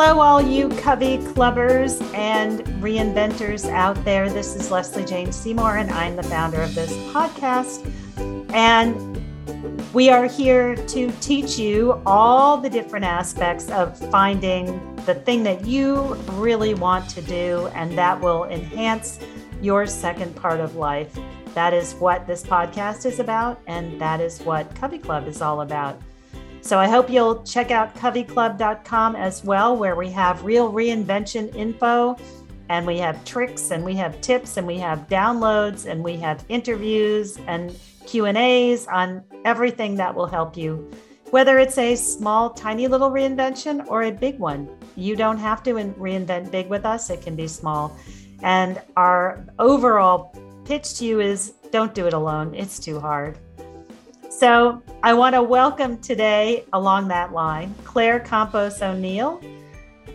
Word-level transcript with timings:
Hello, 0.00 0.20
all 0.20 0.40
you 0.40 0.68
Covey 0.68 1.18
Clubbers 1.18 2.00
and 2.14 2.60
reinventors 2.80 3.68
out 3.68 3.96
there. 4.04 4.30
This 4.30 4.54
is 4.54 4.70
Lesley 4.70 5.04
Jane 5.04 5.32
Seymour, 5.32 5.78
and 5.78 5.90
I'm 5.90 6.14
the 6.14 6.22
founder 6.22 6.62
of 6.62 6.72
this 6.72 6.92
podcast. 7.12 7.84
And 8.54 9.20
we 9.92 10.08
are 10.08 10.26
here 10.26 10.76
to 10.76 11.10
teach 11.20 11.58
you 11.58 12.00
all 12.06 12.58
the 12.58 12.70
different 12.70 13.06
aspects 13.06 13.68
of 13.70 13.98
finding 14.08 14.94
the 15.04 15.16
thing 15.16 15.42
that 15.42 15.66
you 15.66 16.14
really 16.34 16.74
want 16.74 17.10
to 17.10 17.20
do, 17.20 17.66
and 17.74 17.98
that 17.98 18.20
will 18.20 18.44
enhance 18.44 19.18
your 19.60 19.84
second 19.84 20.36
part 20.36 20.60
of 20.60 20.76
life. 20.76 21.18
That 21.54 21.74
is 21.74 21.94
what 21.94 22.24
this 22.24 22.44
podcast 22.44 23.04
is 23.04 23.18
about, 23.18 23.60
and 23.66 24.00
that 24.00 24.20
is 24.20 24.38
what 24.42 24.72
Covey 24.76 24.98
Club 24.98 25.26
is 25.26 25.42
all 25.42 25.62
about. 25.62 26.00
So 26.68 26.78
I 26.78 26.86
hope 26.86 27.08
you'll 27.08 27.42
check 27.44 27.70
out 27.70 27.96
coveyclub.com 27.96 29.16
as 29.16 29.42
well, 29.42 29.74
where 29.74 29.96
we 29.96 30.10
have 30.10 30.44
real 30.44 30.70
reinvention 30.70 31.56
info 31.56 32.14
and 32.68 32.86
we 32.86 32.98
have 32.98 33.24
tricks 33.24 33.70
and 33.70 33.82
we 33.82 33.94
have 33.94 34.20
tips 34.20 34.58
and 34.58 34.66
we 34.66 34.76
have 34.76 35.08
downloads 35.08 35.86
and 35.86 36.04
we 36.04 36.18
have 36.18 36.44
interviews 36.50 37.38
and 37.46 37.74
Q&As 38.04 38.86
on 38.88 39.24
everything 39.46 39.94
that 39.94 40.14
will 40.14 40.26
help 40.26 40.58
you. 40.58 40.90
Whether 41.30 41.58
it's 41.58 41.78
a 41.78 41.96
small 41.96 42.50
tiny 42.50 42.86
little 42.86 43.08
reinvention 43.10 43.86
or 43.88 44.02
a 44.02 44.12
big 44.12 44.38
one. 44.38 44.68
You 44.94 45.16
don't 45.16 45.38
have 45.38 45.62
to 45.62 45.72
reinvent 45.72 46.50
big 46.50 46.68
with 46.68 46.84
us. 46.84 47.08
It 47.08 47.22
can 47.22 47.34
be 47.34 47.48
small. 47.48 47.96
And 48.42 48.78
our 48.94 49.42
overall 49.58 50.36
pitch 50.66 50.98
to 50.98 51.06
you 51.06 51.20
is 51.20 51.54
don't 51.72 51.94
do 51.94 52.06
it 52.06 52.12
alone. 52.12 52.54
It's 52.54 52.78
too 52.78 53.00
hard. 53.00 53.38
So 54.38 54.80
I 55.02 55.14
want 55.14 55.34
to 55.34 55.42
welcome 55.42 55.98
today, 55.98 56.64
along 56.72 57.08
that 57.08 57.32
line, 57.32 57.74
Claire 57.82 58.20
Campos 58.20 58.80
O'Neal. 58.80 59.42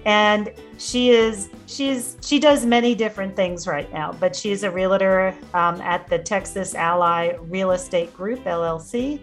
And 0.06 0.50
she 0.78 1.10
is 1.10 1.50
she's 1.66 2.16
she 2.22 2.40
does 2.40 2.66
many 2.66 2.96
different 2.96 3.36
things 3.36 3.68
right 3.68 3.92
now, 3.92 4.14
but 4.14 4.34
she's 4.34 4.64
a 4.64 4.72
realtor 4.72 5.36
um, 5.54 5.82
at 5.82 6.08
the 6.08 6.20
Texas 6.20 6.74
Ally 6.74 7.36
Real 7.42 7.72
Estate 7.72 8.14
Group 8.14 8.46
LLC, 8.46 9.20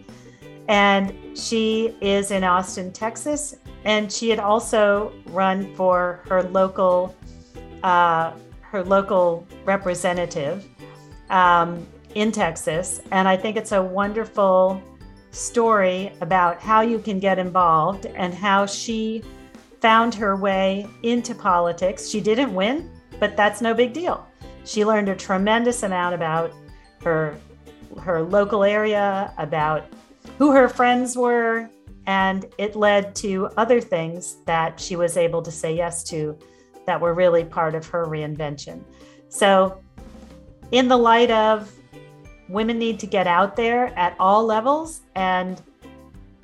and 0.69 1.15
she 1.35 1.97
is 2.03 2.31
in 2.31 2.45
Austin, 2.45 2.93
Texas. 2.93 3.57
And 3.87 4.13
she 4.13 4.29
had 4.29 4.39
also 4.39 5.15
run 5.29 5.75
for 5.77 6.21
her 6.29 6.43
local 6.43 7.17
uh, 7.83 8.35
her 8.61 8.85
local 8.85 9.47
representative 9.65 10.67
um, 11.31 11.87
in 12.15 12.33
Texas, 12.33 13.01
and 13.13 13.27
I 13.27 13.39
think 13.39 13.57
it's 13.57 13.73
a 13.73 13.83
wonderful 13.83 14.83
story 15.31 16.13
about 16.21 16.61
how 16.61 16.81
you 16.81 16.99
can 16.99 17.19
get 17.19 17.39
involved 17.39 18.07
and 18.07 18.35
how 18.35 18.67
she 18.67 19.23
found 19.81 20.15
her 20.15 20.37
way 20.37 20.89
into 21.03 21.35
politics. 21.35 22.09
She 22.09 22.21
didn't 22.21 22.55
win, 22.55 22.91
but 23.19 23.37
that's 23.37 23.61
no 23.61 23.75
big 23.75 23.93
deal. 23.93 24.27
She 24.65 24.85
learned 24.85 25.09
a 25.09 25.17
tremendous 25.17 25.83
amount 25.83 26.15
about 26.15 26.53
her 27.03 27.37
her 27.99 28.23
local 28.23 28.63
area, 28.63 29.33
about 29.37 29.85
who 30.39 30.53
her 30.53 30.69
friends 30.69 31.17
were, 31.17 31.69
and 32.07 32.47
it 32.59 32.77
led 32.77 33.15
to 33.17 33.49
other 33.57 33.81
things 33.81 34.39
that 34.47 34.79
she 34.79 34.97
was 34.97 35.17
able 35.17 35.43
to 35.43 35.51
say 35.51 35.75
yes 35.75 36.05
to 36.05 36.39
that 36.87 37.01
were 37.01 37.15
really 37.15 37.45
part 37.45 37.75
of 37.75 37.87
her 37.87 38.07
reinvention. 38.07 38.83
So, 39.29 39.81
in 40.73 40.89
the 40.89 40.97
light 40.97 41.31
of 41.31 41.73
women 42.51 42.79
need 42.79 42.99
to 42.99 43.07
get 43.07 43.29
out 43.29 43.55
there 43.55 43.97
at 43.97 44.17
all 44.19 44.45
levels 44.45 45.03
and 45.15 45.63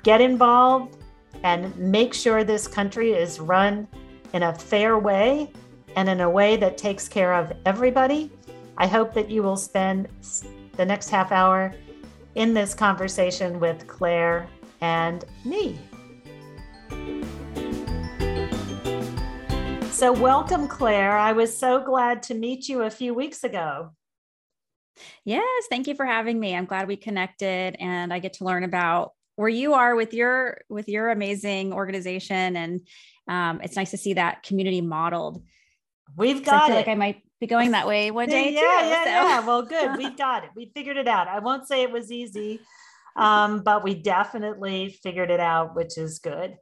get 0.03 0.21
involved 0.21 0.95
and 1.43 1.75
make 1.77 2.13
sure 2.13 2.43
this 2.43 2.65
country 2.65 3.11
is 3.11 3.39
run 3.41 3.85
in 4.33 4.43
a 4.43 4.53
fair 4.53 4.97
way 4.97 5.51
and 5.97 6.07
in 6.07 6.21
a 6.21 6.29
way 6.29 6.55
that 6.55 6.77
takes 6.77 7.09
care 7.09 7.33
of 7.33 7.51
everybody. 7.65 8.31
I 8.77 8.87
hope 8.87 9.13
that 9.15 9.29
you 9.29 9.43
will 9.43 9.57
spend 9.57 10.07
the 10.77 10.85
next 10.85 11.09
half 11.09 11.31
hour 11.31 11.73
in 12.35 12.53
this 12.53 12.73
conversation 12.73 13.59
with 13.59 13.85
Claire 13.87 14.47
and 14.79 15.25
me. 15.43 15.77
So, 19.91 20.13
welcome, 20.13 20.67
Claire. 20.67 21.17
I 21.17 21.33
was 21.33 21.57
so 21.57 21.83
glad 21.83 22.21
to 22.23 22.35
meet 22.35 22.69
you 22.69 22.83
a 22.83 22.89
few 22.89 23.15
weeks 23.15 23.43
ago. 23.43 23.96
Yes, 25.25 25.65
thank 25.69 25.87
you 25.87 25.95
for 25.95 26.05
having 26.05 26.39
me. 26.39 26.55
I'm 26.55 26.65
glad 26.65 26.87
we 26.87 26.97
connected 26.97 27.75
and 27.79 28.13
I 28.13 28.19
get 28.19 28.33
to 28.33 28.43
learn 28.43 28.63
about 28.63 29.13
where 29.35 29.49
you 29.49 29.73
are 29.73 29.95
with 29.95 30.13
your 30.13 30.61
with 30.69 30.89
your 30.89 31.09
amazing 31.09 31.71
organization 31.71 32.55
and 32.55 32.81
um, 33.27 33.61
it's 33.61 33.75
nice 33.75 33.91
to 33.91 33.97
see 33.97 34.13
that 34.13 34.43
community 34.43 34.81
modeled. 34.81 35.43
We've 36.15 36.43
got 36.43 36.63
I 36.63 36.67
feel 36.67 36.75
it. 36.75 36.79
Like 36.79 36.87
I 36.87 36.95
might 36.95 37.21
be 37.39 37.47
going 37.47 37.71
that 37.71 37.87
way 37.87 38.09
one 38.11 38.29
day 38.29 38.53
yeah, 38.53 38.59
too. 38.59 38.65
Yeah, 38.65 39.03
so. 39.03 39.09
yeah. 39.09 39.45
Well, 39.45 39.61
good. 39.63 39.97
We've 39.97 40.17
got 40.17 40.43
it. 40.43 40.51
We 40.55 40.71
figured 40.73 40.97
it 40.97 41.07
out. 41.07 41.27
I 41.27 41.39
won't 41.39 41.67
say 41.67 41.83
it 41.83 41.91
was 41.91 42.11
easy, 42.11 42.61
um, 43.15 43.61
but 43.61 43.83
we 43.83 43.95
definitely 43.95 44.97
figured 45.03 45.29
it 45.29 45.39
out, 45.39 45.75
which 45.75 45.97
is 45.97 46.19
good. 46.19 46.57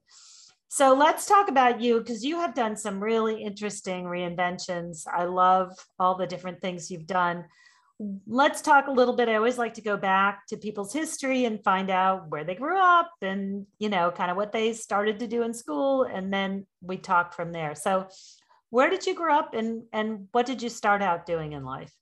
So 0.68 0.94
let's 0.94 1.26
talk 1.26 1.48
about 1.48 1.80
you 1.80 2.00
because 2.00 2.26
you 2.26 2.42
have 2.42 2.54
done 2.54 2.76
some 2.76 3.02
really 3.02 3.42
interesting 3.42 4.04
reinventions. 4.06 5.08
I 5.08 5.24
love 5.24 5.72
all 5.98 6.16
the 6.18 6.28
different 6.28 6.60
things 6.60 6.92
you've 6.92 7.08
done 7.08 7.46
let's 8.28 8.62
talk 8.62 8.88
a 8.88 8.92
little 8.92 9.16
bit. 9.16 9.30
I 9.30 9.36
always 9.36 9.58
like 9.58 9.76
to 9.76 9.82
go 9.82 9.96
back 9.96 10.48
to 10.48 10.58
people's 10.58 10.92
history 10.92 11.46
and 11.46 11.64
find 11.64 11.90
out 11.90 12.30
where 12.30 12.44
they 12.44 12.56
grew 12.56 12.78
up 12.78 13.12
and, 13.22 13.66
you 13.80 13.90
know, 13.90 14.12
kind 14.12 14.30
of 14.30 14.38
what 14.38 14.52
they 14.52 14.74
started 14.74 15.20
to 15.20 15.28
do 15.28 15.44
in 15.44 15.54
school. 15.54 16.04
And 16.04 16.34
then 16.34 16.66
we 16.82 16.98
talk 16.98 17.34
from 17.34 17.52
there. 17.52 17.76
So, 17.76 18.08
where 18.70 18.90
did 18.90 19.06
you 19.06 19.16
grow 19.16 19.34
up 19.34 19.54
and, 19.54 19.84
and 19.94 20.28
what 20.32 20.46
did 20.46 20.62
you 20.62 20.70
start 20.70 21.02
out 21.02 21.26
doing 21.26 21.54
in 21.54 21.64
life? 21.64 21.94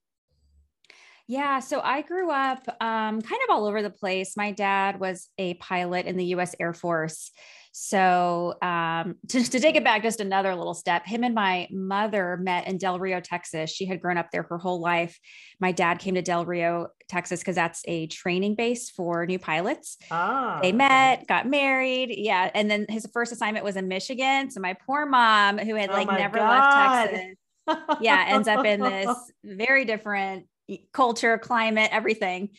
Yeah, 1.28 1.59
so 1.59 1.79
I 1.79 2.01
grew 2.01 2.31
up 2.31 2.67
um, 2.81 3.22
kind 3.22 3.41
of 3.47 3.50
all 3.50 3.66
over 3.66 3.81
the 3.81 3.89
place. 3.89 4.35
My 4.35 4.51
dad 4.51 5.00
was 5.00 5.29
a 5.38 5.53
pilot 5.56 6.06
in 6.06 6.17
the 6.17 6.25
US 6.25 6.53
Air 6.59 6.73
Force. 6.73 7.31
So 7.72 8.56
um, 8.61 9.16
to, 9.29 9.44
to 9.44 9.59
take 9.59 9.75
it 9.75 9.84
back 9.84 10.03
just 10.03 10.19
another 10.19 10.53
little 10.56 10.73
step, 10.73 11.06
him 11.06 11.23
and 11.23 11.34
my 11.34 11.67
mother 11.72 12.38
met 12.41 12.67
in 12.67 12.78
Del 12.78 13.00
Rio, 13.00 13.19
Texas. 13.19 13.72
She 13.72 13.85
had 13.85 14.01
grown 14.01 14.17
up 14.17 14.31
there 14.31 14.44
her 14.44 14.57
whole 14.57 14.81
life. 14.81 15.17
My 15.59 15.72
dad 15.72 16.00
came 16.00 16.16
to 16.16 16.22
Del 16.22 16.45
Rio, 16.45 16.88
Texas, 17.07 17.40
because 17.40 17.55
that's 17.55 17.81
a 17.88 18.07
training 18.07 18.55
base 18.55 18.90
for 18.90 19.25
new 19.25 19.40
pilots. 19.40 19.97
Ah, 20.11 20.59
they 20.61 20.72
met, 20.72 21.25
got 21.28 21.47
married. 21.47 22.13
Yeah. 22.16 22.51
And 22.53 22.69
then 22.69 22.85
his 22.90 23.07
first 23.13 23.31
assignment 23.31 23.66
was 23.66 23.75
in 23.75 23.88
Michigan. 23.88 24.51
So 24.51 24.59
my 24.59 24.75
poor 24.85 25.05
mom, 25.05 25.57
who 25.57 25.75
had 25.75 25.90
oh 25.90 25.94
like 25.94 26.07
never 26.07 26.38
God. 26.38 26.50
left 26.50 27.11
Texas, 27.11 28.00
yeah, 28.01 28.25
ends 28.28 28.47
up 28.47 28.66
in 28.66 28.81
this 28.81 29.31
very 29.44 29.85
different 29.85 30.45
culture, 30.91 31.38
climate, 31.38 31.90
everything 31.91 32.50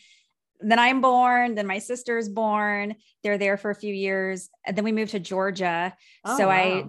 then 0.59 0.79
I'm 0.79 1.01
born, 1.01 1.55
then 1.55 1.67
my 1.67 1.79
sister's 1.79 2.29
born. 2.29 2.95
They're 3.23 3.37
there 3.37 3.57
for 3.57 3.71
a 3.71 3.75
few 3.75 3.93
years. 3.93 4.49
And 4.65 4.75
then 4.75 4.83
we 4.83 4.91
moved 4.91 5.11
to 5.11 5.19
Georgia. 5.19 5.95
Oh, 6.23 6.37
so 6.37 6.47
wow. 6.47 6.53
I 6.53 6.85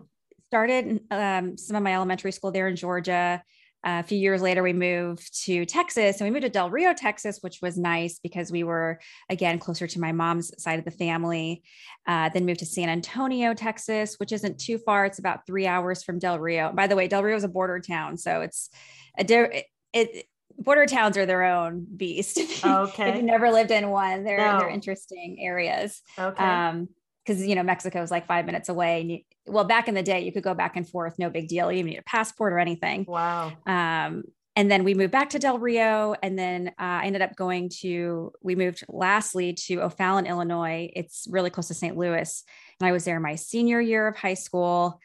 started 0.47 1.01
um, 1.11 1.57
some 1.57 1.77
of 1.77 1.83
my 1.83 1.95
elementary 1.95 2.33
school 2.33 2.53
there 2.53 2.69
in 2.69 2.77
Georgia. 2.77 3.43
Uh, 3.87 4.01
a 4.01 4.03
few 4.03 4.19
years 4.19 4.43
later, 4.43 4.63
we 4.63 4.73
moved 4.73 5.45
to 5.45 5.65
Texas 5.65 6.21
and 6.21 6.27
we 6.27 6.33
moved 6.33 6.43
to 6.45 6.49
Del 6.49 6.71
Rio, 6.71 6.93
Texas, 6.93 7.39
which 7.41 7.61
was 7.63 7.79
nice 7.79 8.19
because 8.19 8.51
we 8.51 8.65
were, 8.65 8.99
again, 9.29 9.59
closer 9.59 9.87
to 9.87 10.01
my 10.01 10.11
mom's 10.11 10.51
side 10.61 10.79
of 10.79 10.85
the 10.85 10.91
family. 10.91 11.63
Uh, 12.07 12.29
then 12.31 12.47
moved 12.47 12.61
to 12.61 12.67
San 12.67 12.89
Antonio, 12.89 13.55
Texas, 13.55 14.17
which 14.19 14.33
isn't 14.33 14.59
too 14.59 14.79
far. 14.79 15.07
It's 15.07 15.19
about 15.19 15.47
three 15.47 15.67
hours 15.67 16.03
from 16.03 16.19
Del 16.19 16.39
Rio. 16.39 16.73
By 16.73 16.87
the 16.87 16.97
way, 16.97 17.07
Del 17.07 17.23
Rio 17.23 17.37
is 17.37 17.45
a 17.45 17.49
border 17.49 17.79
town. 17.79 18.17
So 18.17 18.41
it's 18.41 18.71
a, 19.19 19.23
it, 19.33 19.67
it 19.93 20.27
border 20.59 20.87
towns 20.87 21.17
are 21.17 21.27
their 21.27 21.45
own 21.45 21.87
beast. 21.97 22.39
Okay. 22.67 23.11
if 23.11 23.17
you've 23.17 23.25
never 23.25 23.51
lived 23.51 23.71
in 23.71 23.91
one, 23.91 24.25
they're 24.25 24.39
no. 24.39 24.59
they're 24.59 24.69
interesting 24.69 25.39
areas. 25.41 26.03
Okay. 26.19 26.43
Um, 26.43 26.89
because 27.25 27.45
you 27.45 27.55
know 27.55 27.63
Mexico 27.63 28.03
is 28.03 28.11
like 28.11 28.27
five 28.27 28.47
minutes 28.47 28.69
away. 28.69 29.01
And 29.01 29.11
you, 29.11 29.19
well, 29.47 29.65
back 29.65 29.89
in 29.89 29.95
the 29.95 30.03
day, 30.03 30.21
you 30.21 30.33
could 30.33 30.43
go 30.43 30.55
back 30.55 30.77
and 30.77 30.89
forth, 30.89 31.19
no 31.19 31.29
big 31.29 31.49
deal. 31.49 31.71
You 31.71 31.79
didn't 31.79 31.91
need 31.91 31.99
a 31.99 32.03
passport 32.03 32.53
or 32.53 32.59
anything. 32.59 33.05
Wow. 33.07 33.53
Um, 33.67 34.25
and 34.55 34.71
then 34.71 34.85
we 34.85 34.95
moved 34.95 35.13
back 35.13 35.31
to 35.31 35.39
Del 35.39 35.59
Rio, 35.59 36.15
and 36.23 36.39
then 36.39 36.69
uh, 36.69 36.73
I 36.79 37.05
ended 37.05 37.23
up 37.23 37.37
going 37.37 37.71
to. 37.81 38.33
We 38.43 38.55
moved 38.55 38.85
lastly 38.89 39.53
to 39.67 39.83
O'Fallon, 39.83 40.27
Illinois. 40.27 40.91
It's 40.95 41.27
really 41.29 41.51
close 41.51 41.69
to 41.69 41.75
St. 41.75 41.97
Louis, 41.97 42.45
and 42.81 42.89
I 42.89 42.93
was 42.93 43.05
there 43.05 43.21
my 43.21 43.35
senior 43.35 43.81
year 43.81 44.07
of 44.09 44.17
high 44.17 44.35
school 44.35 45.01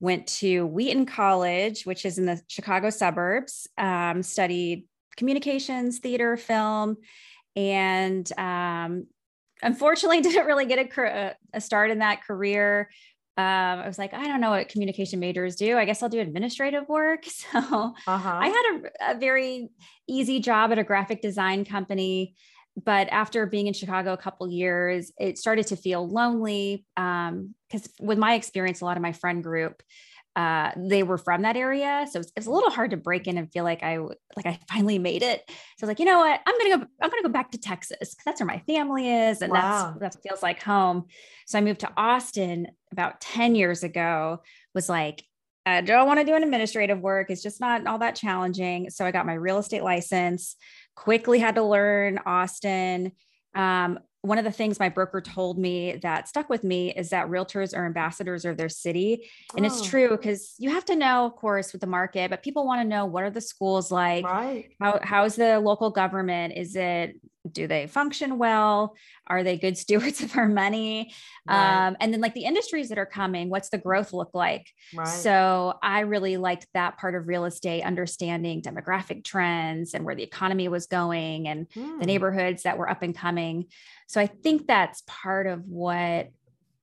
went 0.00 0.26
to 0.26 0.66
Wheaton 0.66 1.06
College, 1.06 1.84
which 1.84 2.04
is 2.04 2.18
in 2.18 2.26
the 2.26 2.40
Chicago 2.48 2.90
suburbs, 2.90 3.66
um, 3.78 4.22
studied 4.22 4.84
communications, 5.16 5.98
theater, 5.98 6.36
film, 6.36 6.96
and 7.54 8.30
um, 8.38 9.06
unfortunately 9.62 10.20
didn't 10.22 10.46
really 10.46 10.66
get 10.66 10.78
a, 10.96 11.34
a 11.52 11.60
start 11.60 11.90
in 11.90 12.00
that 12.00 12.24
career. 12.24 12.90
Um, 13.38 13.44
I 13.44 13.86
was 13.86 13.98
like, 13.98 14.14
I 14.14 14.26
don't 14.28 14.40
know 14.40 14.50
what 14.50 14.68
communication 14.68 15.20
majors 15.20 15.56
do. 15.56 15.76
I 15.76 15.84
guess 15.84 16.02
I'll 16.02 16.08
do 16.08 16.20
administrative 16.20 16.88
work. 16.88 17.24
So 17.52 17.58
uh-huh. 17.58 18.38
I 18.40 18.48
had 18.48 18.80
a, 19.10 19.16
a 19.16 19.18
very 19.18 19.68
easy 20.08 20.40
job 20.40 20.72
at 20.72 20.78
a 20.78 20.84
graphic 20.84 21.20
design 21.20 21.64
company 21.64 22.34
but 22.84 23.08
after 23.10 23.46
being 23.46 23.66
in 23.66 23.72
Chicago 23.72 24.12
a 24.12 24.18
couple 24.18 24.48
years, 24.50 25.10
it 25.18 25.38
started 25.38 25.66
to 25.68 25.76
feel 25.76 26.06
lonely 26.06 26.84
because 26.94 27.88
um, 28.00 28.06
with 28.06 28.18
my 28.18 28.34
experience, 28.34 28.82
a 28.82 28.84
lot 28.84 28.98
of 28.98 29.02
my 29.02 29.12
friend 29.12 29.42
group 29.42 29.82
uh, 30.36 30.70
they 30.76 31.02
were 31.02 31.16
from 31.16 31.42
that 31.42 31.56
area. 31.56 32.06
So 32.10 32.20
it's, 32.20 32.30
it's 32.36 32.46
a 32.46 32.50
little 32.50 32.70
hard 32.70 32.90
to 32.90 32.98
break 32.98 33.26
in 33.26 33.38
and 33.38 33.50
feel 33.50 33.64
like 33.64 33.82
I 33.82 33.96
like 33.96 34.44
I 34.44 34.60
finally 34.70 34.98
made 34.98 35.22
it. 35.22 35.42
So 35.48 35.54
I 35.54 35.86
was 35.86 35.88
like, 35.88 35.98
you 35.98 36.04
know 36.04 36.18
what? 36.18 36.40
I'm 36.46 36.58
gonna 36.58 36.76
go. 36.76 36.86
I'm 37.00 37.10
gonna 37.10 37.22
go 37.22 37.30
back 37.30 37.50
to 37.52 37.58
Texas 37.58 37.98
because 37.98 38.22
that's 38.24 38.40
where 38.40 38.46
my 38.46 38.58
family 38.66 39.10
is, 39.10 39.40
and 39.40 39.50
wow. 39.50 39.96
that's 39.98 40.16
that 40.16 40.22
feels 40.22 40.42
like 40.42 40.62
home. 40.62 41.06
So 41.46 41.58
I 41.58 41.62
moved 41.62 41.80
to 41.80 41.92
Austin 41.96 42.68
about 42.92 43.20
ten 43.22 43.54
years 43.54 43.82
ago. 43.82 44.42
Was 44.74 44.90
like, 44.90 45.24
I 45.64 45.80
don't 45.80 46.06
want 46.06 46.20
to 46.20 46.26
do 46.26 46.34
an 46.34 46.42
administrative 46.42 47.00
work. 47.00 47.30
It's 47.30 47.42
just 47.42 47.58
not 47.58 47.86
all 47.86 47.98
that 47.98 48.14
challenging. 48.14 48.90
So 48.90 49.06
I 49.06 49.12
got 49.12 49.24
my 49.24 49.34
real 49.34 49.56
estate 49.56 49.82
license. 49.82 50.56
Quickly 50.96 51.38
had 51.38 51.54
to 51.54 51.62
learn 51.62 52.20
Austin. 52.26 53.12
Um, 53.54 53.98
one 54.26 54.38
of 54.38 54.44
the 54.44 54.50
things 54.50 54.80
my 54.80 54.88
broker 54.88 55.20
told 55.20 55.58
me 55.58 55.96
that 56.02 56.28
stuck 56.28 56.48
with 56.50 56.64
me 56.64 56.92
is 56.92 57.10
that 57.10 57.28
realtors 57.28 57.76
are 57.76 57.86
ambassadors 57.86 58.44
of 58.44 58.56
their 58.56 58.68
city. 58.68 59.28
And 59.56 59.64
oh. 59.64 59.68
it's 59.68 59.86
true 59.86 60.08
because 60.08 60.54
you 60.58 60.70
have 60.70 60.84
to 60.86 60.96
know, 60.96 61.26
of 61.26 61.36
course, 61.36 61.72
with 61.72 61.80
the 61.80 61.86
market, 61.86 62.30
but 62.30 62.42
people 62.42 62.66
want 62.66 62.82
to 62.82 62.88
know 62.88 63.06
what 63.06 63.22
are 63.22 63.30
the 63.30 63.40
schools 63.40 63.92
like? 63.92 64.24
Right. 64.24 64.70
How, 64.80 64.98
how's 65.02 65.36
the 65.36 65.60
local 65.60 65.90
government? 65.90 66.54
Is 66.56 66.74
it, 66.74 67.20
do 67.52 67.66
they 67.66 67.86
function 67.86 68.38
well? 68.38 68.94
Are 69.26 69.42
they 69.42 69.56
good 69.56 69.78
stewards 69.78 70.22
of 70.22 70.36
our 70.36 70.48
money? 70.48 71.12
Right. 71.48 71.86
Um, 71.86 71.96
and 72.00 72.12
then 72.12 72.20
like 72.20 72.34
the 72.34 72.44
industries 72.44 72.88
that 72.90 72.98
are 72.98 73.06
coming, 73.06 73.48
what's 73.48 73.68
the 73.68 73.78
growth 73.78 74.12
look 74.12 74.30
like? 74.34 74.68
Right. 74.94 75.06
So 75.06 75.78
I 75.82 76.00
really 76.00 76.36
liked 76.36 76.66
that 76.74 76.98
part 76.98 77.14
of 77.14 77.28
real 77.28 77.44
estate, 77.44 77.82
understanding 77.82 78.62
demographic 78.62 79.24
trends 79.24 79.94
and 79.94 80.04
where 80.04 80.14
the 80.14 80.22
economy 80.22 80.68
was 80.68 80.86
going 80.86 81.48
and 81.48 81.66
hmm. 81.72 81.98
the 81.98 82.06
neighborhoods 82.06 82.62
that 82.64 82.78
were 82.78 82.88
up 82.88 83.02
and 83.02 83.16
coming. 83.16 83.66
So 84.06 84.20
I 84.20 84.26
think 84.26 84.66
that's 84.66 85.02
part 85.06 85.46
of 85.46 85.66
what 85.66 86.30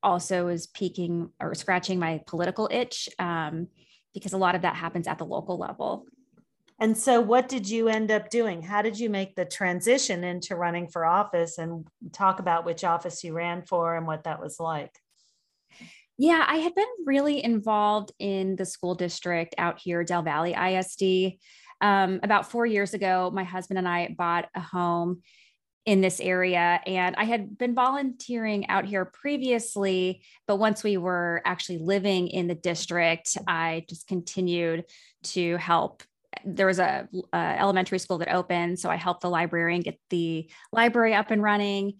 also 0.01 0.49
is 0.49 0.67
piquing 0.67 1.29
or 1.39 1.55
scratching 1.55 1.97
my 1.97 2.21
political 2.27 2.67
itch 2.71 3.07
um, 3.19 3.67
because 4.13 4.33
a 4.33 4.37
lot 4.37 4.55
of 4.55 4.61
that 4.61 4.75
happens 4.75 5.07
at 5.07 5.17
the 5.17 5.25
local 5.25 5.57
level. 5.57 6.05
And 6.79 6.97
so, 6.97 7.21
what 7.21 7.47
did 7.47 7.69
you 7.69 7.87
end 7.87 8.11
up 8.11 8.29
doing? 8.29 8.61
How 8.61 8.81
did 8.81 8.99
you 8.99 9.09
make 9.09 9.35
the 9.35 9.45
transition 9.45 10.23
into 10.23 10.55
running 10.55 10.87
for 10.87 11.05
office 11.05 11.57
and 11.57 11.87
talk 12.11 12.39
about 12.39 12.65
which 12.65 12.83
office 12.83 13.23
you 13.23 13.33
ran 13.33 13.63
for 13.63 13.95
and 13.95 14.07
what 14.07 14.23
that 14.23 14.41
was 14.41 14.59
like? 14.59 14.91
Yeah, 16.17 16.45
I 16.47 16.57
had 16.57 16.75
been 16.75 16.85
really 17.05 17.43
involved 17.43 18.11
in 18.19 18.55
the 18.55 18.65
school 18.65 18.95
district 18.95 19.55
out 19.57 19.79
here, 19.79 20.03
Del 20.03 20.21
Valley 20.21 20.53
ISD. 20.53 21.39
Um, 21.81 22.19
about 22.23 22.49
four 22.49 22.65
years 22.65 22.93
ago, 22.93 23.31
my 23.33 23.43
husband 23.43 23.77
and 23.77 23.87
I 23.87 24.15
bought 24.17 24.45
a 24.55 24.61
home 24.61 25.21
in 25.85 26.01
this 26.01 26.19
area. 26.19 26.79
And 26.85 27.15
I 27.17 27.25
had 27.25 27.57
been 27.57 27.75
volunteering 27.75 28.69
out 28.69 28.85
here 28.85 29.05
previously, 29.05 30.23
but 30.47 30.55
once 30.55 30.83
we 30.83 30.97
were 30.97 31.41
actually 31.45 31.79
living 31.79 32.29
in 32.29 32.47
the 32.47 32.55
district, 32.55 33.37
I 33.47 33.85
just 33.89 34.07
continued 34.07 34.85
to 35.23 35.57
help. 35.57 36.03
There 36.45 36.67
was 36.67 36.79
a, 36.79 37.07
a 37.31 37.37
elementary 37.59 37.99
school 37.99 38.17
that 38.19 38.33
opened, 38.33 38.79
so 38.79 38.89
I 38.89 38.95
helped 38.95 39.21
the 39.21 39.29
librarian 39.29 39.81
get 39.81 39.99
the 40.09 40.49
library 40.71 41.13
up 41.13 41.31
and 41.31 41.41
running. 41.41 41.95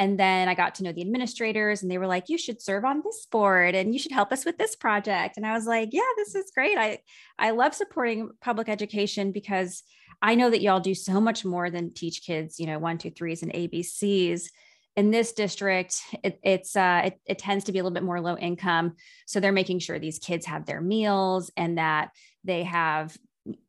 And 0.00 0.18
then 0.18 0.48
I 0.48 0.54
got 0.54 0.76
to 0.76 0.84
know 0.84 0.92
the 0.92 1.00
administrators, 1.00 1.82
and 1.82 1.90
they 1.90 1.98
were 1.98 2.06
like, 2.06 2.28
"You 2.28 2.38
should 2.38 2.62
serve 2.62 2.84
on 2.84 3.02
this 3.04 3.26
board, 3.30 3.74
and 3.74 3.92
you 3.92 3.98
should 3.98 4.12
help 4.12 4.32
us 4.32 4.44
with 4.44 4.56
this 4.56 4.76
project." 4.76 5.36
And 5.36 5.44
I 5.46 5.52
was 5.52 5.66
like, 5.66 5.88
"Yeah, 5.92 6.02
this 6.16 6.34
is 6.34 6.52
great. 6.54 6.78
I 6.78 6.98
I 7.38 7.50
love 7.50 7.74
supporting 7.74 8.30
public 8.40 8.68
education 8.68 9.32
because." 9.32 9.82
I 10.20 10.34
know 10.34 10.50
that 10.50 10.62
y'all 10.62 10.80
do 10.80 10.96
so 10.96 11.20
much 11.20 11.44
more 11.44 11.70
than 11.70 11.94
teach 11.94 12.24
kids, 12.24 12.58
you 12.58 12.66
know, 12.66 12.80
one, 12.80 12.98
two, 12.98 13.10
threes 13.10 13.42
and 13.42 13.52
ABCs. 13.52 14.48
In 14.96 15.12
this 15.12 15.32
district, 15.32 16.00
it, 16.24 16.40
it's 16.42 16.74
uh, 16.74 17.02
it, 17.04 17.20
it 17.24 17.38
tends 17.38 17.66
to 17.66 17.72
be 17.72 17.78
a 17.78 17.84
little 17.84 17.94
bit 17.94 18.02
more 18.02 18.20
low 18.20 18.36
income, 18.36 18.96
so 19.26 19.38
they're 19.38 19.52
making 19.52 19.78
sure 19.78 20.00
these 20.00 20.18
kids 20.18 20.44
have 20.46 20.66
their 20.66 20.80
meals 20.80 21.52
and 21.56 21.78
that 21.78 22.10
they 22.42 22.64
have 22.64 23.16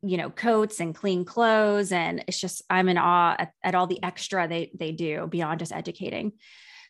you 0.02 0.16
know 0.16 0.30
coats 0.30 0.80
and 0.80 0.94
clean 0.94 1.24
clothes 1.24 1.90
and 1.92 2.24
it's 2.28 2.40
just 2.40 2.62
i'm 2.68 2.88
in 2.88 2.98
awe 2.98 3.34
at, 3.38 3.52
at, 3.62 3.74
all 3.74 3.86
the 3.86 4.02
extra 4.02 4.46
they 4.46 4.70
they 4.78 4.92
do 4.92 5.26
beyond 5.26 5.58
just 5.58 5.72
educating 5.72 6.32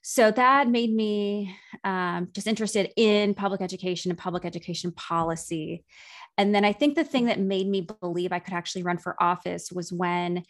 so 0.02 0.30
that 0.30 0.66
made 0.66 0.90
me 0.90 1.54
um, 1.84 2.28
just 2.32 2.46
interested 2.46 2.90
in 2.96 3.34
public 3.34 3.60
education 3.60 4.10
and 4.10 4.18
public 4.18 4.46
education 4.46 4.92
policy 4.92 5.84
and 6.40 6.54
then 6.54 6.64
I 6.64 6.72
think 6.72 6.94
the 6.94 7.04
thing 7.04 7.26
that 7.26 7.38
made 7.38 7.68
me 7.68 7.86
believe 8.00 8.32
I 8.32 8.38
could 8.38 8.54
actually 8.54 8.82
run 8.82 8.96
for 8.96 9.22
office 9.22 9.70
was 9.70 9.92
when 9.92 10.44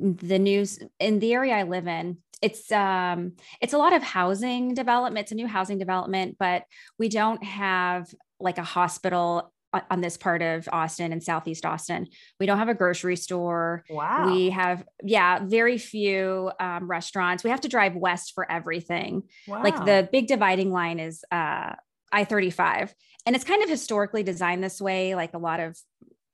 the 0.00 0.38
news 0.38 0.80
in 0.98 1.20
the 1.20 1.32
area 1.32 1.54
I 1.54 1.62
live 1.62 1.86
in, 1.86 2.18
it's 2.42 2.72
um 2.72 3.34
it's 3.60 3.72
a 3.72 3.78
lot 3.78 3.92
of 3.92 4.02
housing 4.02 4.74
development. 4.74 5.24
It's 5.24 5.32
a 5.32 5.36
new 5.36 5.46
housing 5.46 5.78
development, 5.78 6.36
but 6.38 6.64
we 6.98 7.08
don't 7.08 7.42
have 7.44 8.12
like 8.40 8.58
a 8.58 8.64
hospital 8.64 9.52
on 9.90 10.00
this 10.00 10.16
part 10.16 10.42
of 10.42 10.68
Austin 10.72 11.12
and 11.12 11.22
Southeast 11.22 11.66
Austin. 11.66 12.08
We 12.40 12.46
don't 12.46 12.58
have 12.58 12.68
a 12.68 12.74
grocery 12.74 13.16
store. 13.16 13.84
Wow. 13.90 14.32
We 14.32 14.50
have, 14.50 14.84
yeah, 15.02 15.40
very 15.44 15.78
few 15.78 16.50
um, 16.58 16.90
restaurants. 16.90 17.44
We 17.44 17.50
have 17.50 17.60
to 17.62 17.68
drive 17.68 17.94
west 17.94 18.32
for 18.34 18.50
everything. 18.50 19.24
Wow. 19.46 19.62
Like 19.62 19.84
the 19.84 20.08
big 20.10 20.26
dividing 20.26 20.72
line 20.72 20.98
is 21.00 21.24
uh, 21.30 21.74
I 22.10 22.24
35. 22.24 22.94
And 23.26 23.36
it's 23.36 23.44
kind 23.44 23.62
of 23.62 23.68
historically 23.68 24.22
designed 24.22 24.64
this 24.64 24.80
way. 24.80 25.14
Like 25.14 25.34
a 25.34 25.38
lot 25.38 25.60
of 25.60 25.76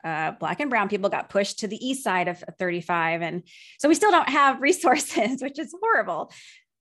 uh, 0.05 0.33
black 0.33 0.61
and 0.61 0.71
brown 0.71 0.89
people 0.89 1.09
got 1.09 1.31
pushed 1.31 1.61
to 1.61 1.69
the 1.69 1.85
east 1.85 2.05
side 2.05 2.29
of 2.29 2.43
35. 2.59 3.23
And 3.23 3.43
so 3.79 3.89
we 3.89 3.95
still 3.95 4.11
don't 4.11 4.29
have 4.29 4.61
resources, 4.61 5.43
which 5.43 5.59
is 5.59 5.75
horrible. 5.81 6.31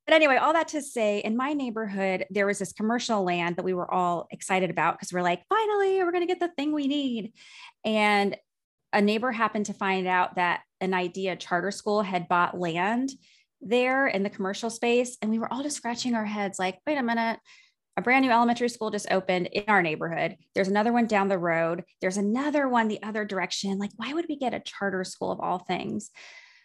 But 0.06 0.16
anyway, 0.16 0.36
all 0.36 0.54
that 0.54 0.70
to 0.70 0.82
say, 0.82 1.20
in 1.20 1.38
my 1.38 1.54
neighborhood, 1.54 2.26
there 2.30 2.46
was 2.46 2.60
this 2.60 2.74
commercial 2.74 3.24
land 3.24 3.56
that 3.56 3.64
we 3.64 3.74
were 3.74 3.92
all 3.92 4.28
excited 4.32 4.70
about 4.70 4.96
because 4.96 5.14
we're 5.14 5.22
like, 5.22 5.44
finally, 5.48 6.04
we're 6.04 6.12
going 6.12 6.28
to 6.28 6.34
get 6.34 6.42
the 6.42 6.54
thing 6.58 6.74
we 6.74 6.88
need. 6.88 7.34
And 7.86 8.36
a 8.92 9.02
neighbor 9.02 9.32
happened 9.32 9.68
to 9.68 9.74
find 9.74 10.06
out 10.06 10.36
that 10.36 10.62
an 10.82 10.94
IDEA 10.94 11.38
charter 11.38 11.72
school 11.72 12.02
had 12.02 12.28
bought 12.28 12.60
land 12.60 13.12
there 13.62 14.08
in 14.08 14.24
the 14.24 14.30
commercial 14.30 14.70
space. 14.70 15.18
And 15.22 15.32
we 15.32 15.40
were 15.40 15.52
all 15.52 15.64
just 15.64 15.78
scratching 15.78 16.16
our 16.16 16.26
heads 16.26 16.60
like, 16.60 16.80
wait 16.86 16.98
a 16.98 17.04
minute, 17.04 17.40
a 17.96 18.02
brand 18.02 18.26
new 18.26 18.32
elementary 18.32 18.70
school 18.70 18.92
just 18.92 19.12
opened 19.12 19.48
in 19.48 19.66
our 19.68 19.82
neighborhood. 19.82 20.36
There's 20.54 20.68
another 20.68 20.92
one 20.92 21.06
down 21.06 21.30
the 21.30 21.38
road. 21.38 21.84
There's 22.02 22.18
another 22.18 22.68
one 22.68 22.88
the 22.88 23.02
other 23.04 23.24
direction. 23.24 23.78
Like, 23.78 23.92
why 23.96 24.14
would 24.14 24.26
we 24.28 24.36
get 24.36 24.54
a 24.54 24.60
charter 24.60 25.04
school 25.04 25.32
of 25.32 25.40
all 25.40 25.60
things? 25.60 26.12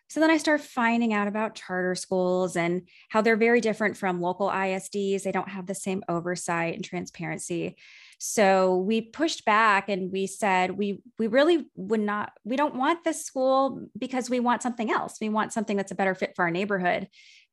So 0.09 0.21
then 0.21 0.31
I 0.31 0.38
start 0.38 0.61
finding 0.61 1.12
out 1.12 1.29
about 1.29 1.55
charter 1.55 1.95
schools 1.95 2.57
and 2.57 2.88
how 3.11 3.21
they're 3.21 3.37
very 3.37 3.61
different 3.61 3.97
from 3.97 4.21
local 4.21 4.49
ISDs. 4.49 5.23
They 5.23 5.33
don't 5.33 5.49
have 5.50 5.67
the 5.67 5.75
same 5.75 6.03
oversight 6.09 6.75
and 6.75 6.85
transparency. 6.85 7.77
So 8.19 8.79
we 8.79 9.00
pushed 9.00 9.45
back 9.45 9.88
and 9.88 10.11
we 10.11 10.27
said 10.27 10.73
we 10.73 11.03
we 11.19 11.27
really 11.27 11.67
would 11.77 12.00
not 12.00 12.33
we 12.43 12.57
don't 12.57 12.75
want 12.75 13.05
this 13.05 13.25
school 13.25 13.87
because 13.97 14.29
we 14.29 14.41
want 14.41 14.62
something 14.62 14.91
else. 14.91 15.19
We 15.21 15.29
want 15.29 15.53
something 15.53 15.77
that's 15.77 15.93
a 15.93 15.97
better 15.97 16.15
fit 16.15 16.33
for 16.35 16.45
our 16.45 16.50
neighborhood 16.50 17.09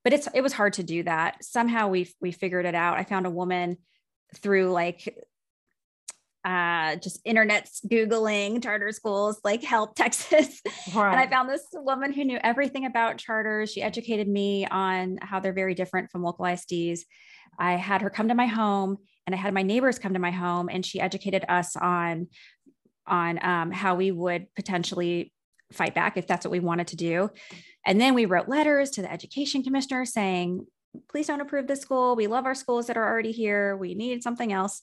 but 0.05 0.13
it's 0.13 0.29
it 0.33 0.41
was 0.41 0.53
hard 0.53 0.74
to 0.74 0.83
do 0.83 1.03
that. 1.03 1.43
Somehow 1.43 1.89
we 1.89 2.13
we 2.21 2.31
figured 2.31 2.65
it 2.65 2.75
out. 2.75 2.97
I 2.97 3.03
found 3.03 3.25
a 3.25 3.31
woman 3.31 3.77
through 4.35 4.71
like 4.71 5.17
uh, 6.45 6.95
just 6.97 7.19
internet 7.25 7.69
googling 7.87 8.61
charter 8.61 8.91
schools 8.91 9.39
like 9.43 9.63
help 9.63 9.95
texas 9.95 10.61
right. 10.93 11.11
and 11.11 11.19
i 11.19 11.27
found 11.27 11.49
this 11.49 11.65
woman 11.73 12.13
who 12.13 12.23
knew 12.23 12.39
everything 12.43 12.85
about 12.85 13.17
charters 13.17 13.71
she 13.71 13.81
educated 13.81 14.27
me 14.27 14.65
on 14.67 15.17
how 15.21 15.39
they're 15.39 15.53
very 15.53 15.73
different 15.73 16.09
from 16.11 16.23
local 16.23 16.45
isds 16.45 17.01
i 17.59 17.73
had 17.73 18.01
her 18.01 18.09
come 18.09 18.27
to 18.27 18.35
my 18.35 18.47
home 18.47 18.97
and 19.25 19.35
i 19.35 19.37
had 19.37 19.53
my 19.53 19.63
neighbors 19.63 19.99
come 19.99 20.13
to 20.13 20.19
my 20.19 20.31
home 20.31 20.69
and 20.71 20.85
she 20.85 20.99
educated 20.99 21.43
us 21.49 21.75
on 21.75 22.27
on 23.07 23.43
um, 23.45 23.71
how 23.71 23.95
we 23.95 24.11
would 24.11 24.47
potentially 24.55 25.31
fight 25.71 25.93
back 25.93 26.17
if 26.17 26.25
that's 26.25 26.45
what 26.45 26.51
we 26.51 26.59
wanted 26.59 26.87
to 26.87 26.95
do 26.95 27.29
and 27.85 28.01
then 28.01 28.13
we 28.13 28.25
wrote 28.25 28.49
letters 28.49 28.89
to 28.91 29.01
the 29.01 29.11
education 29.11 29.63
commissioner 29.63 30.05
saying, 30.05 30.65
please 31.09 31.27
don't 31.27 31.41
approve 31.41 31.67
this 31.67 31.81
school. 31.81 32.15
We 32.15 32.27
love 32.27 32.45
our 32.45 32.55
schools 32.55 32.87
that 32.87 32.97
are 32.97 33.07
already 33.07 33.31
here. 33.31 33.77
We 33.77 33.95
need 33.95 34.23
something 34.23 34.51
else. 34.51 34.81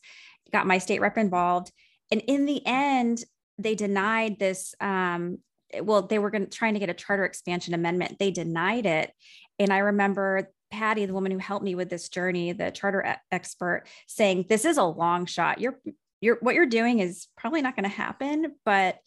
Got 0.53 0.67
my 0.67 0.79
state 0.79 1.01
rep 1.01 1.19
involved. 1.19 1.73
And 2.11 2.21
in 2.27 2.47
the 2.47 2.65
end, 2.67 3.25
they 3.59 3.75
denied 3.75 4.39
this. 4.39 4.75
Um, 4.81 5.39
well, 5.81 6.03
they 6.03 6.19
were 6.19 6.31
going 6.31 6.51
trying 6.51 6.75
to 6.75 6.81
get 6.81 6.91
a 6.91 6.95
charter 6.95 7.25
expansion 7.25 7.75
amendment. 7.75 8.19
They 8.19 8.31
denied 8.31 8.87
it. 8.87 9.13
And 9.59 9.73
I 9.73 9.79
remember 9.79 10.51
Patty, 10.71 11.07
the 11.07 11.15
woman 11.15 11.33
who 11.33 11.39
helped 11.39 11.65
me 11.65 11.75
with 11.75 11.89
this 11.89 12.09
journey, 12.09 12.53
the 12.53 12.71
charter 12.71 13.05
e- 13.07 13.21
expert, 13.31 13.85
saying, 14.07 14.47
"This 14.49 14.65
is 14.65 14.79
a 14.79 14.85
long 14.85 15.27
shot. 15.27 15.61
You're, 15.61 15.79
you're, 16.21 16.39
what 16.41 16.55
you're 16.55 16.67
doing 16.67 16.99
is 16.99 17.29
probably 17.37 17.63
not 17.63 17.77
going 17.77 17.85
to 17.85 17.95
happen, 17.95 18.55
but 18.65 18.99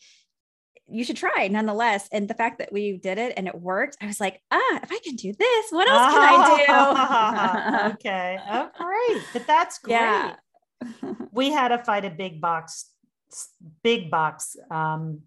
you 0.88 1.04
should 1.04 1.18
try 1.18 1.48
nonetheless. 1.48 2.08
And 2.12 2.28
the 2.28 2.34
fact 2.34 2.60
that 2.60 2.72
we 2.72 2.98
did 2.98 3.18
it 3.18 3.34
and 3.38 3.48
it 3.48 3.56
worked, 3.56 3.98
I 4.02 4.06
was 4.06 4.20
like, 4.20 4.42
ah, 4.52 4.80
if 4.84 4.92
I 4.92 5.00
can 5.04 5.16
do 5.16 5.34
this, 5.34 5.66
what 5.72 5.88
else 5.90 6.14
can 6.14 6.22
I 6.22 7.88
do? 7.88 7.94
okay. 7.94 8.38
Oh, 8.48 8.70
great. 8.78 9.24
But 9.34 9.48
that's 9.48 9.80
great. 9.80 9.94
Yeah. 9.94 10.36
we 11.32 11.52
had 11.52 11.70
to 11.70 11.84
fight 11.84 12.06
a 12.06 12.10
big 12.10 12.42
box, 12.42 12.90
big 13.84 14.10
box 14.10 14.56
um, 14.72 15.22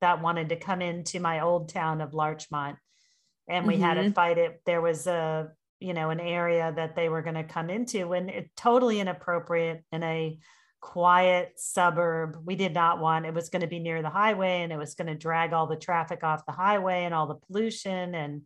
that 0.00 0.22
wanted 0.22 0.48
to 0.50 0.56
come 0.56 0.82
into 0.82 1.20
my 1.20 1.40
old 1.40 1.68
town 1.68 2.00
of 2.00 2.14
Larchmont. 2.14 2.76
And 3.48 3.66
we 3.66 3.74
mm-hmm. 3.74 3.82
had 3.82 3.94
to 3.94 4.00
mm-hmm. 4.02 4.12
fight 4.12 4.38
it. 4.38 4.60
There 4.64 4.80
was 4.80 5.06
a, 5.06 5.50
you 5.80 5.94
know, 5.94 6.10
an 6.10 6.20
area 6.20 6.72
that 6.74 6.94
they 6.94 7.08
were 7.08 7.22
going 7.22 7.34
to 7.34 7.44
come 7.44 7.70
into 7.70 8.12
and 8.12 8.30
it 8.30 8.50
totally 8.56 9.00
inappropriate 9.00 9.82
in 9.92 10.02
a 10.02 10.38
quiet 10.80 11.52
suburb. 11.56 12.38
We 12.44 12.56
did 12.56 12.72
not 12.72 13.00
want 13.00 13.26
it 13.26 13.34
was 13.34 13.50
going 13.50 13.62
to 13.62 13.68
be 13.68 13.78
near 13.78 14.02
the 14.02 14.10
highway 14.10 14.62
and 14.62 14.72
it 14.72 14.78
was 14.78 14.94
going 14.94 15.08
to 15.08 15.14
drag 15.14 15.52
all 15.52 15.66
the 15.66 15.76
traffic 15.76 16.24
off 16.24 16.46
the 16.46 16.52
highway 16.52 17.04
and 17.04 17.14
all 17.14 17.26
the 17.26 17.34
pollution 17.34 18.14
and 18.14 18.42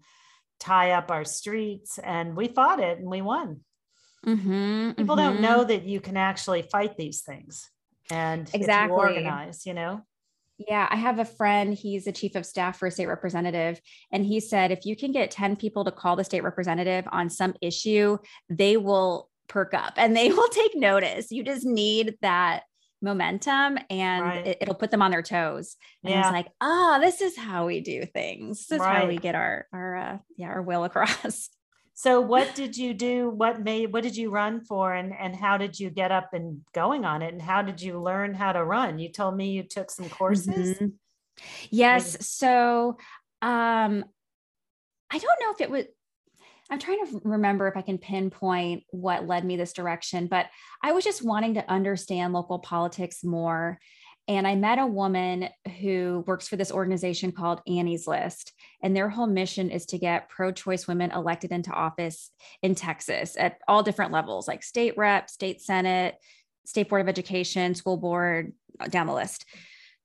tie 0.58 0.92
up 0.92 1.10
our 1.10 1.24
streets. 1.24 1.98
And 1.98 2.36
we 2.36 2.48
fought 2.48 2.80
it 2.80 2.98
and 2.98 3.08
we 3.08 3.22
won. 3.22 3.60
Mm-hmm, 4.24 4.92
People 4.92 5.16
mm-hmm. 5.16 5.34
don't 5.34 5.40
know 5.40 5.64
that 5.64 5.84
you 5.84 6.00
can 6.00 6.16
actually 6.16 6.62
fight 6.62 6.96
these 6.96 7.22
things 7.22 7.70
and 8.10 8.50
exactly 8.54 8.96
organize, 8.96 9.66
you 9.66 9.74
know. 9.74 10.02
Yeah, 10.58 10.86
I 10.88 10.96
have 10.96 11.18
a 11.18 11.24
friend, 11.24 11.74
he's 11.74 12.04
the 12.04 12.12
chief 12.12 12.36
of 12.36 12.46
staff 12.46 12.78
for 12.78 12.86
a 12.86 12.90
state 12.90 13.06
representative. 13.06 13.80
And 14.12 14.24
he 14.24 14.38
said 14.38 14.70
if 14.70 14.86
you 14.86 14.94
can 14.94 15.10
get 15.10 15.30
10 15.30 15.56
people 15.56 15.84
to 15.84 15.90
call 15.90 16.14
the 16.14 16.24
state 16.24 16.44
representative 16.44 17.06
on 17.10 17.28
some 17.28 17.54
issue, 17.60 18.18
they 18.48 18.76
will 18.76 19.30
perk 19.48 19.74
up 19.74 19.94
and 19.96 20.16
they 20.16 20.28
will 20.32 20.48
take 20.48 20.76
notice. 20.76 21.32
You 21.32 21.42
just 21.42 21.66
need 21.66 22.16
that 22.22 22.62
momentum 23.02 23.78
and 23.90 24.24
right. 24.24 24.56
it, 24.60 24.68
will 24.68 24.74
put 24.74 24.90
them 24.90 25.02
on 25.02 25.10
their 25.10 25.22
toes. 25.22 25.76
And 26.02 26.12
yeah. 26.12 26.20
it's 26.20 26.32
like, 26.32 26.46
ah, 26.60 26.96
oh, 26.96 27.00
this 27.00 27.20
is 27.20 27.36
how 27.36 27.66
we 27.66 27.80
do 27.80 28.06
things. 28.06 28.66
This 28.66 28.76
is 28.76 28.80
right. 28.80 29.02
how 29.02 29.06
we 29.06 29.18
get 29.18 29.34
our 29.34 29.66
our 29.72 29.96
uh, 29.96 30.18
yeah, 30.36 30.48
our 30.48 30.62
will 30.62 30.84
across. 30.84 31.50
So 31.94 32.20
what 32.20 32.56
did 32.56 32.76
you 32.76 32.92
do? 32.92 33.30
What 33.30 33.62
made 33.62 33.92
what 33.92 34.02
did 34.02 34.16
you 34.16 34.30
run 34.30 34.60
for 34.60 34.92
and 34.92 35.14
and 35.18 35.34
how 35.34 35.56
did 35.56 35.78
you 35.78 35.90
get 35.90 36.10
up 36.10 36.34
and 36.34 36.62
going 36.74 37.04
on 37.04 37.22
it? 37.22 37.32
And 37.32 37.40
how 37.40 37.62
did 37.62 37.80
you 37.80 38.00
learn 38.00 38.34
how 38.34 38.52
to 38.52 38.64
run? 38.64 38.98
You 38.98 39.10
told 39.10 39.36
me 39.36 39.52
you 39.52 39.62
took 39.62 39.90
some 39.90 40.08
courses. 40.08 40.76
Mm-hmm. 40.76 40.86
Yes. 41.70 42.26
So 42.26 42.98
um 43.42 44.04
I 45.10 45.18
don't 45.18 45.40
know 45.40 45.52
if 45.52 45.60
it 45.60 45.70
was 45.70 45.84
I'm 46.68 46.80
trying 46.80 47.06
to 47.06 47.20
remember 47.24 47.68
if 47.68 47.76
I 47.76 47.82
can 47.82 47.98
pinpoint 47.98 48.84
what 48.90 49.28
led 49.28 49.44
me 49.44 49.56
this 49.56 49.74
direction, 49.74 50.26
but 50.26 50.46
I 50.82 50.92
was 50.92 51.04
just 51.04 51.24
wanting 51.24 51.54
to 51.54 51.70
understand 51.70 52.32
local 52.32 52.58
politics 52.58 53.22
more 53.22 53.78
and 54.26 54.46
I 54.46 54.54
met 54.54 54.78
a 54.78 54.86
woman 54.86 55.48
who 55.80 56.24
works 56.26 56.48
for 56.48 56.56
this 56.56 56.72
organization 56.72 57.30
called 57.30 57.60
Annie's 57.66 58.06
List. 58.06 58.52
And 58.82 58.96
their 58.96 59.08
whole 59.10 59.26
mission 59.26 59.70
is 59.70 59.84
to 59.86 59.98
get 59.98 60.30
pro 60.30 60.50
choice 60.50 60.86
women 60.88 61.10
elected 61.10 61.52
into 61.52 61.70
office 61.70 62.30
in 62.62 62.74
Texas 62.74 63.36
at 63.38 63.58
all 63.68 63.82
different 63.82 64.12
levels, 64.12 64.48
like 64.48 64.62
state 64.62 64.96
rep, 64.96 65.28
state 65.28 65.60
senate, 65.60 66.16
state 66.64 66.88
board 66.88 67.02
of 67.02 67.08
education, 67.08 67.74
school 67.74 67.98
board, 67.98 68.52
uh, 68.80 68.88
down 68.88 69.06
the 69.06 69.12
list. 69.12 69.44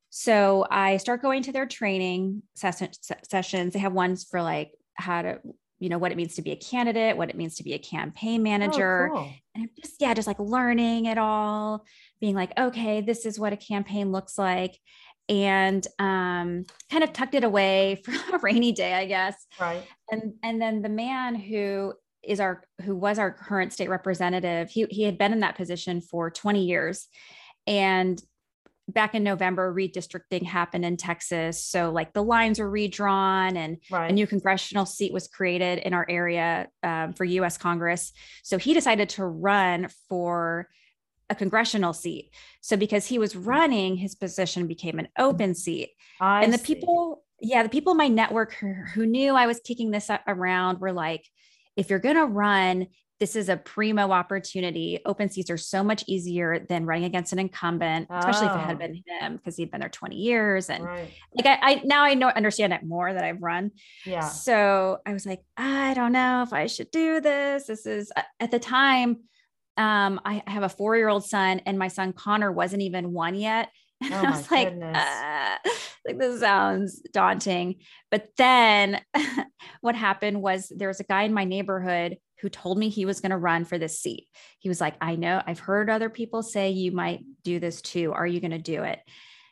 So 0.10 0.66
I 0.70 0.98
start 0.98 1.22
going 1.22 1.44
to 1.44 1.52
their 1.52 1.68
training 1.68 2.42
sessions. 2.56 3.74
They 3.74 3.80
have 3.80 3.94
ones 3.94 4.26
for 4.30 4.42
like 4.42 4.72
how 4.96 5.22
to 5.22 5.40
you 5.80 5.90
know 5.90 5.98
what 5.98 6.12
it 6.12 6.16
means 6.16 6.36
to 6.36 6.42
be 6.42 6.52
a 6.52 6.56
candidate 6.56 7.18
what 7.18 7.30
it 7.30 7.38
means 7.38 7.56
to 7.56 7.64
be 7.64 7.74
a 7.74 7.80
campaign 7.80 8.42
oh, 8.42 8.44
manager. 8.44 9.10
oh, 9.12 9.16
cool. 9.16 9.32
and 9.56 9.70
just 9.80 9.96
yeah 10.00 10.14
just 10.14 10.28
like 10.28 10.40
learning 10.40 11.06
it 11.06 11.18
all 11.18 11.86
being 12.20 12.36
like 12.36 12.52
okay 12.60 13.02
this 13.02 13.26
is 13.26 13.40
what 13.40 13.54
a 13.54 13.58
campaign 13.58 14.12
looks 14.12 14.38
like 14.38 14.78
and 15.30 15.86
um, 16.00 16.66
kind 16.92 17.04
of 17.04 17.14
tucked 17.14 17.36
it 17.36 17.44
away 17.44 18.02
for 18.04 18.12
a 18.36 18.40
rainy 18.40 18.72
day 18.72 18.94
i 18.94 19.06
guess. 19.06 19.46
Right. 19.60 19.84
And 20.12 20.34
and 20.44 20.62
then 20.62 20.82
the 20.82 20.90
man 20.90 21.36
who 21.36 21.94
is 22.24 22.40
our 22.40 22.64
who 22.84 22.96
was 22.96 23.18
our 23.18 23.32
current 23.32 23.72
state 23.72 23.90
representative 23.90 24.70
he, 24.70 24.86
he 24.90 25.04
had 25.04 25.18
been 25.18 25.32
in 25.32 25.40
that 25.40 25.56
position 25.56 26.02
for 26.02 26.30
20 26.30 26.66
years. 26.66 27.08
And 27.66 28.22
back 28.90 29.16
in 29.16 29.24
November, 29.24 29.74
redistricting 29.74 30.44
happened 30.44 30.86
in 30.86 30.98
Texas. 30.98 31.64
So, 31.64 31.92
like 31.92 32.14
the 32.14 32.24
lines 32.24 32.60
were 32.60 32.70
redrawn 32.70 33.58
and 33.58 33.78
right. 33.92 34.12
a 34.12 34.14
new 34.14 34.28
congressional 34.28 34.86
seat 34.86 35.14
was 35.14 35.28
created 35.28 35.80
in 35.80 35.94
our 35.94 36.06
area 36.10 36.68
um, 36.84 37.14
for 37.14 37.26
US 37.26 37.58
Congress. 37.58 38.12
So, 38.44 38.58
he 38.58 38.74
decided 38.74 39.10
to 39.10 39.26
run 39.26 39.88
for 40.08 40.68
a 41.30 41.36
congressional 41.36 41.94
seat. 41.94 42.34
So, 42.62 42.76
because 42.78 43.06
he 43.06 43.20
was 43.20 43.36
running, 43.36 43.96
his 43.96 44.16
position 44.16 44.68
became 44.68 45.00
an 45.00 45.08
open 45.18 45.56
seat. 45.56 45.92
I 46.20 46.44
and 46.44 46.54
the 46.54 46.58
see. 46.58 46.76
people, 46.76 47.24
yeah, 47.40 47.64
the 47.64 47.70
people 47.70 47.92
in 47.92 47.98
my 47.98 48.08
network 48.08 48.54
who, 48.54 48.74
who 48.94 49.06
knew 49.06 49.36
I 49.36 49.48
was 49.48 49.60
kicking 49.60 49.92
this 49.92 50.10
around 50.28 50.80
were 50.80 50.94
like, 50.94 51.26
if 51.76 51.90
you're 51.90 52.00
going 52.00 52.18
to 52.18 52.26
run, 52.26 52.88
this 53.20 53.36
is 53.36 53.50
a 53.50 53.58
primo 53.58 54.12
opportunity. 54.12 55.00
Open 55.06 55.30
seats 55.30 55.50
are 55.50 55.58
so 55.58 55.84
much 55.84 56.04
easier 56.08 56.66
than 56.70 56.86
running 56.86 57.04
against 57.04 57.34
an 57.34 57.40
incumbent, 57.40 58.08
especially 58.10 58.48
oh. 58.48 58.56
if 58.56 58.56
it 58.56 58.66
had 58.66 58.76
oh. 58.76 58.80
been 58.80 59.04
him 59.06 59.38
because 59.38 59.58
he'd 59.58 59.72
been 59.72 59.82
there 59.82 59.90
20 59.90 60.16
years. 60.16 60.70
And 60.70 60.86
right. 60.86 61.12
like 61.36 61.46
I, 61.46 61.60
I, 61.62 61.82
now 61.84 62.04
I 62.04 62.14
know 62.14 62.30
understand 62.30 62.72
it 62.72 62.84
more 62.84 63.12
that 63.12 63.24
I've 63.24 63.42
run. 63.42 63.72
Yeah. 64.06 64.28
So 64.28 65.00
I 65.06 65.12
was 65.12 65.26
like, 65.26 65.44
I 65.58 65.94
don't 65.96 66.14
know 66.14 66.44
if 66.44 66.54
I 66.54 66.68
should 66.68 66.92
do 66.92 67.20
this. 67.20 67.68
This 67.68 67.86
is 67.86 68.12
at 68.40 68.52
the 68.52 68.60
time. 68.60 69.18
Um, 69.76 70.20
I, 70.26 70.42
I 70.46 70.52
have 70.52 70.64
a 70.64 70.70
four-year-old 70.70 71.26
son, 71.26 71.62
and 71.66 71.80
my 71.80 71.88
son 71.88 72.12
Connor 72.12 72.52
wasn't 72.52 72.82
even 72.82 73.14
one 73.14 73.36
yet. 73.36 73.70
And 74.02 74.14
oh 74.14 74.30
I 74.30 74.32
was 74.32 74.50
like, 74.50 74.68
uh, 74.70 75.58
like 76.08 76.18
this 76.18 76.40
sounds 76.40 77.02
daunting. 77.12 77.82
But 78.10 78.30
then 78.38 79.02
what 79.82 79.96
happened 79.96 80.42
was 80.42 80.72
there 80.74 80.88
was 80.88 81.02
a 81.02 81.04
guy 81.04 81.24
in 81.24 81.34
my 81.34 81.44
neighborhood 81.44 82.18
who 82.42 82.50
told 82.50 82.78
me 82.78 82.90
he 82.90 83.06
was 83.06 83.20
going 83.20 83.32
to 83.32 83.38
run 83.38 83.66
for 83.66 83.78
this 83.78 84.00
seat. 84.00 84.28
He 84.60 84.70
was 84.70 84.80
like, 84.80 84.96
I 85.02 85.16
know 85.16 85.42
I've 85.46 85.60
heard 85.60 85.90
other 85.90 86.10
people 86.10 86.42
say 86.42 86.72
you 86.72 86.92
might 86.92 87.22
do 87.44 87.60
this 87.60 87.82
too. 87.82 88.14
Are 88.14 88.28
you 88.28 88.40
going 88.40 88.52
to 88.52 88.58
do 88.58 88.84
it? 88.84 89.00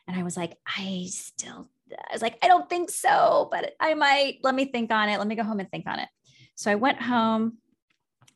And 0.06 0.18
I 0.18 0.22
was 0.22 0.36
like, 0.36 0.56
I 0.66 1.06
still, 1.10 1.68
I 1.92 2.12
was 2.12 2.22
like, 2.22 2.38
I 2.42 2.48
don't 2.48 2.68
think 2.68 2.90
so, 2.90 3.48
but 3.50 3.72
I 3.78 3.94
might. 3.94 4.38
Let 4.42 4.54
me 4.54 4.64
think 4.64 4.90
on 4.90 5.08
it. 5.08 5.18
Let 5.18 5.26
me 5.26 5.34
go 5.34 5.42
home 5.42 5.60
and 5.60 5.70
think 5.70 5.86
on 5.86 5.98
it. 5.98 6.08
So 6.54 6.70
I 6.70 6.76
went 6.76 7.00
home 7.00 7.58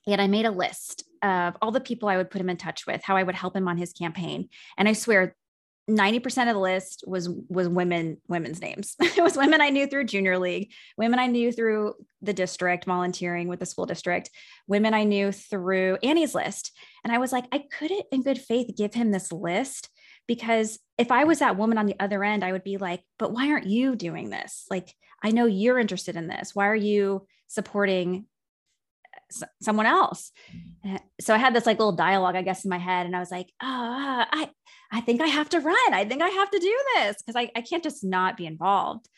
and 0.06 0.20
I 0.20 0.26
made 0.26 0.46
a 0.46 0.50
list 0.50 1.04
of 1.22 1.56
all 1.62 1.70
the 1.70 1.80
people 1.80 2.08
I 2.08 2.16
would 2.16 2.30
put 2.30 2.40
him 2.40 2.50
in 2.50 2.56
touch 2.56 2.86
with, 2.86 3.02
how 3.02 3.16
I 3.16 3.22
would 3.22 3.34
help 3.34 3.56
him 3.56 3.68
on 3.68 3.78
his 3.78 3.92
campaign. 3.92 4.48
And 4.76 4.88
I 4.88 4.92
swear 4.92 5.34
90% 5.90 6.48
of 6.48 6.54
the 6.54 6.60
list 6.60 7.04
was 7.06 7.28
was 7.48 7.68
women 7.68 8.18
women's 8.28 8.60
names. 8.60 8.94
It 9.02 9.22
was 9.22 9.36
women 9.36 9.60
i 9.60 9.68
knew 9.68 9.86
through 9.86 10.04
junior 10.04 10.38
league 10.38 10.70
women 10.96 11.18
i 11.18 11.26
knew 11.26 11.52
through 11.52 11.94
the 12.22 12.32
district 12.32 12.84
volunteering 12.84 13.48
with 13.48 13.60
the 13.60 13.66
school 13.66 13.86
district 13.86 14.30
women 14.66 14.94
i 14.94 15.04
knew 15.04 15.32
through 15.32 15.98
annie's 16.02 16.34
list. 16.34 16.72
And 17.04 17.12
i 17.12 17.18
was 17.18 17.32
like 17.32 17.46
i 17.52 17.64
couldn't 17.78 18.06
in 18.12 18.22
good 18.22 18.38
faith 18.38 18.76
give 18.76 18.94
him 18.94 19.10
this 19.10 19.32
list 19.32 19.90
because 20.28 20.78
if 20.98 21.10
i 21.10 21.24
was 21.24 21.40
that 21.40 21.56
woman 21.56 21.78
on 21.78 21.86
the 21.86 21.96
other 21.98 22.22
end 22.22 22.44
i 22.44 22.52
would 22.52 22.64
be 22.64 22.76
like 22.76 23.02
but 23.18 23.32
why 23.32 23.50
aren't 23.50 23.66
you 23.66 23.96
doing 23.96 24.30
this? 24.30 24.66
Like 24.70 24.94
i 25.22 25.30
know 25.30 25.46
you're 25.46 25.78
interested 25.78 26.16
in 26.16 26.28
this. 26.28 26.54
Why 26.54 26.68
are 26.68 26.76
you 26.76 27.26
supporting 27.48 28.26
someone 29.60 29.86
else. 29.86 30.32
Mm-hmm. 30.84 30.96
So 31.20 31.34
I 31.34 31.38
had 31.38 31.54
this 31.54 31.66
like 31.66 31.78
little 31.78 31.92
dialogue, 31.92 32.36
I 32.36 32.42
guess, 32.42 32.64
in 32.64 32.70
my 32.70 32.78
head, 32.78 33.06
and 33.06 33.16
I 33.16 33.20
was 33.20 33.30
like, 33.30 33.48
oh, 33.62 34.24
I, 34.32 34.50
I 34.90 35.00
think 35.00 35.20
I 35.20 35.26
have 35.26 35.48
to 35.50 35.60
run. 35.60 35.94
I 35.94 36.04
think 36.04 36.22
I 36.22 36.28
have 36.28 36.50
to 36.50 36.58
do 36.58 36.78
this 36.96 37.16
because 37.22 37.36
I, 37.36 37.50
I 37.56 37.62
can't 37.62 37.82
just 37.82 38.04
not 38.04 38.36
be 38.36 38.46
involved. 38.46 39.08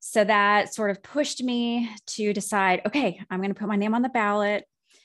So 0.00 0.22
that 0.22 0.74
sort 0.74 0.90
of 0.90 1.02
pushed 1.02 1.42
me 1.42 1.90
to 2.08 2.32
decide, 2.34 2.82
okay, 2.86 3.20
I'm 3.30 3.40
going 3.40 3.54
to 3.54 3.58
put 3.58 3.68
my 3.68 3.76
name 3.76 3.94
on 3.94 4.02
the 4.02 4.08
ballot. 4.10 4.64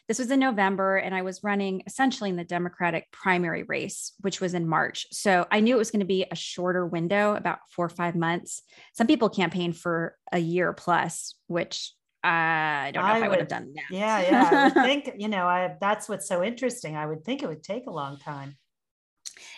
This 0.09 0.19
was 0.19 0.31
in 0.31 0.39
November, 0.39 0.97
and 0.97 1.13
I 1.13 1.21
was 1.21 1.43
running 1.43 1.83
essentially 1.85 2.31
in 2.31 2.35
the 2.35 2.43
Democratic 2.43 3.11
primary 3.11 3.63
race, 3.63 4.13
which 4.21 4.41
was 4.41 4.55
in 4.55 4.67
March. 4.67 5.05
So 5.11 5.45
I 5.51 5.59
knew 5.59 5.75
it 5.75 5.77
was 5.77 5.91
going 5.91 5.99
to 5.99 6.05
be 6.05 6.25
a 6.29 6.35
shorter 6.35 6.85
window, 6.85 7.35
about 7.35 7.59
four 7.69 7.85
or 7.85 7.89
five 7.89 8.15
months. 8.15 8.63
Some 8.93 9.05
people 9.05 9.29
campaign 9.29 9.71
for 9.71 10.17
a 10.31 10.39
year 10.39 10.73
plus, 10.73 11.35
which 11.45 11.93
I 12.23 12.91
don't 12.93 13.03
know 13.03 13.09
I 13.09 13.17
if 13.17 13.23
I 13.23 13.27
would, 13.27 13.29
would 13.29 13.39
have 13.39 13.47
done 13.47 13.73
that. 13.75 13.95
Yeah, 13.95 14.21
yeah. 14.21 14.49
I 14.51 14.63
would 14.65 14.73
think, 14.73 15.11
you 15.17 15.27
know, 15.27 15.47
I 15.47 15.75
that's 15.79 16.09
what's 16.09 16.27
so 16.27 16.43
interesting. 16.43 16.95
I 16.95 17.05
would 17.05 17.23
think 17.23 17.43
it 17.43 17.47
would 17.47 17.63
take 17.63 17.87
a 17.87 17.91
long 17.91 18.17
time. 18.17 18.57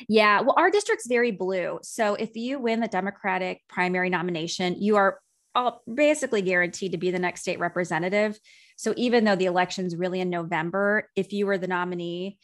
Yeah. 0.07 0.41
Well, 0.41 0.55
our 0.57 0.69
district's 0.69 1.07
very 1.07 1.31
blue. 1.31 1.79
So 1.81 2.15
if 2.15 2.35
you 2.35 2.59
win 2.59 2.79
the 2.79 2.87
Democratic 2.87 3.61
primary 3.67 4.09
nomination, 4.09 4.75
you 4.79 4.97
are 4.97 5.19
all 5.53 5.81
basically 5.91 6.41
guaranteed 6.41 6.91
to 6.91 6.97
be 6.97 7.11
the 7.11 7.19
next 7.19 7.41
state 7.41 7.59
representative. 7.59 8.39
So 8.77 8.93
even 8.95 9.25
though 9.25 9.35
the 9.35 9.45
election's 9.45 9.95
really 9.95 10.21
in 10.21 10.29
November, 10.29 11.09
if 11.15 11.33
you 11.33 11.45
were 11.45 11.57
the 11.57 11.67
nominee, 11.67 12.37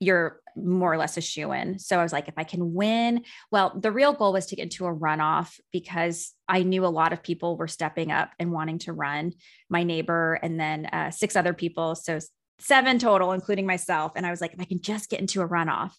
you're 0.00 0.40
more 0.56 0.92
or 0.92 0.96
less 0.96 1.16
a 1.16 1.20
shoe 1.20 1.52
in. 1.52 1.78
So 1.78 1.98
I 1.98 2.02
was 2.02 2.12
like, 2.12 2.26
if 2.26 2.34
I 2.36 2.44
can 2.44 2.74
win, 2.74 3.24
well, 3.52 3.78
the 3.78 3.92
real 3.92 4.12
goal 4.12 4.32
was 4.32 4.46
to 4.46 4.56
get 4.56 4.64
into 4.64 4.86
a 4.86 4.94
runoff 4.94 5.60
because 5.72 6.32
I 6.48 6.62
knew 6.62 6.84
a 6.84 6.88
lot 6.88 7.12
of 7.12 7.22
people 7.22 7.56
were 7.56 7.68
stepping 7.68 8.10
up 8.10 8.30
and 8.38 8.50
wanting 8.50 8.78
to 8.80 8.92
run. 8.92 9.34
My 9.68 9.84
neighbor 9.84 10.38
and 10.42 10.58
then 10.58 10.86
uh, 10.86 11.10
six 11.10 11.36
other 11.36 11.52
people. 11.52 11.94
So 11.94 12.18
seven 12.58 12.98
total, 12.98 13.32
including 13.32 13.66
myself. 13.66 14.12
And 14.16 14.26
I 14.26 14.30
was 14.30 14.40
like, 14.40 14.52
if 14.52 14.60
I 14.60 14.64
can 14.64 14.80
just 14.80 15.10
get 15.10 15.20
into 15.20 15.42
a 15.42 15.48
runoff, 15.48 15.92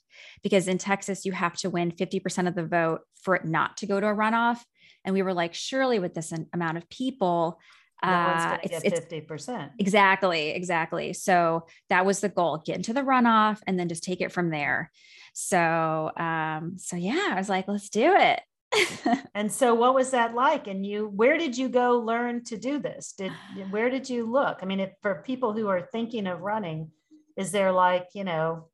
because 0.44 0.68
in 0.68 0.78
Texas, 0.78 1.26
you 1.26 1.32
have 1.32 1.56
to 1.58 1.70
win 1.70 1.92
50% 1.92 2.48
of 2.48 2.56
the 2.56 2.66
vote 2.66 3.02
for 3.24 3.36
it 3.36 3.46
not 3.46 3.78
to 3.78 3.88
go 3.88 4.00
to 4.00 4.08
a 4.08 4.16
runoff. 4.16 4.60
And 5.04 5.14
we 5.14 5.24
were 5.24 5.34
like, 5.34 5.54
surely 5.54 6.00
with 6.00 6.14
this 6.14 6.32
amount 6.54 6.78
of 6.78 6.90
people, 6.90 7.60
uh, 8.04 8.58
it's, 8.64 8.84
it's 8.84 9.00
50%. 9.00 9.72
Exactly. 9.80 10.50
Exactly. 10.50 11.14
So 11.14 11.68
that 11.90 12.06
was 12.06 12.20
the 12.20 12.30
goal 12.30 12.62
get 12.66 12.78
into 12.78 12.94
the 12.94 13.02
runoff 13.02 13.60
and 13.68 13.80
then 13.80 13.90
just 13.90 14.04
take 14.04 14.22
it 14.22 14.32
from 14.32 14.50
there. 14.50 14.92
So, 15.34 16.12
um, 16.18 16.74
so 16.78 16.96
yeah, 16.96 17.30
I 17.32 17.36
was 17.36 17.50
like, 17.50 17.68
let's 17.68 17.90
do 17.90 18.16
it. 18.16 18.42
and 19.36 19.52
so 19.52 19.76
what 19.76 19.94
was 19.94 20.12
that 20.12 20.34
like 20.34 20.68
and 20.68 20.86
you 20.86 21.08
where 21.08 21.38
did 21.38 21.58
you 21.58 21.68
go 21.68 22.00
learn 22.00 22.42
to 22.42 22.56
do 22.56 22.80
this 22.80 23.12
did 23.18 23.30
where 23.70 23.90
did 23.90 24.10
you 24.10 24.32
look 24.32 24.60
i 24.62 24.66
mean 24.66 24.80
if 24.80 24.92
for 25.02 25.22
people 25.26 25.52
who 25.52 25.68
are 25.68 25.82
thinking 25.82 26.26
of 26.26 26.40
running 26.40 26.90
is 27.36 27.52
there 27.52 27.74
like 27.74 28.08
you 28.14 28.24
know 28.24 28.70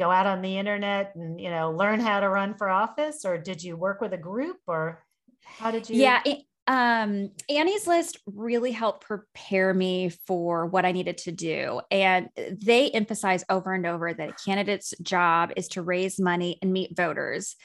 go 0.00 0.10
out 0.10 0.26
on 0.26 0.42
the 0.42 0.58
internet 0.58 1.14
and 1.14 1.40
you 1.40 1.48
know 1.48 1.70
learn 1.70 2.00
how 2.00 2.18
to 2.18 2.28
run 2.28 2.54
for 2.54 2.68
office 2.68 3.24
or 3.24 3.38
did 3.38 3.62
you 3.62 3.76
work 3.76 4.00
with 4.00 4.12
a 4.12 4.18
group 4.18 4.56
or 4.66 5.04
how 5.44 5.70
did 5.70 5.88
you 5.88 5.96
yeah 5.96 6.20
it, 6.24 6.40
um, 6.66 7.30
Annie's 7.50 7.86
List 7.86 8.18
really 8.26 8.72
helped 8.72 9.04
prepare 9.04 9.74
me 9.74 10.08
for 10.26 10.66
what 10.66 10.86
I 10.86 10.92
needed 10.92 11.18
to 11.18 11.32
do. 11.32 11.80
And 11.90 12.28
they 12.36 12.90
emphasize 12.90 13.44
over 13.50 13.74
and 13.74 13.86
over 13.86 14.14
that 14.14 14.30
a 14.30 14.44
candidate's 14.44 14.94
job 15.02 15.52
is 15.56 15.68
to 15.68 15.82
raise 15.82 16.18
money 16.18 16.58
and 16.62 16.72
meet 16.72 16.96
voters. 16.96 17.56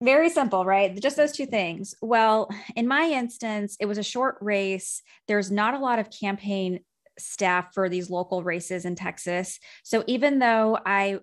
Very 0.00 0.30
simple, 0.30 0.64
right? 0.64 1.00
Just 1.00 1.16
those 1.16 1.32
two 1.32 1.46
things. 1.46 1.94
Well, 2.00 2.48
in 2.76 2.86
my 2.86 3.04
instance, 3.08 3.76
it 3.80 3.86
was 3.86 3.98
a 3.98 4.02
short 4.02 4.36
race. 4.40 5.02
There's 5.26 5.50
not 5.50 5.74
a 5.74 5.78
lot 5.78 5.98
of 5.98 6.10
campaign 6.10 6.80
staff 7.18 7.72
for 7.74 7.88
these 7.88 8.10
local 8.10 8.42
races 8.42 8.84
in 8.84 8.94
Texas. 8.94 9.58
So 9.82 10.04
even 10.06 10.38
though 10.38 10.78
I 10.84 11.20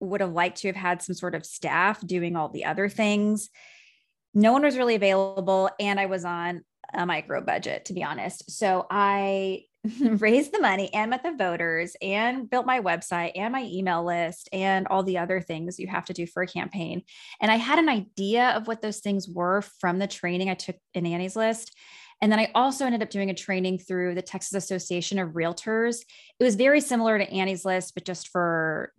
would 0.00 0.20
have 0.20 0.32
liked 0.32 0.58
to 0.58 0.68
have 0.68 0.76
had 0.76 1.02
some 1.02 1.14
sort 1.14 1.34
of 1.34 1.44
staff 1.44 2.04
doing 2.06 2.36
all 2.36 2.48
the 2.48 2.64
other 2.64 2.88
things, 2.88 3.50
no 4.38 4.52
one 4.52 4.62
was 4.62 4.76
really 4.76 4.94
available 4.94 5.68
and 5.80 5.98
I 5.98 6.06
was 6.06 6.24
on 6.24 6.62
a 6.94 7.04
micro 7.04 7.40
budget, 7.40 7.86
to 7.86 7.92
be 7.92 8.04
honest. 8.04 8.50
So 8.50 8.86
I 8.88 9.64
raised 10.00 10.52
the 10.52 10.60
money 10.60 10.94
and 10.94 11.10
met 11.10 11.24
the 11.24 11.34
voters 11.36 11.96
and 12.00 12.48
built 12.48 12.64
my 12.64 12.80
website 12.80 13.32
and 13.34 13.52
my 13.52 13.64
email 13.64 14.04
list 14.04 14.48
and 14.52 14.86
all 14.86 15.02
the 15.02 15.18
other 15.18 15.40
things 15.40 15.80
you 15.80 15.88
have 15.88 16.04
to 16.06 16.12
do 16.12 16.24
for 16.24 16.42
a 16.42 16.46
campaign. 16.46 17.02
And 17.40 17.50
I 17.50 17.56
had 17.56 17.80
an 17.80 17.88
idea 17.88 18.50
of 18.50 18.68
what 18.68 18.80
those 18.80 19.00
things 19.00 19.28
were 19.28 19.62
from 19.80 19.98
the 19.98 20.06
training 20.06 20.50
I 20.50 20.54
took 20.54 20.76
in 20.94 21.04
Annie's 21.04 21.36
List. 21.36 21.76
And 22.22 22.30
then 22.30 22.38
I 22.38 22.50
also 22.54 22.84
ended 22.84 23.02
up 23.02 23.10
doing 23.10 23.30
a 23.30 23.34
training 23.34 23.78
through 23.78 24.14
the 24.14 24.22
Texas 24.22 24.54
Association 24.64 25.18
of 25.18 25.30
Realtors. 25.30 26.00
It 26.38 26.44
was 26.44 26.54
very 26.54 26.80
similar 26.80 27.18
to 27.18 27.30
Annie's 27.30 27.64
List, 27.64 27.94
but 27.94 28.04
just 28.04 28.28
for 28.28 28.92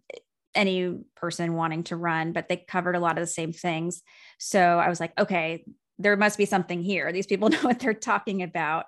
any 0.55 0.97
person 1.15 1.53
wanting 1.53 1.83
to 1.85 1.95
run, 1.95 2.33
but 2.33 2.47
they 2.47 2.57
covered 2.57 2.95
a 2.95 2.99
lot 2.99 3.17
of 3.17 3.21
the 3.21 3.27
same 3.27 3.53
things. 3.53 4.01
So 4.39 4.59
I 4.59 4.89
was 4.89 4.99
like, 4.99 5.17
okay, 5.19 5.63
there 5.97 6.15
must 6.17 6.37
be 6.37 6.45
something 6.45 6.81
here. 6.81 7.11
These 7.11 7.27
people 7.27 7.49
know 7.49 7.61
what 7.61 7.79
they're 7.79 7.93
talking 7.93 8.41
about. 8.41 8.85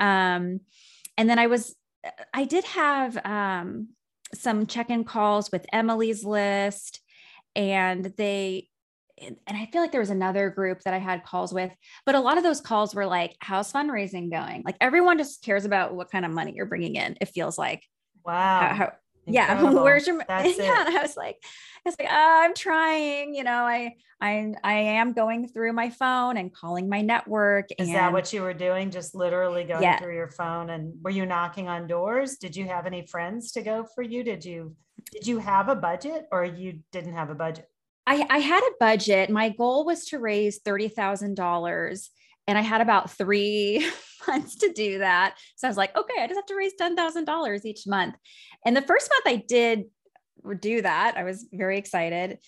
Um, 0.00 0.60
and 1.16 1.30
then 1.30 1.38
I 1.38 1.46
was, 1.46 1.74
I 2.32 2.44
did 2.44 2.64
have 2.64 3.16
um, 3.24 3.88
some 4.34 4.66
check 4.66 4.90
in 4.90 5.04
calls 5.04 5.50
with 5.50 5.66
Emily's 5.72 6.24
list, 6.24 7.00
and 7.54 8.12
they, 8.16 8.68
and 9.18 9.38
I 9.48 9.66
feel 9.72 9.80
like 9.80 9.92
there 9.92 10.00
was 10.00 10.10
another 10.10 10.50
group 10.50 10.82
that 10.82 10.92
I 10.92 10.98
had 10.98 11.24
calls 11.24 11.52
with, 11.52 11.72
but 12.04 12.14
a 12.14 12.20
lot 12.20 12.36
of 12.36 12.44
those 12.44 12.60
calls 12.60 12.94
were 12.94 13.06
like, 13.06 13.34
how's 13.40 13.72
fundraising 13.72 14.30
going? 14.30 14.62
Like 14.64 14.76
everyone 14.78 15.16
just 15.16 15.42
cares 15.42 15.64
about 15.64 15.94
what 15.94 16.10
kind 16.10 16.26
of 16.26 16.30
money 16.30 16.52
you're 16.54 16.66
bringing 16.66 16.96
in. 16.96 17.16
It 17.18 17.30
feels 17.30 17.56
like, 17.56 17.82
wow. 18.26 18.74
How, 18.74 18.92
how, 19.26 19.32
yeah 19.32 19.70
where's 19.82 20.06
your 20.06 20.22
That's 20.28 20.58
yeah 20.58 20.82
it. 20.82 20.88
and 20.88 20.98
i 20.98 21.02
was 21.02 21.16
like 21.16 21.36
i 21.42 21.88
was 21.88 21.96
like 21.98 22.08
oh, 22.10 22.40
i'm 22.44 22.54
trying 22.54 23.34
you 23.34 23.44
know 23.44 23.64
i 23.64 23.94
i 24.20 24.54
i 24.62 24.74
am 24.74 25.12
going 25.12 25.48
through 25.48 25.72
my 25.72 25.90
phone 25.90 26.36
and 26.36 26.54
calling 26.54 26.88
my 26.88 27.00
network 27.00 27.68
is 27.78 27.88
and, 27.88 27.96
that 27.96 28.12
what 28.12 28.32
you 28.32 28.42
were 28.42 28.54
doing 28.54 28.90
just 28.90 29.14
literally 29.14 29.64
going 29.64 29.82
yeah. 29.82 29.98
through 29.98 30.14
your 30.14 30.30
phone 30.30 30.70
and 30.70 30.94
were 31.02 31.10
you 31.10 31.26
knocking 31.26 31.68
on 31.68 31.86
doors 31.86 32.36
did 32.36 32.56
you 32.56 32.66
have 32.66 32.86
any 32.86 33.06
friends 33.06 33.52
to 33.52 33.62
go 33.62 33.86
for 33.94 34.02
you 34.02 34.22
did 34.22 34.44
you 34.44 34.74
did 35.12 35.26
you 35.26 35.38
have 35.38 35.68
a 35.68 35.76
budget 35.76 36.26
or 36.32 36.44
you 36.44 36.80
didn't 36.92 37.12
have 37.12 37.30
a 37.30 37.34
budget 37.34 37.68
I, 38.08 38.24
I 38.30 38.38
had 38.38 38.60
a 38.60 38.70
budget. 38.78 39.30
My 39.30 39.48
goal 39.48 39.84
was 39.84 40.04
to 40.06 40.20
raise 40.20 40.60
$30,000 40.60 42.08
and 42.46 42.56
I 42.56 42.62
had 42.62 42.80
about 42.80 43.10
three 43.10 43.86
months 44.28 44.56
to 44.56 44.72
do 44.72 44.98
that. 44.98 45.36
So 45.56 45.66
I 45.66 45.70
was 45.70 45.76
like, 45.76 45.96
okay, 45.96 46.22
I 46.22 46.26
just 46.26 46.38
have 46.38 46.46
to 46.46 46.56
raise 46.56 46.72
$10,000 46.80 47.64
each 47.64 47.86
month. 47.86 48.14
And 48.64 48.76
the 48.76 48.82
first 48.82 49.10
month 49.10 49.26
I 49.26 49.44
did 49.46 49.84
do 50.60 50.82
that. 50.82 51.16
I 51.16 51.24
was 51.24 51.46
very 51.52 51.78
excited. 51.78 52.38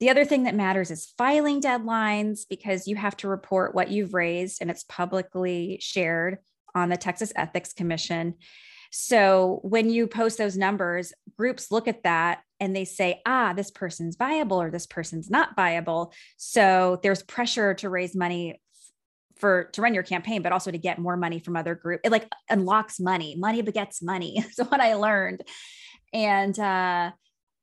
The 0.00 0.10
other 0.10 0.24
thing 0.24 0.44
that 0.44 0.54
matters 0.54 0.90
is 0.90 1.12
filing 1.16 1.60
deadlines 1.60 2.40
because 2.48 2.88
you 2.88 2.96
have 2.96 3.16
to 3.18 3.28
report 3.28 3.74
what 3.74 3.90
you've 3.90 4.14
raised 4.14 4.58
and 4.60 4.70
it's 4.70 4.84
publicly 4.84 5.78
shared 5.80 6.38
on 6.74 6.88
the 6.88 6.96
Texas 6.96 7.32
Ethics 7.36 7.72
Commission. 7.72 8.34
So 8.90 9.60
when 9.62 9.90
you 9.90 10.06
post 10.06 10.38
those 10.38 10.56
numbers, 10.56 11.12
groups 11.36 11.70
look 11.70 11.88
at 11.88 12.02
that 12.04 12.42
and 12.60 12.74
they 12.74 12.84
say, 12.84 13.22
ah, 13.26 13.52
this 13.52 13.70
person's 13.70 14.16
viable 14.16 14.60
or 14.60 14.70
this 14.70 14.86
person's 14.86 15.30
not 15.30 15.56
viable. 15.56 16.12
So 16.36 17.00
there's 17.02 17.22
pressure 17.22 17.74
to 17.74 17.90
raise 17.90 18.14
money 18.14 18.60
for 19.36 19.64
to 19.72 19.82
run 19.82 19.94
your 19.94 20.02
campaign, 20.02 20.42
but 20.42 20.52
also 20.52 20.70
to 20.70 20.78
get 20.78 20.98
more 20.98 21.16
money 21.16 21.38
from 21.38 21.56
other 21.56 21.74
groups. 21.74 22.02
It 22.04 22.12
like 22.12 22.28
unlocks 22.48 23.00
money. 23.00 23.36
Money 23.36 23.62
begets 23.62 24.02
money. 24.02 24.44
so 24.52 24.64
what 24.64 24.80
I 24.80 24.94
learned. 24.94 25.42
And 26.12 26.58
uh, 26.58 27.10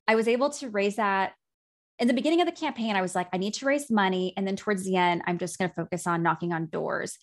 I 0.07 0.15
was 0.15 0.27
able 0.27 0.49
to 0.51 0.69
raise 0.69 0.97
that 0.97 1.34
in 1.99 2.07
the 2.07 2.13
beginning 2.13 2.41
of 2.41 2.47
the 2.47 2.51
campaign. 2.51 2.95
I 2.95 3.01
was 3.01 3.15
like, 3.15 3.27
I 3.31 3.38
need 3.38 3.53
to 3.55 3.65
raise 3.65 3.89
money. 3.89 4.34
And 4.36 4.45
then 4.45 4.55
towards 4.55 4.84
the 4.84 4.97
end, 4.97 5.21
I'm 5.27 5.38
just 5.38 5.57
going 5.57 5.69
to 5.69 5.75
focus 5.75 6.07
on 6.07 6.23
knocking 6.23 6.51
on 6.51 6.65
doors. 6.65 7.17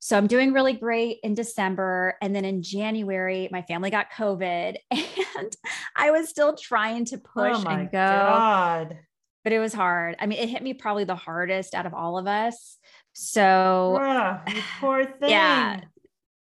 So 0.00 0.16
I'm 0.16 0.26
doing 0.26 0.52
really 0.52 0.72
great 0.72 1.18
in 1.22 1.34
December. 1.34 2.14
And 2.22 2.34
then 2.34 2.44
in 2.44 2.62
January, 2.62 3.48
my 3.52 3.62
family 3.62 3.90
got 3.90 4.10
COVID 4.10 4.76
and 4.90 5.56
I 5.94 6.10
was 6.10 6.28
still 6.28 6.56
trying 6.56 7.04
to 7.06 7.18
push 7.18 7.64
oh 7.64 7.68
and 7.68 7.90
go. 7.90 7.98
God. 7.98 8.98
But 9.44 9.52
it 9.52 9.58
was 9.58 9.74
hard. 9.74 10.16
I 10.18 10.26
mean, 10.26 10.38
it 10.38 10.48
hit 10.48 10.62
me 10.62 10.74
probably 10.74 11.04
the 11.04 11.14
hardest 11.14 11.74
out 11.74 11.86
of 11.86 11.94
all 11.94 12.18
of 12.18 12.26
us 12.26 12.77
so 13.18 13.98
oh, 14.00 14.40
poor 14.80 15.04
thing. 15.04 15.30
Yeah. 15.30 15.80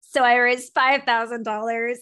So 0.02 0.24
I 0.24 0.38
raised 0.38 0.74
five 0.74 1.04
thousand 1.04 1.44
dollars. 1.44 2.00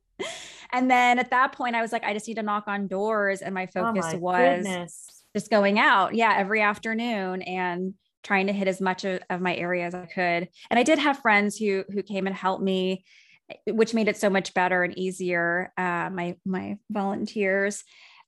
and 0.72 0.88
then 0.88 1.18
at 1.18 1.30
that 1.30 1.50
point, 1.50 1.74
I 1.74 1.82
was 1.82 1.90
like, 1.90 2.04
I 2.04 2.14
just 2.14 2.28
need 2.28 2.36
to 2.36 2.44
knock 2.44 2.64
on 2.68 2.86
doors. 2.86 3.42
And 3.42 3.54
my 3.54 3.64
oh 3.64 3.82
focus 3.82 4.04
oh 4.06 4.12
my 4.12 4.18
was 4.18 4.64
goodness. 4.64 5.24
just 5.34 5.50
going 5.50 5.80
out, 5.80 6.14
yeah, 6.14 6.32
every 6.36 6.62
afternoon 6.62 7.42
and 7.42 7.94
trying 8.22 8.46
to 8.46 8.52
hit 8.52 8.68
as 8.68 8.80
much 8.80 9.04
of, 9.04 9.20
of 9.30 9.40
my 9.40 9.56
area 9.56 9.84
as 9.84 9.96
I 9.96 10.06
could. 10.06 10.48
And 10.70 10.78
I 10.78 10.84
did 10.84 11.00
have 11.00 11.18
friends 11.18 11.56
who 11.56 11.82
who 11.92 12.04
came 12.04 12.28
and 12.28 12.36
helped 12.36 12.62
me, 12.62 13.04
which 13.66 13.94
made 13.94 14.06
it 14.06 14.16
so 14.16 14.30
much 14.30 14.54
better 14.54 14.84
and 14.84 14.96
easier. 14.96 15.72
Uh, 15.76 16.08
my 16.12 16.36
my 16.46 16.78
volunteers 16.88 17.82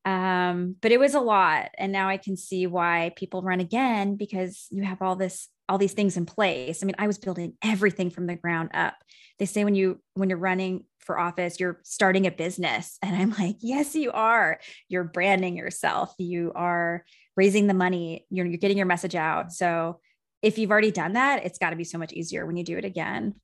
um 0.06 0.76
but 0.80 0.92
it 0.92 0.98
was 0.98 1.14
a 1.14 1.20
lot 1.20 1.68
and 1.76 1.92
now 1.92 2.08
i 2.08 2.16
can 2.16 2.34
see 2.34 2.66
why 2.66 3.12
people 3.16 3.42
run 3.42 3.60
again 3.60 4.16
because 4.16 4.66
you 4.70 4.82
have 4.82 5.02
all 5.02 5.14
this 5.14 5.48
all 5.70 5.78
these 5.78 5.92
things 5.92 6.16
in 6.16 6.26
place. 6.26 6.82
I 6.82 6.86
mean, 6.86 6.96
I 6.98 7.06
was 7.06 7.18
building 7.18 7.54
everything 7.62 8.10
from 8.10 8.26
the 8.26 8.34
ground 8.34 8.70
up. 8.74 8.96
They 9.38 9.46
say 9.46 9.64
when 9.64 9.76
you 9.76 10.00
when 10.14 10.28
you're 10.28 10.38
running 10.38 10.84
for 10.98 11.18
office, 11.18 11.58
you're 11.60 11.80
starting 11.84 12.26
a 12.26 12.30
business. 12.30 12.98
And 13.02 13.16
I'm 13.16 13.30
like, 13.38 13.56
yes, 13.60 13.94
you 13.94 14.12
are. 14.12 14.60
You're 14.88 15.04
branding 15.04 15.56
yourself. 15.56 16.14
You 16.18 16.52
are 16.54 17.04
raising 17.36 17.68
the 17.68 17.74
money. 17.74 18.26
You're, 18.30 18.46
you're 18.46 18.58
getting 18.58 18.76
your 18.76 18.86
message 18.86 19.14
out. 19.14 19.52
So 19.52 20.00
if 20.42 20.58
you've 20.58 20.70
already 20.70 20.90
done 20.90 21.14
that, 21.14 21.44
it's 21.44 21.58
got 21.58 21.70
to 21.70 21.76
be 21.76 21.84
so 21.84 21.98
much 21.98 22.12
easier 22.12 22.46
when 22.46 22.56
you 22.56 22.64
do 22.64 22.76
it 22.76 22.84
again. 22.84 23.34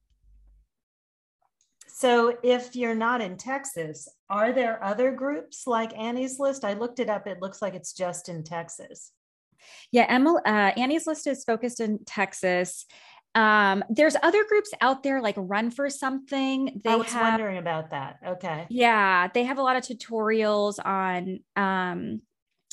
So, 1.88 2.36
if 2.42 2.76
you're 2.76 2.94
not 2.94 3.22
in 3.22 3.38
Texas, 3.38 4.06
are 4.28 4.52
there 4.52 4.84
other 4.84 5.12
groups 5.12 5.66
like 5.66 5.96
Annie's 5.96 6.38
List? 6.38 6.62
I 6.62 6.74
looked 6.74 7.00
it 7.00 7.08
up. 7.08 7.26
It 7.26 7.40
looks 7.40 7.62
like 7.62 7.74
it's 7.74 7.94
just 7.94 8.28
in 8.28 8.44
Texas. 8.44 9.12
Yeah, 9.92 10.06
Emily, 10.08 10.40
uh, 10.44 10.72
Annie's 10.76 11.06
list 11.06 11.26
is 11.26 11.44
focused 11.44 11.80
in 11.80 12.04
Texas. 12.04 12.86
Um, 13.34 13.84
there's 13.90 14.16
other 14.22 14.44
groups 14.48 14.70
out 14.80 15.02
there 15.02 15.20
like 15.20 15.34
Run 15.36 15.70
for 15.70 15.90
Something. 15.90 16.80
They 16.82 16.90
I 16.90 16.96
was 16.96 17.12
have, 17.12 17.32
wondering 17.32 17.58
about 17.58 17.90
that. 17.90 18.16
Okay. 18.26 18.66
Yeah, 18.70 19.28
they 19.32 19.44
have 19.44 19.58
a 19.58 19.62
lot 19.62 19.76
of 19.76 19.82
tutorials 19.82 20.78
on 20.84 21.40
um, 21.54 22.22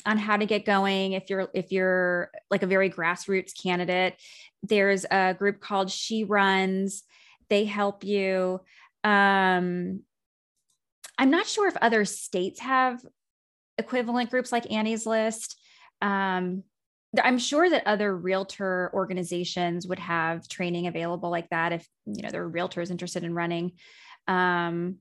on 0.06 0.18
how 0.18 0.36
to 0.36 0.46
get 0.46 0.64
going 0.64 1.12
if 1.12 1.28
you're 1.28 1.48
if 1.54 1.70
you're 1.70 2.30
like 2.50 2.62
a 2.62 2.66
very 2.66 2.88
grassroots 2.88 3.52
candidate. 3.60 4.14
There's 4.62 5.04
a 5.10 5.34
group 5.34 5.60
called 5.60 5.90
She 5.90 6.24
Runs. 6.24 7.02
They 7.50 7.64
help 7.64 8.02
you. 8.02 8.60
Um, 9.02 10.00
I'm 11.18 11.30
not 11.30 11.46
sure 11.46 11.68
if 11.68 11.76
other 11.76 12.06
states 12.06 12.60
have 12.60 13.04
equivalent 13.76 14.30
groups 14.30 14.50
like 14.50 14.72
Annie's 14.72 15.04
List. 15.04 15.60
Um, 16.00 16.64
I'm 17.22 17.38
sure 17.38 17.68
that 17.68 17.86
other 17.86 18.16
realtor 18.16 18.90
organizations 18.94 19.86
would 19.86 19.98
have 19.98 20.48
training 20.48 20.86
available 20.86 21.30
like 21.30 21.50
that 21.50 21.72
if 21.72 21.86
you 22.06 22.22
know 22.22 22.30
there 22.30 22.44
are 22.44 22.50
realtors 22.50 22.90
interested 22.90 23.24
in 23.24 23.34
running. 23.34 23.72
Um, 24.26 24.96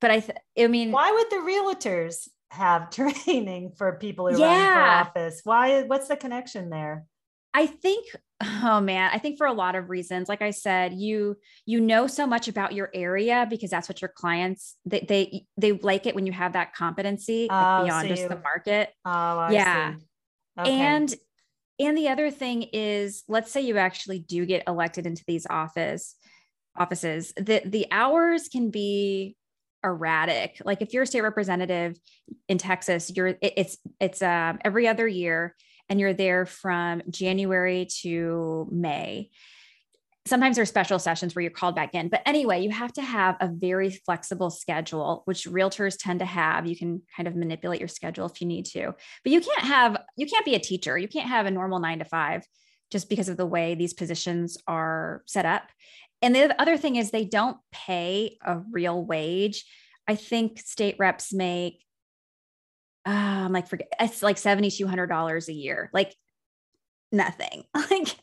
but 0.00 0.10
I, 0.10 0.20
th- 0.20 0.38
I 0.58 0.66
mean, 0.68 0.92
why 0.92 1.10
would 1.10 1.30
the 1.30 1.44
realtors 1.44 2.28
have 2.50 2.90
training 3.24 3.72
for 3.76 3.96
people 3.96 4.30
who 4.30 4.38
yeah. 4.38 4.46
run 4.46 5.04
for 5.04 5.10
office? 5.10 5.40
Why? 5.44 5.82
What's 5.82 6.08
the 6.08 6.16
connection 6.16 6.70
there? 6.70 7.06
I 7.54 7.66
think 7.66 8.06
oh 8.62 8.80
man 8.80 9.10
i 9.14 9.18
think 9.18 9.38
for 9.38 9.46
a 9.46 9.52
lot 9.52 9.74
of 9.74 9.88
reasons 9.88 10.28
like 10.28 10.42
i 10.42 10.50
said 10.50 10.92
you 10.92 11.36
you 11.64 11.80
know 11.80 12.06
so 12.06 12.26
much 12.26 12.48
about 12.48 12.74
your 12.74 12.90
area 12.92 13.46
because 13.48 13.70
that's 13.70 13.88
what 13.88 14.02
your 14.02 14.10
clients 14.14 14.76
they 14.84 15.00
they, 15.08 15.46
they 15.56 15.72
like 15.72 16.04
it 16.04 16.14
when 16.14 16.26
you 16.26 16.32
have 16.32 16.52
that 16.52 16.74
competency 16.74 17.48
oh, 17.50 17.84
beyond 17.84 18.08
so 18.08 18.14
just 18.14 18.28
the 18.28 18.36
market 18.36 18.90
oh 19.06 19.10
I 19.10 19.52
yeah 19.52 19.94
see. 19.94 20.04
Okay. 20.58 20.72
And 20.72 21.14
and 21.78 21.96
the 21.96 22.08
other 22.08 22.30
thing 22.30 22.62
is 22.72 23.22
let's 23.28 23.50
say 23.50 23.60
you 23.60 23.78
actually 23.78 24.18
do 24.18 24.46
get 24.46 24.64
elected 24.66 25.06
into 25.06 25.22
these 25.26 25.46
office 25.48 26.14
offices 26.76 27.32
the 27.36 27.62
the 27.64 27.86
hours 27.90 28.48
can 28.48 28.70
be 28.70 29.36
erratic. 29.86 30.60
Like 30.64 30.82
if 30.82 30.92
you're 30.92 31.04
a 31.04 31.06
state 31.06 31.22
representative 31.22 31.98
in 32.48 32.58
Texas, 32.58 33.10
you're 33.14 33.28
it, 33.28 33.38
it's 33.56 33.78
it's 34.00 34.20
um, 34.20 34.58
every 34.64 34.88
other 34.88 35.06
year, 35.06 35.54
and 35.88 36.00
you're 36.00 36.12
there 36.12 36.44
from 36.44 37.02
January 37.08 37.88
to 38.02 38.68
May. 38.70 39.30
Sometimes 40.26 40.56
there's 40.56 40.68
special 40.68 40.98
sessions 40.98 41.34
where 41.34 41.42
you're 41.42 41.50
called 41.50 41.76
back 41.76 41.94
in, 41.94 42.08
but 42.08 42.22
anyway, 42.26 42.60
you 42.60 42.70
have 42.70 42.92
to 42.94 43.02
have 43.02 43.36
a 43.40 43.48
very 43.48 43.90
flexible 43.90 44.50
schedule, 44.50 45.22
which 45.24 45.44
realtors 45.44 45.96
tend 45.98 46.18
to 46.18 46.24
have. 46.24 46.66
You 46.66 46.76
can 46.76 47.02
kind 47.16 47.28
of 47.28 47.36
manipulate 47.36 47.80
your 47.80 47.88
schedule 47.88 48.26
if 48.26 48.40
you 48.40 48.46
need 48.46 48.66
to, 48.66 48.94
but 49.22 49.32
you 49.32 49.40
can't 49.40 49.62
have 49.62 49.96
you 50.16 50.26
can't 50.26 50.44
be 50.44 50.54
a 50.54 50.60
teacher. 50.60 50.98
You 50.98 51.08
can't 51.08 51.28
have 51.28 51.46
a 51.46 51.50
normal 51.50 51.78
nine 51.78 52.00
to 52.00 52.04
five 52.04 52.42
just 52.90 53.08
because 53.08 53.28
of 53.28 53.36
the 53.36 53.46
way 53.46 53.74
these 53.74 53.94
positions 53.94 54.58
are 54.66 55.22
set 55.26 55.46
up. 55.46 55.64
And 56.22 56.34
the 56.34 56.60
other 56.60 56.76
thing 56.76 56.96
is 56.96 57.10
they 57.10 57.24
don't 57.24 57.58
pay 57.72 58.38
a 58.44 58.58
real 58.70 59.04
wage. 59.04 59.64
I 60.08 60.14
think 60.14 60.58
state 60.60 60.96
reps 60.98 61.32
make 61.32 61.82
um 63.04 63.52
like 63.52 63.68
forget 63.68 63.88
it's 64.00 64.22
like 64.22 64.36
$7200 64.36 65.48
a 65.48 65.52
year. 65.52 65.90
Like 65.92 66.14
nothing. 67.12 67.64
Like 67.90 68.16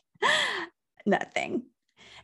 nothing. 1.06 1.64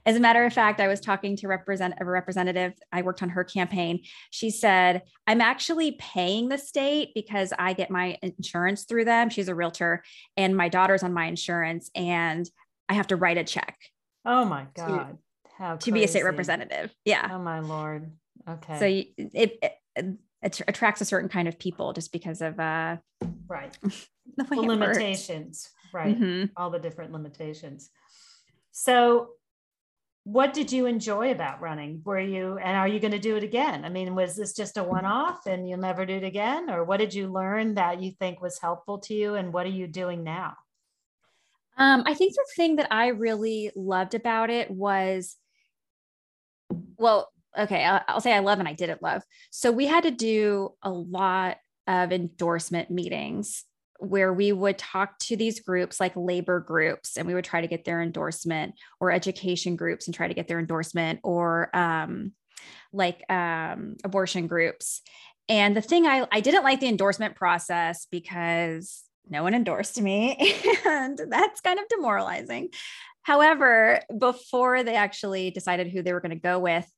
As 0.07 0.17
a 0.17 0.21
matter 0.21 0.45
of 0.45 0.53
fact, 0.53 0.81
I 0.81 0.89
was 0.89 1.01
talking 1.01 1.37
to 1.37 1.49
represent 1.49 1.95
a 2.01 2.05
representative. 2.05 2.73
I 2.91 3.03
worked 3.03 3.23
on 3.23 3.31
her 3.31 3.45
campaign. 3.45 4.01
She 4.31 4.51
said, 4.51 5.03
"I'm 5.27 5.41
actually 5.41 5.93
paying 5.93 6.49
the 6.49 6.59
state 6.59 7.13
because 7.15 7.53
I 7.59 7.75
get 7.75 7.91
my 7.91 8.19
insurance 8.23 8.85
through 8.85 9.05
them. 9.05 9.31
She's 9.31 9.49
a 9.49 9.55
realtor, 9.55 10.03
and 10.37 10.57
my 10.57 10.69
daughter's 10.69 11.03
on 11.03 11.13
my 11.13 11.27
insurance, 11.27 11.91
and 11.95 12.49
I 12.89 12.95
have 12.95 13.09
to 13.09 13.17
write 13.17 13.39
a 13.39 13.45
check." 13.45 13.77
Oh 14.25 14.45
my 14.45 14.67
god! 14.75 15.19
How 15.59 15.77
to 15.77 15.93
be 15.93 16.05
a 16.05 16.09
state 16.09 16.25
representative. 16.25 16.95
Yeah. 17.05 17.29
Oh 17.33 17.39
my 17.39 17.61
lord. 17.61 18.11
Okay. 18.49 18.79
So 18.79 18.87
it, 18.87 19.59
it, 19.63 20.19
it 20.43 20.63
attracts 20.67 21.01
a 21.01 21.05
certain 21.05 21.29
kind 21.29 21.49
of 21.49 21.59
people 21.59 21.93
just 21.93 22.13
because 22.13 22.41
of 22.41 22.59
uh 22.59 22.97
right 23.47 23.77
the, 23.83 24.45
the 24.45 24.57
limitations, 24.57 25.71
works. 25.93 25.95
right? 25.95 26.19
Mm-hmm. 26.19 26.45
All 26.57 26.71
the 26.71 26.79
different 26.79 27.13
limitations. 27.13 27.91
So 28.73 29.31
what 30.25 30.53
did 30.53 30.71
you 30.71 30.87
enjoy 30.87 31.31
about 31.31 31.61
running? 31.61 32.03
Were 32.05 32.21
you 32.21 32.59
and 32.59 32.77
are 32.77 32.89
you 32.89 33.01
going 33.01 33.13
to 33.13 33.19
do 33.19 33.37
it 33.37 33.43
again? 33.43 33.85
I 33.85 33.89
mean, 33.89 34.15
was 34.15 34.37
this 34.37 34.55
just 34.55 34.77
a 34.77 34.85
one-off 34.85 35.47
and 35.47 35.69
you'll 35.69 35.79
never 35.79 36.05
do 36.05 36.15
it 36.15 36.25
again 36.25 36.69
or 36.71 36.85
what 36.85 36.99
did 37.01 37.15
you 37.15 37.33
learn 37.33 37.75
that 37.75 38.03
you 38.03 38.13
think 38.13 38.41
was 38.41 38.59
helpful 38.61 38.99
to 39.01 39.15
you 39.15 39.35
and 39.35 39.53
what 39.53 39.67
are 39.67 39.71
you 39.71 39.87
doing 39.87 40.23
now? 40.23 40.57
Um, 41.79 42.03
I 42.07 42.15
think 42.15 42.35
the 42.35 42.45
thing 42.55 42.77
that 42.77 42.89
I 42.91 43.09
really 43.09 43.71
loved 43.75 44.15
about 44.15 44.51
it 44.51 44.71
was 44.71 45.37
well, 46.97 47.33
okay, 47.59 47.85
I'll, 47.85 48.03
I'll 48.07 48.21
say 48.21 48.35
I 48.35 48.41
love 48.41 48.59
and 48.59 48.69
I 48.69 48.75
didn't 48.75 49.03
love. 49.03 49.23
So 49.51 49.73
we 49.73 49.87
had 49.87 50.05
to 50.05 50.11
do 50.11 50.75
a 50.83 50.91
lot 50.91 51.57
of 51.87 52.13
endorsement 52.13 52.91
meetings 52.91 53.65
where 54.01 54.33
we 54.33 54.51
would 54.53 54.79
talk 54.79 55.19
to 55.19 55.37
these 55.37 55.61
groups 55.61 56.01
like 56.01 56.13
labor 56.17 56.61
groups 56.61 57.17
and 57.17 57.27
we 57.27 57.35
would 57.35 57.45
try 57.45 57.61
to 57.61 57.67
get 57.67 57.85
their 57.85 58.01
endorsement 58.01 58.75
or 58.99 59.11
education 59.11 59.77
groups 59.77 60.07
and 60.07 60.15
try 60.15 60.27
to 60.27 60.35
get 60.35 60.49
their 60.49 60.59
endorsement 60.59 61.21
or 61.23 61.75
um, 61.77 62.33
like 62.93 63.23
um, 63.31 63.97
abortion 64.03 64.47
groups. 64.47 65.03
And 65.49 65.77
the 65.77 65.83
thing 65.83 66.07
I, 66.07 66.27
I 66.33 66.41
didn't 66.41 66.65
like 66.65 66.81
the 66.81 66.89
endorsement 66.89 67.37
process 67.37 68.07
because 68.11 69.03
no 69.29 69.43
one 69.43 69.55
endorsed 69.55 70.01
me 70.01 70.55
and 70.87 71.21
that's 71.29 71.61
kind 71.61 71.79
of 71.79 71.89
demoralizing. 71.89 72.71
However, 73.23 74.01
before 74.17 74.83
they 74.83 74.97
actually 74.97 75.51
decided 75.51 75.89
who 75.89 76.03
they 76.03 76.13
were 76.13 76.21
going 76.21 76.31
to 76.31 76.37
go 76.37 76.59
with, 76.59 76.91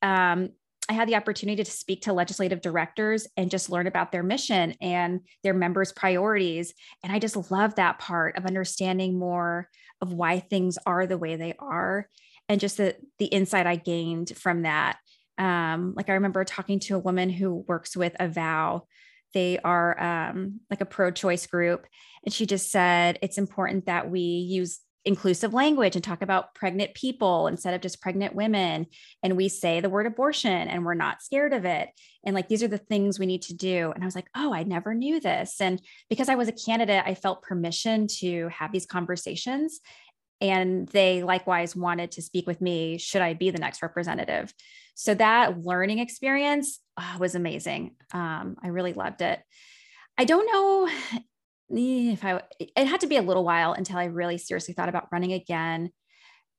um, 0.00 0.50
I 0.88 0.92
had 0.92 1.08
the 1.08 1.16
opportunity 1.16 1.62
to 1.62 1.70
speak 1.70 2.02
to 2.02 2.12
legislative 2.12 2.60
directors 2.60 3.26
and 3.36 3.50
just 3.50 3.70
learn 3.70 3.86
about 3.86 4.12
their 4.12 4.22
mission 4.22 4.74
and 4.80 5.20
their 5.42 5.54
members' 5.54 5.92
priorities. 5.92 6.74
And 7.02 7.12
I 7.12 7.18
just 7.18 7.50
love 7.50 7.74
that 7.74 7.98
part 7.98 8.36
of 8.36 8.46
understanding 8.46 9.18
more 9.18 9.68
of 10.00 10.12
why 10.12 10.40
things 10.40 10.78
are 10.86 11.06
the 11.06 11.18
way 11.18 11.36
they 11.36 11.54
are 11.58 12.08
and 12.48 12.60
just 12.60 12.76
the, 12.76 12.96
the 13.18 13.26
insight 13.26 13.66
I 13.66 13.76
gained 13.76 14.36
from 14.36 14.62
that. 14.62 14.98
Um, 15.38 15.94
like 15.96 16.08
I 16.08 16.14
remember 16.14 16.44
talking 16.44 16.78
to 16.80 16.96
a 16.96 17.00
woman 17.00 17.30
who 17.30 17.64
works 17.66 17.96
with 17.96 18.14
Avow. 18.20 18.86
They 19.34 19.58
are 19.58 20.00
um, 20.00 20.60
like 20.70 20.80
a 20.80 20.86
pro 20.86 21.10
choice 21.10 21.46
group. 21.46 21.86
And 22.24 22.32
she 22.32 22.46
just 22.46 22.70
said 22.70 23.18
it's 23.22 23.38
important 23.38 23.86
that 23.86 24.10
we 24.10 24.20
use 24.20 24.80
inclusive 25.06 25.54
language 25.54 25.94
and 25.94 26.04
talk 26.04 26.20
about 26.20 26.52
pregnant 26.54 26.92
people 26.94 27.46
instead 27.46 27.72
of 27.72 27.80
just 27.80 28.02
pregnant 28.02 28.34
women. 28.34 28.86
And 29.22 29.36
we 29.36 29.48
say 29.48 29.80
the 29.80 29.88
word 29.88 30.04
abortion 30.04 30.68
and 30.68 30.84
we're 30.84 30.94
not 30.94 31.22
scared 31.22 31.52
of 31.52 31.64
it. 31.64 31.88
And 32.24 32.34
like, 32.34 32.48
these 32.48 32.62
are 32.64 32.68
the 32.68 32.76
things 32.76 33.18
we 33.18 33.24
need 33.24 33.42
to 33.42 33.54
do. 33.54 33.92
And 33.94 34.02
I 34.02 34.06
was 34.06 34.16
like, 34.16 34.28
oh, 34.36 34.52
I 34.52 34.64
never 34.64 34.94
knew 34.94 35.20
this. 35.20 35.60
And 35.60 35.80
because 36.10 36.28
I 36.28 36.34
was 36.34 36.48
a 36.48 36.52
candidate, 36.52 37.04
I 37.06 37.14
felt 37.14 37.42
permission 37.42 38.08
to 38.18 38.48
have 38.48 38.72
these 38.72 38.84
conversations. 38.84 39.80
And 40.40 40.88
they 40.88 41.22
likewise 41.22 41.76
wanted 41.76 42.10
to 42.12 42.22
speak 42.22 42.46
with 42.48 42.60
me 42.60 42.98
should 42.98 43.22
I 43.22 43.34
be 43.34 43.50
the 43.50 43.58
next 43.58 43.82
representative. 43.82 44.52
So 44.96 45.14
that 45.14 45.64
learning 45.64 46.00
experience 46.00 46.80
oh, 46.98 47.16
was 47.20 47.36
amazing. 47.36 47.92
Um, 48.12 48.56
I 48.60 48.68
really 48.68 48.92
loved 48.92 49.22
it. 49.22 49.40
I 50.18 50.24
don't 50.24 50.46
know 50.46 50.88
if 51.70 52.24
I, 52.24 52.42
it 52.58 52.86
had 52.86 53.00
to 53.00 53.06
be 53.06 53.16
a 53.16 53.22
little 53.22 53.44
while 53.44 53.72
until 53.72 53.98
I 53.98 54.04
really 54.04 54.38
seriously 54.38 54.74
thought 54.74 54.88
about 54.88 55.08
running 55.12 55.32
again. 55.32 55.90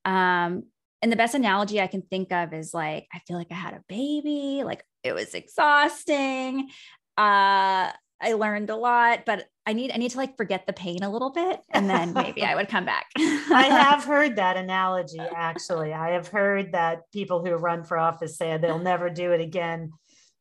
Um, 0.05 0.63
and 1.01 1.11
the 1.11 1.15
best 1.15 1.35
analogy 1.35 1.79
I 1.79 1.87
can 1.87 2.01
think 2.01 2.31
of 2.31 2.53
is 2.53 2.73
like, 2.73 3.07
I 3.13 3.19
feel 3.19 3.37
like 3.37 3.51
I 3.51 3.55
had 3.55 3.73
a 3.73 3.83
baby, 3.87 4.63
like 4.63 4.83
it 5.03 5.13
was 5.13 5.33
exhausting. 5.33 6.69
Uh, 7.17 7.91
I 8.19 8.33
learned 8.33 8.69
a 8.69 8.75
lot, 8.75 9.25
but 9.25 9.45
I 9.65 9.73
need 9.73 9.91
I 9.91 9.97
need 9.97 10.11
to 10.11 10.17
like 10.17 10.37
forget 10.37 10.65
the 10.65 10.73
pain 10.73 11.03
a 11.03 11.09
little 11.09 11.29
bit 11.29 11.59
and 11.71 11.89
then 11.89 12.13
maybe 12.13 12.43
I 12.43 12.55
would 12.55 12.69
come 12.69 12.85
back. 12.85 13.05
I 13.17 13.67
have 13.69 14.03
heard 14.05 14.37
that 14.37 14.57
analogy 14.57 15.19
actually. 15.19 15.93
I 15.93 16.11
have 16.11 16.27
heard 16.29 16.71
that 16.71 17.01
people 17.11 17.45
who 17.45 17.51
run 17.51 17.83
for 17.83 17.97
office 17.97 18.37
say 18.37 18.57
they'll 18.57 18.79
never 18.79 19.09
do 19.09 19.33
it 19.33 19.41
again 19.41 19.91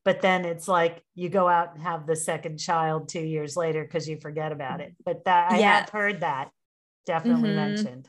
but 0.06 0.20
then 0.20 0.44
it's 0.44 0.68
like 0.68 1.02
you 1.16 1.28
go 1.28 1.48
out 1.48 1.74
and 1.74 1.82
have 1.82 2.06
the 2.06 2.14
second 2.14 2.58
child 2.58 3.08
two 3.08 3.20
years 3.20 3.56
later 3.56 3.82
because 3.82 4.08
you 4.08 4.16
forget 4.20 4.52
about 4.52 4.80
it. 4.80 4.94
But 5.04 5.24
that 5.24 5.50
i 5.50 5.56
have 5.56 5.90
heard 5.90 6.20
that 6.20 6.50
definitely 7.06 7.50
mm-hmm. 7.50 7.74
mentioned. 7.74 8.08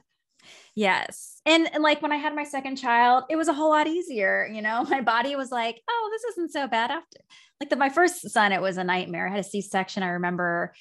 Yes. 0.76 1.42
And, 1.48 1.68
and 1.74 1.82
like 1.82 2.04
when 2.04 2.12
i 2.12 2.18
had 2.18 2.36
my 2.36 2.44
second 2.44 2.76
child 2.76 3.24
it 3.32 3.36
was 3.36 3.48
a 3.48 3.54
whole 3.54 3.72
lot 3.72 3.88
easier 3.88 4.48
you 4.54 4.62
know? 4.62 4.84
My 4.90 5.02
body 5.02 5.36
was 5.36 5.52
like 5.52 5.82
oh 5.90 6.10
this 6.14 6.36
isn't 6.36 6.52
so 6.52 6.68
bad 6.68 6.92
after 6.92 7.18
like 7.60 7.72
the, 7.72 7.76
my 7.76 7.90
first 7.90 8.30
son 8.30 8.52
it 8.52 8.62
was 8.62 8.78
a 8.78 8.84
nightmare. 8.84 9.28
I 9.28 9.32
had 9.32 9.40
a 9.40 9.44
c-section. 9.44 10.04
I 10.04 10.10
remember 10.10 10.74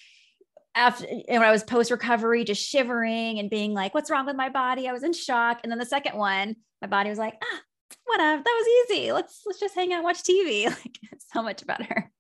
after 0.74 1.06
when 1.06 1.42
I 1.42 1.50
was 1.50 1.64
post 1.64 1.90
recovery, 1.90 2.44
just 2.44 2.62
shivering 2.62 3.38
and 3.38 3.48
being 3.48 3.72
like, 3.72 3.94
what's 3.94 4.10
wrong 4.10 4.26
with 4.26 4.36
my 4.36 4.50
body? 4.50 4.86
I 4.86 4.92
was 4.92 5.02
in 5.02 5.14
shock. 5.14 5.60
And 5.62 5.72
then 5.72 5.78
the 5.78 5.86
second 5.86 6.18
one, 6.18 6.56
my 6.82 6.88
body 6.88 7.08
was 7.08 7.18
like, 7.18 7.32
ah, 7.42 7.60
whatever, 8.06 8.42
that 8.42 8.64
was 8.64 8.90
easy. 8.90 9.12
Let's 9.12 9.42
let's 9.46 9.60
just 9.60 9.74
hang 9.74 9.92
out, 9.92 10.04
watch 10.04 10.22
TV. 10.22 10.64
Like 10.84 10.98
so 11.32 11.42
much 11.42 11.66
better. 11.66 12.10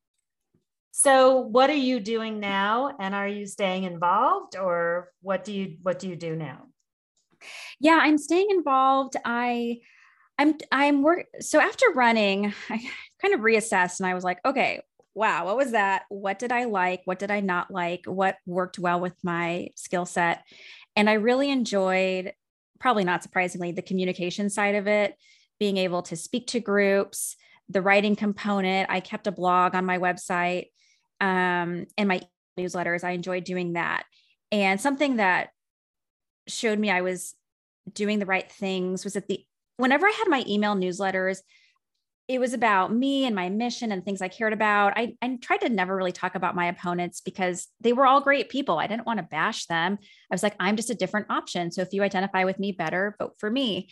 So 0.92 1.40
what 1.40 1.68
are 1.68 1.74
you 1.74 2.00
doing 2.00 2.40
now? 2.40 2.96
And 2.98 3.14
are 3.14 3.28
you 3.28 3.46
staying 3.46 3.84
involved 3.84 4.56
or 4.56 5.12
what 5.20 5.44
do 5.44 5.52
you 5.52 5.76
what 5.82 5.98
do 5.98 6.08
you 6.08 6.16
do 6.16 6.34
now? 6.34 6.62
Yeah, 7.80 7.98
I'm 8.00 8.18
staying 8.18 8.48
involved. 8.50 9.14
I 9.24 9.78
I'm 10.38 10.54
I'm 10.72 11.02
work 11.02 11.26
so 11.40 11.60
after 11.60 11.86
running, 11.94 12.46
I 12.70 12.80
kind 13.20 13.34
of 13.34 13.40
reassessed 13.40 14.00
and 14.00 14.06
I 14.06 14.14
was 14.14 14.24
like, 14.24 14.38
okay, 14.44 14.80
wow, 15.14 15.46
what 15.46 15.56
was 15.56 15.72
that? 15.72 16.04
What 16.08 16.38
did 16.38 16.52
I 16.52 16.64
like? 16.64 17.02
What 17.04 17.18
did 17.18 17.30
I 17.30 17.40
not 17.40 17.70
like? 17.70 18.04
What 18.06 18.36
worked 18.46 18.78
well 18.78 19.00
with 19.00 19.14
my 19.22 19.68
skill 19.74 20.04
set? 20.06 20.44
And 20.94 21.08
I 21.08 21.14
really 21.14 21.50
enjoyed, 21.50 22.32
probably 22.78 23.04
not 23.04 23.22
surprisingly, 23.22 23.72
the 23.72 23.82
communication 23.82 24.50
side 24.50 24.74
of 24.74 24.86
it 24.86 25.14
being 25.58 25.76
able 25.76 26.02
to 26.02 26.16
speak 26.16 26.48
to 26.48 26.60
groups, 26.60 27.36
the 27.68 27.82
writing 27.82 28.16
component. 28.16 28.90
I 28.90 29.00
kept 29.00 29.26
a 29.26 29.32
blog 29.32 29.74
on 29.74 29.84
my 29.84 29.98
website 29.98 30.66
um, 31.20 31.86
and 31.96 32.08
my 32.08 32.20
newsletters. 32.58 33.04
I 33.04 33.10
enjoyed 33.12 33.44
doing 33.44 33.74
that. 33.74 34.04
And 34.52 34.80
something 34.80 35.16
that 35.16 35.50
showed 36.46 36.78
me 36.78 36.90
I 36.90 37.00
was 37.00 37.34
doing 37.92 38.18
the 38.18 38.26
right 38.26 38.50
things 38.50 39.04
was 39.04 39.14
that 39.14 39.28
the 39.28 39.44
whenever 39.76 40.06
I 40.06 40.12
had 40.12 40.28
my 40.28 40.44
email 40.46 40.74
newsletters, 40.74 41.38
it 42.28 42.40
was 42.40 42.54
about 42.54 42.92
me 42.92 43.24
and 43.24 43.36
my 43.36 43.48
mission 43.48 43.92
and 43.92 44.04
things 44.04 44.20
I 44.20 44.28
cared 44.28 44.52
about. 44.52 44.94
I, 44.96 45.14
I 45.22 45.38
tried 45.40 45.60
to 45.60 45.68
never 45.68 45.94
really 45.94 46.12
talk 46.12 46.34
about 46.34 46.56
my 46.56 46.66
opponents 46.66 47.20
because 47.20 47.68
they 47.80 47.92
were 47.92 48.06
all 48.06 48.20
great 48.20 48.48
people. 48.48 48.78
I 48.78 48.88
didn't 48.88 49.06
want 49.06 49.18
to 49.18 49.22
bash 49.22 49.66
them. 49.66 49.98
I 50.00 50.34
was 50.34 50.42
like, 50.42 50.56
I'm 50.58 50.76
just 50.76 50.90
a 50.90 50.94
different 50.94 51.30
option. 51.30 51.70
So 51.70 51.82
if 51.82 51.92
you 51.92 52.02
identify 52.02 52.44
with 52.44 52.58
me 52.58 52.72
better, 52.72 53.14
vote 53.20 53.34
for 53.38 53.48
me. 53.48 53.90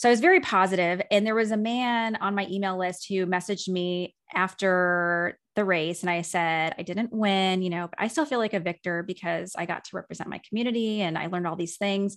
So 0.00 0.08
I 0.08 0.12
was 0.12 0.20
very 0.20 0.40
positive. 0.40 1.02
And 1.10 1.26
there 1.26 1.34
was 1.34 1.50
a 1.50 1.58
man 1.58 2.16
on 2.22 2.34
my 2.34 2.46
email 2.50 2.78
list 2.78 3.06
who 3.06 3.26
messaged 3.26 3.68
me 3.68 4.16
after 4.32 5.38
the 5.56 5.64
race. 5.66 6.00
And 6.00 6.08
I 6.08 6.22
said, 6.22 6.74
I 6.78 6.82
didn't 6.82 7.12
win, 7.12 7.60
you 7.60 7.68
know, 7.68 7.86
but 7.86 8.00
I 8.00 8.08
still 8.08 8.24
feel 8.24 8.38
like 8.38 8.54
a 8.54 8.60
victor 8.60 9.02
because 9.02 9.52
I 9.58 9.66
got 9.66 9.84
to 9.84 9.96
represent 9.96 10.30
my 10.30 10.40
community 10.48 11.02
and 11.02 11.18
I 11.18 11.26
learned 11.26 11.46
all 11.46 11.54
these 11.54 11.76
things. 11.76 12.16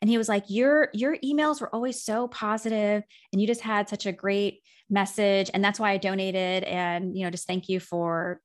And 0.00 0.08
he 0.08 0.16
was 0.16 0.28
like, 0.28 0.44
Your 0.46 0.90
your 0.94 1.16
emails 1.24 1.60
were 1.60 1.74
always 1.74 2.04
so 2.04 2.28
positive 2.28 3.02
and 3.32 3.40
you 3.40 3.48
just 3.48 3.62
had 3.62 3.88
such 3.88 4.06
a 4.06 4.12
great 4.12 4.60
message. 4.88 5.50
And 5.52 5.64
that's 5.64 5.80
why 5.80 5.90
I 5.90 5.96
donated. 5.96 6.62
And, 6.62 7.18
you 7.18 7.24
know, 7.24 7.30
just 7.30 7.48
thank 7.48 7.68
you 7.68 7.80
for 7.80 8.40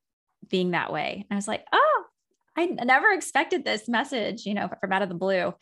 being 0.49 0.71
that 0.71 0.91
way. 0.91 1.27
And 1.29 1.35
I 1.35 1.35
was 1.35 1.47
like, 1.47 1.63
oh, 1.71 2.03
I 2.57 2.65
never 2.65 3.11
expected 3.11 3.63
this 3.63 3.87
message, 3.87 4.47
you 4.47 4.55
know, 4.55 4.67
from 4.81 4.91
out 4.91 5.03
of 5.03 5.09
the 5.09 5.15
blue. 5.15 5.53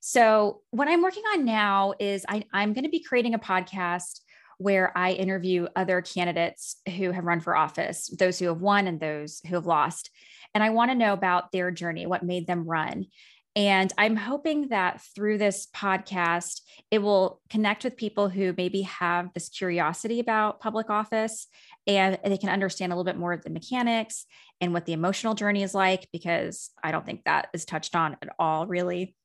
So, 0.00 0.62
what 0.70 0.88
I'm 0.88 1.02
working 1.02 1.24
on 1.34 1.44
now 1.44 1.94
is 1.98 2.24
I, 2.28 2.44
I'm 2.52 2.72
going 2.72 2.84
to 2.84 2.90
be 2.90 3.02
creating 3.02 3.34
a 3.34 3.38
podcast 3.38 4.20
where 4.58 4.96
I 4.96 5.12
interview 5.12 5.66
other 5.76 6.02
candidates 6.02 6.76
who 6.96 7.12
have 7.12 7.24
run 7.24 7.40
for 7.40 7.56
office, 7.56 8.08
those 8.08 8.38
who 8.38 8.46
have 8.46 8.60
won 8.60 8.86
and 8.86 9.00
those 9.00 9.40
who 9.46 9.54
have 9.54 9.66
lost. 9.66 10.10
And 10.54 10.64
I 10.64 10.70
want 10.70 10.90
to 10.90 10.96
know 10.96 11.12
about 11.12 11.52
their 11.52 11.70
journey, 11.70 12.06
what 12.06 12.24
made 12.24 12.46
them 12.46 12.66
run. 12.66 13.06
And 13.54 13.92
I'm 13.98 14.14
hoping 14.14 14.68
that 14.68 15.00
through 15.14 15.38
this 15.38 15.66
podcast, 15.74 16.60
it 16.90 17.00
will 17.00 17.40
connect 17.50 17.82
with 17.82 17.96
people 17.96 18.28
who 18.28 18.54
maybe 18.56 18.82
have 18.82 19.32
this 19.34 19.48
curiosity 19.48 20.20
about 20.20 20.60
public 20.60 20.90
office 20.90 21.48
and 21.86 22.18
they 22.24 22.36
can 22.36 22.50
understand 22.50 22.92
a 22.92 22.94
little 22.94 23.10
bit 23.10 23.18
more 23.18 23.32
of 23.32 23.42
the 23.42 23.50
mechanics 23.50 24.26
and 24.60 24.72
what 24.72 24.86
the 24.86 24.92
emotional 24.92 25.34
journey 25.34 25.62
is 25.62 25.74
like, 25.74 26.08
because 26.12 26.70
I 26.82 26.92
don't 26.92 27.06
think 27.06 27.24
that 27.24 27.48
is 27.52 27.64
touched 27.64 27.96
on 27.96 28.16
at 28.22 28.28
all, 28.38 28.66
really. 28.66 29.16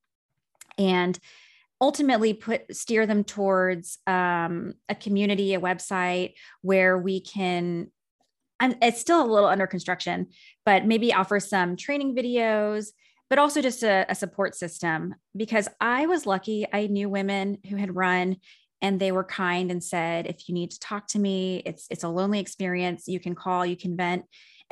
And 0.77 1.19
ultimately 1.83 2.33
put 2.33 2.73
steer 2.73 3.05
them 3.05 3.25
towards 3.25 3.97
um, 4.07 4.73
a 4.87 4.95
community 4.95 5.53
a 5.53 5.59
website 5.59 6.33
where 6.61 6.97
we 6.97 7.19
can 7.19 7.91
and 8.59 8.77
it's 8.81 9.01
still 9.01 9.21
a 9.21 9.27
little 9.27 9.49
under 9.49 9.67
construction 9.67 10.27
but 10.65 10.85
maybe 10.85 11.13
offer 11.13 11.41
some 11.41 11.75
training 11.75 12.15
videos 12.15 12.91
but 13.29 13.39
also 13.39 13.61
just 13.61 13.83
a, 13.83 14.05
a 14.09 14.15
support 14.15 14.55
system. 14.55 15.13
Because 15.35 15.67
i 15.81 16.05
was 16.05 16.25
lucky 16.25 16.65
i 16.71 16.87
knew 16.87 17.09
women 17.09 17.57
who 17.69 17.75
had 17.75 17.93
run 17.95 18.37
and 18.81 18.97
they 18.99 19.11
were 19.11 19.25
kind 19.25 19.69
and 19.69 19.83
said 19.83 20.25
if 20.25 20.47
you 20.47 20.53
need 20.55 20.71
to 20.71 20.79
talk 20.79 21.07
to 21.07 21.19
me 21.19 21.63
it's 21.65 21.85
it's 21.89 22.05
a 22.05 22.09
lonely 22.09 22.39
experience. 22.39 23.09
You 23.09 23.19
can 23.19 23.35
call 23.35 23.65
you 23.65 23.75
can 23.75 23.97
vent 23.97 24.23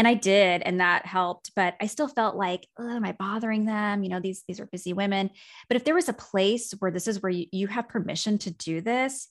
and 0.01 0.07
I 0.07 0.15
did, 0.15 0.63
and 0.63 0.79
that 0.79 1.05
helped. 1.05 1.51
But 1.55 1.75
I 1.79 1.85
still 1.85 2.07
felt 2.07 2.35
like, 2.35 2.67
am 2.79 3.05
I 3.05 3.11
bothering 3.11 3.65
them? 3.65 4.01
You 4.01 4.09
know, 4.09 4.19
these 4.19 4.43
these 4.47 4.59
are 4.59 4.65
busy 4.65 4.93
women. 4.93 5.29
But 5.67 5.75
if 5.77 5.83
there 5.83 5.93
was 5.93 6.09
a 6.09 6.13
place 6.13 6.71
where 6.79 6.89
this 6.89 7.07
is 7.07 7.21
where 7.21 7.29
you, 7.29 7.45
you 7.51 7.67
have 7.67 7.87
permission 7.87 8.39
to 8.39 8.49
do 8.49 8.81
this, 8.81 9.27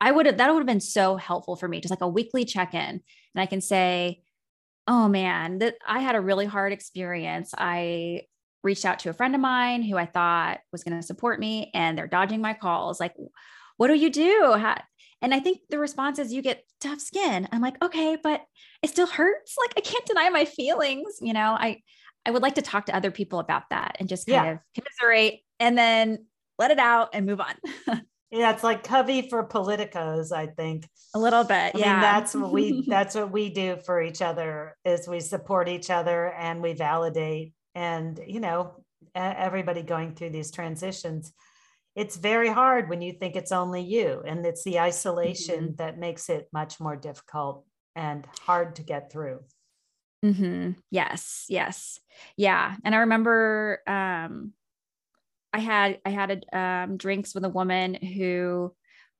I 0.00 0.12
would 0.12 0.26
have 0.26 0.36
that 0.36 0.48
would 0.48 0.60
have 0.60 0.66
been 0.66 0.78
so 0.78 1.16
helpful 1.16 1.56
for 1.56 1.66
me, 1.66 1.80
just 1.80 1.90
like 1.90 2.02
a 2.02 2.08
weekly 2.08 2.44
check 2.44 2.72
in, 2.72 2.80
and 2.80 3.02
I 3.34 3.46
can 3.46 3.60
say, 3.60 4.22
oh 4.86 5.08
man, 5.08 5.58
that 5.58 5.74
I 5.84 5.98
had 5.98 6.14
a 6.14 6.20
really 6.20 6.46
hard 6.46 6.72
experience. 6.72 7.52
I 7.58 8.22
reached 8.62 8.84
out 8.84 9.00
to 9.00 9.10
a 9.10 9.14
friend 9.14 9.34
of 9.34 9.40
mine 9.40 9.82
who 9.82 9.96
I 9.96 10.06
thought 10.06 10.60
was 10.70 10.84
going 10.84 10.96
to 10.96 11.04
support 11.04 11.40
me, 11.40 11.72
and 11.74 11.98
they're 11.98 12.06
dodging 12.06 12.40
my 12.40 12.54
calls. 12.54 13.00
Like, 13.00 13.14
what 13.76 13.88
do 13.88 13.94
you 13.94 14.08
do? 14.08 14.54
How, 14.56 14.80
and 15.22 15.32
I 15.32 15.40
think 15.40 15.60
the 15.70 15.78
response 15.78 16.18
is 16.18 16.32
you 16.32 16.42
get 16.42 16.64
tough 16.80 17.00
skin. 17.00 17.48
I'm 17.52 17.62
like, 17.62 17.82
okay, 17.82 18.18
but 18.20 18.42
it 18.82 18.90
still 18.90 19.06
hurts. 19.06 19.54
Like 19.56 19.74
I 19.76 19.80
can't 19.80 20.04
deny 20.04 20.28
my 20.30 20.44
feelings. 20.44 21.18
You 21.20 21.32
know, 21.32 21.56
I 21.58 21.80
I 22.26 22.32
would 22.32 22.42
like 22.42 22.56
to 22.56 22.62
talk 22.62 22.86
to 22.86 22.96
other 22.96 23.10
people 23.10 23.38
about 23.38 23.70
that 23.70 23.96
and 24.00 24.08
just 24.08 24.26
kind 24.26 24.46
yeah. 24.46 24.52
of 24.52 24.58
commiserate 24.74 25.40
and 25.58 25.78
then 25.78 26.26
let 26.58 26.70
it 26.70 26.78
out 26.78 27.10
and 27.14 27.24
move 27.24 27.40
on. 27.40 27.54
yeah, 28.30 28.52
it's 28.52 28.64
like 28.64 28.84
Covey 28.84 29.28
for 29.28 29.46
politicos, 29.46 30.32
I 30.32 30.46
think. 30.46 30.88
A 31.14 31.18
little 31.18 31.44
bit. 31.44 31.74
I 31.74 31.78
yeah. 31.78 31.92
Mean, 31.92 32.00
that's 32.02 32.34
what 32.34 32.52
we 32.52 32.84
that's 32.88 33.14
what 33.14 33.30
we 33.30 33.50
do 33.50 33.76
for 33.86 34.02
each 34.02 34.22
other 34.22 34.76
is 34.84 35.06
we 35.06 35.20
support 35.20 35.68
each 35.68 35.88
other 35.88 36.32
and 36.32 36.60
we 36.60 36.74
validate 36.74 37.52
and 37.74 38.20
you 38.26 38.40
know 38.40 38.84
everybody 39.14 39.82
going 39.82 40.14
through 40.14 40.30
these 40.30 40.50
transitions 40.50 41.32
it's 41.94 42.16
very 42.16 42.48
hard 42.48 42.88
when 42.88 43.02
you 43.02 43.12
think 43.12 43.36
it's 43.36 43.52
only 43.52 43.82
you 43.82 44.22
and 44.26 44.44
it's 44.46 44.64
the 44.64 44.80
isolation 44.80 45.64
mm-hmm. 45.64 45.74
that 45.76 45.98
makes 45.98 46.28
it 46.28 46.48
much 46.52 46.80
more 46.80 46.96
difficult 46.96 47.64
and 47.94 48.26
hard 48.40 48.76
to 48.76 48.82
get 48.82 49.12
through 49.12 49.40
mm-hmm. 50.24 50.70
yes 50.90 51.44
yes 51.48 51.98
yeah 52.36 52.74
and 52.84 52.94
i 52.94 52.98
remember 52.98 53.80
um 53.86 54.52
i 55.52 55.58
had 55.58 55.98
i 56.06 56.10
had 56.10 56.44
a, 56.52 56.58
um, 56.58 56.96
drinks 56.96 57.34
with 57.34 57.44
a 57.44 57.50
woman 57.50 57.94
who 57.94 58.72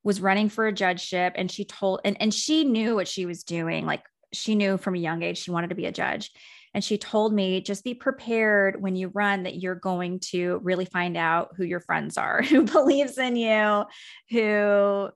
was 0.04 0.20
running 0.20 0.48
for 0.48 0.66
a 0.66 0.72
judgeship 0.72 1.34
and 1.36 1.50
she 1.50 1.64
told 1.64 2.00
and, 2.04 2.16
and 2.20 2.32
she 2.32 2.64
knew 2.64 2.94
what 2.94 3.08
she 3.08 3.26
was 3.26 3.44
doing 3.44 3.84
like 3.84 4.02
she 4.32 4.54
knew 4.54 4.78
from 4.78 4.94
a 4.94 4.98
young 4.98 5.22
age 5.22 5.38
she 5.38 5.50
wanted 5.50 5.68
to 5.68 5.76
be 5.76 5.86
a 5.86 5.92
judge 5.92 6.30
and 6.74 6.82
she 6.82 6.96
told 6.96 7.34
me, 7.34 7.60
just 7.60 7.84
be 7.84 7.94
prepared 7.94 8.80
when 8.80 8.96
you 8.96 9.08
run 9.08 9.42
that 9.42 9.56
you're 9.56 9.74
going 9.74 10.20
to 10.30 10.58
really 10.62 10.86
find 10.86 11.16
out 11.16 11.50
who 11.56 11.64
your 11.64 11.80
friends 11.80 12.16
are, 12.16 12.42
who 12.48 12.62
believes 12.64 13.18
in 13.18 13.36
you, 13.36 13.84
who 14.30 15.10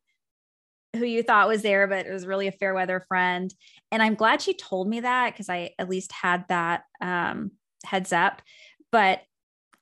who 0.94 1.04
you 1.04 1.22
thought 1.22 1.48
was 1.48 1.60
there, 1.60 1.86
but 1.86 2.06
it 2.06 2.12
was 2.12 2.26
really 2.26 2.46
a 2.46 2.52
fair 2.52 2.72
weather 2.72 3.04
friend. 3.06 3.52
And 3.92 4.02
I'm 4.02 4.14
glad 4.14 4.40
she 4.40 4.54
told 4.54 4.88
me 4.88 5.00
that 5.00 5.32
because 5.32 5.50
I 5.50 5.72
at 5.78 5.90
least 5.90 6.10
had 6.10 6.46
that 6.48 6.84
um, 7.02 7.50
heads 7.84 8.14
up. 8.14 8.40
But 8.90 9.20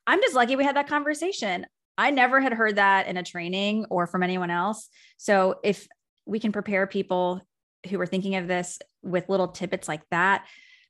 I'm 0.08 0.20
just 0.20 0.34
lucky 0.34 0.56
we 0.56 0.64
had 0.64 0.76
that 0.76 0.88
conversation. 0.88 1.66
I 1.96 2.10
never 2.10 2.40
had 2.40 2.52
heard 2.52 2.76
that 2.76 3.06
in 3.06 3.16
a 3.16 3.22
training 3.22 3.87
or 3.90 4.08
from 4.08 4.24
anyone 4.24 4.50
else. 4.50 4.88
So 5.16 5.60
if 5.62 5.87
we 6.26 6.40
can 6.40 6.50
prepare 6.50 6.87
people 6.87 7.40
who 7.88 8.00
are 8.00 8.06
thinking 8.06 8.34
of 8.34 8.48
this 8.48 8.80
with 9.02 9.28
little 9.28 9.48
tidbits 9.48 9.87
like 9.87 10.02
that, 10.10 10.46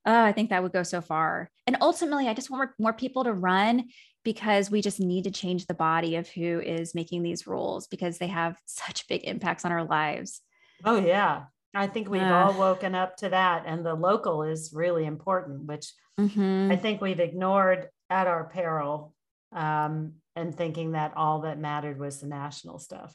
oh, 0.07 0.23
I 0.23 0.33
think 0.33 0.51
that 0.51 0.63
would 0.63 0.73
go 0.73 0.83
so 0.83 1.01
far. 1.01 1.51
And 1.67 1.77
ultimately, 1.81 2.29
I 2.29 2.35
just 2.35 2.51
want 2.51 2.61
more, 2.61 2.75
more 2.79 2.93
people 2.93 3.25
to 3.25 3.33
run 3.33 3.85
because 4.25 4.71
we 4.71 4.81
just 4.81 5.01
need 5.01 5.25
to 5.25 5.31
change 5.31 5.67
the 5.67 5.75
body 5.75 6.17
of 6.17 6.29
who 6.29 6.61
is 6.61 6.95
making 6.95 7.23
these 7.23 7.47
rules 7.47 7.87
because 7.87 8.19
they 8.19 8.29
have 8.29 8.57
such 8.65 9.07
big 9.09 9.25
impacts 9.25 9.65
on 9.65 9.73
our 9.73 9.85
lives. 9.85 10.41
Oh, 10.85 10.99
yeah. 10.99 11.45
I 11.75 11.87
think 11.87 12.09
we've 12.09 12.23
uh, 12.23 12.47
all 12.47 12.59
woken 12.59 12.95
up 12.95 13.17
to 13.19 13.31
that. 13.31 13.65
And 13.67 13.85
the 13.85 13.95
local 13.95 14.43
is 14.43 14.73
really 14.73 15.05
important, 15.05 15.67
which 15.67 15.93
mm-hmm. 16.19 16.71
I 16.71 16.77
think 16.77 17.01
we've 17.01 17.21
ignored 17.21 17.89
at 18.09 18.27
our 18.27 18.45
peril 18.45 19.15
um, 19.53 20.15
and 20.37 20.55
thinking 20.55 20.93
that 20.93 21.15
all 21.17 21.41
that 21.41 21.59
mattered 21.59 21.99
was 21.99 22.21
the 22.21 22.27
national 22.27 22.79
stuff. 22.79 23.15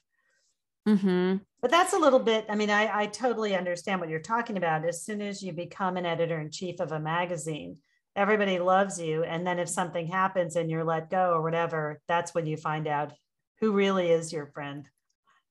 Mm-hmm. 0.89 1.37
But 1.61 1.71
that's 1.71 1.93
a 1.93 1.99
little 1.99 2.19
bit, 2.19 2.45
I 2.49 2.55
mean, 2.55 2.69
I, 2.69 3.01
I 3.01 3.05
totally 3.07 3.55
understand 3.55 3.99
what 3.99 4.09
you're 4.09 4.19
talking 4.19 4.57
about. 4.57 4.85
As 4.85 5.03
soon 5.03 5.21
as 5.21 5.43
you 5.43 5.51
become 5.51 5.97
an 5.97 6.05
editor 6.05 6.39
in 6.39 6.51
chief 6.51 6.79
of 6.79 6.91
a 6.91 6.99
magazine, 6.99 7.77
everybody 8.15 8.59
loves 8.59 8.99
you. 8.99 9.23
And 9.23 9.45
then 9.45 9.59
if 9.59 9.69
something 9.69 10.07
happens 10.07 10.55
and 10.55 10.69
you're 10.71 10.85
let 10.85 11.09
go 11.09 11.33
or 11.33 11.41
whatever, 11.41 12.01
that's 12.07 12.33
when 12.33 12.45
you 12.45 12.57
find 12.57 12.87
out 12.87 13.13
who 13.59 13.73
really 13.73 14.09
is 14.09 14.31
your 14.31 14.47
friend. 14.47 14.87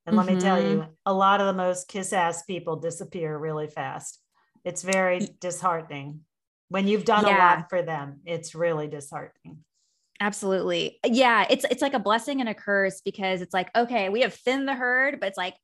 And 0.06 0.16
mm-hmm. 0.16 0.26
let 0.26 0.34
me 0.34 0.40
tell 0.40 0.60
you, 0.60 0.78
mm-hmm. 0.78 0.90
a 1.04 1.12
lot 1.12 1.40
of 1.40 1.46
the 1.46 1.52
most 1.52 1.88
kiss 1.88 2.12
ass 2.12 2.42
people 2.42 2.76
disappear 2.76 3.36
really 3.36 3.68
fast. 3.68 4.18
It's 4.64 4.82
very 4.82 5.28
disheartening. 5.40 6.20
When 6.70 6.88
you've 6.88 7.04
done 7.04 7.26
yeah. 7.26 7.36
a 7.36 7.38
lot 7.38 7.70
for 7.70 7.82
them, 7.82 8.20
it's 8.24 8.54
really 8.54 8.88
disheartening. 8.88 9.64
Absolutely. 10.20 10.98
Yeah, 11.04 11.46
it's 11.48 11.64
it's 11.70 11.82
like 11.82 11.94
a 11.94 12.00
blessing 12.00 12.40
and 12.40 12.48
a 12.48 12.54
curse 12.54 13.00
because 13.00 13.40
it's 13.40 13.54
like, 13.54 13.70
okay, 13.76 14.08
we 14.08 14.22
have 14.22 14.34
thinned 14.34 14.66
the 14.66 14.74
herd, 14.74 15.20
but 15.20 15.28
it's 15.28 15.38
like, 15.38 15.54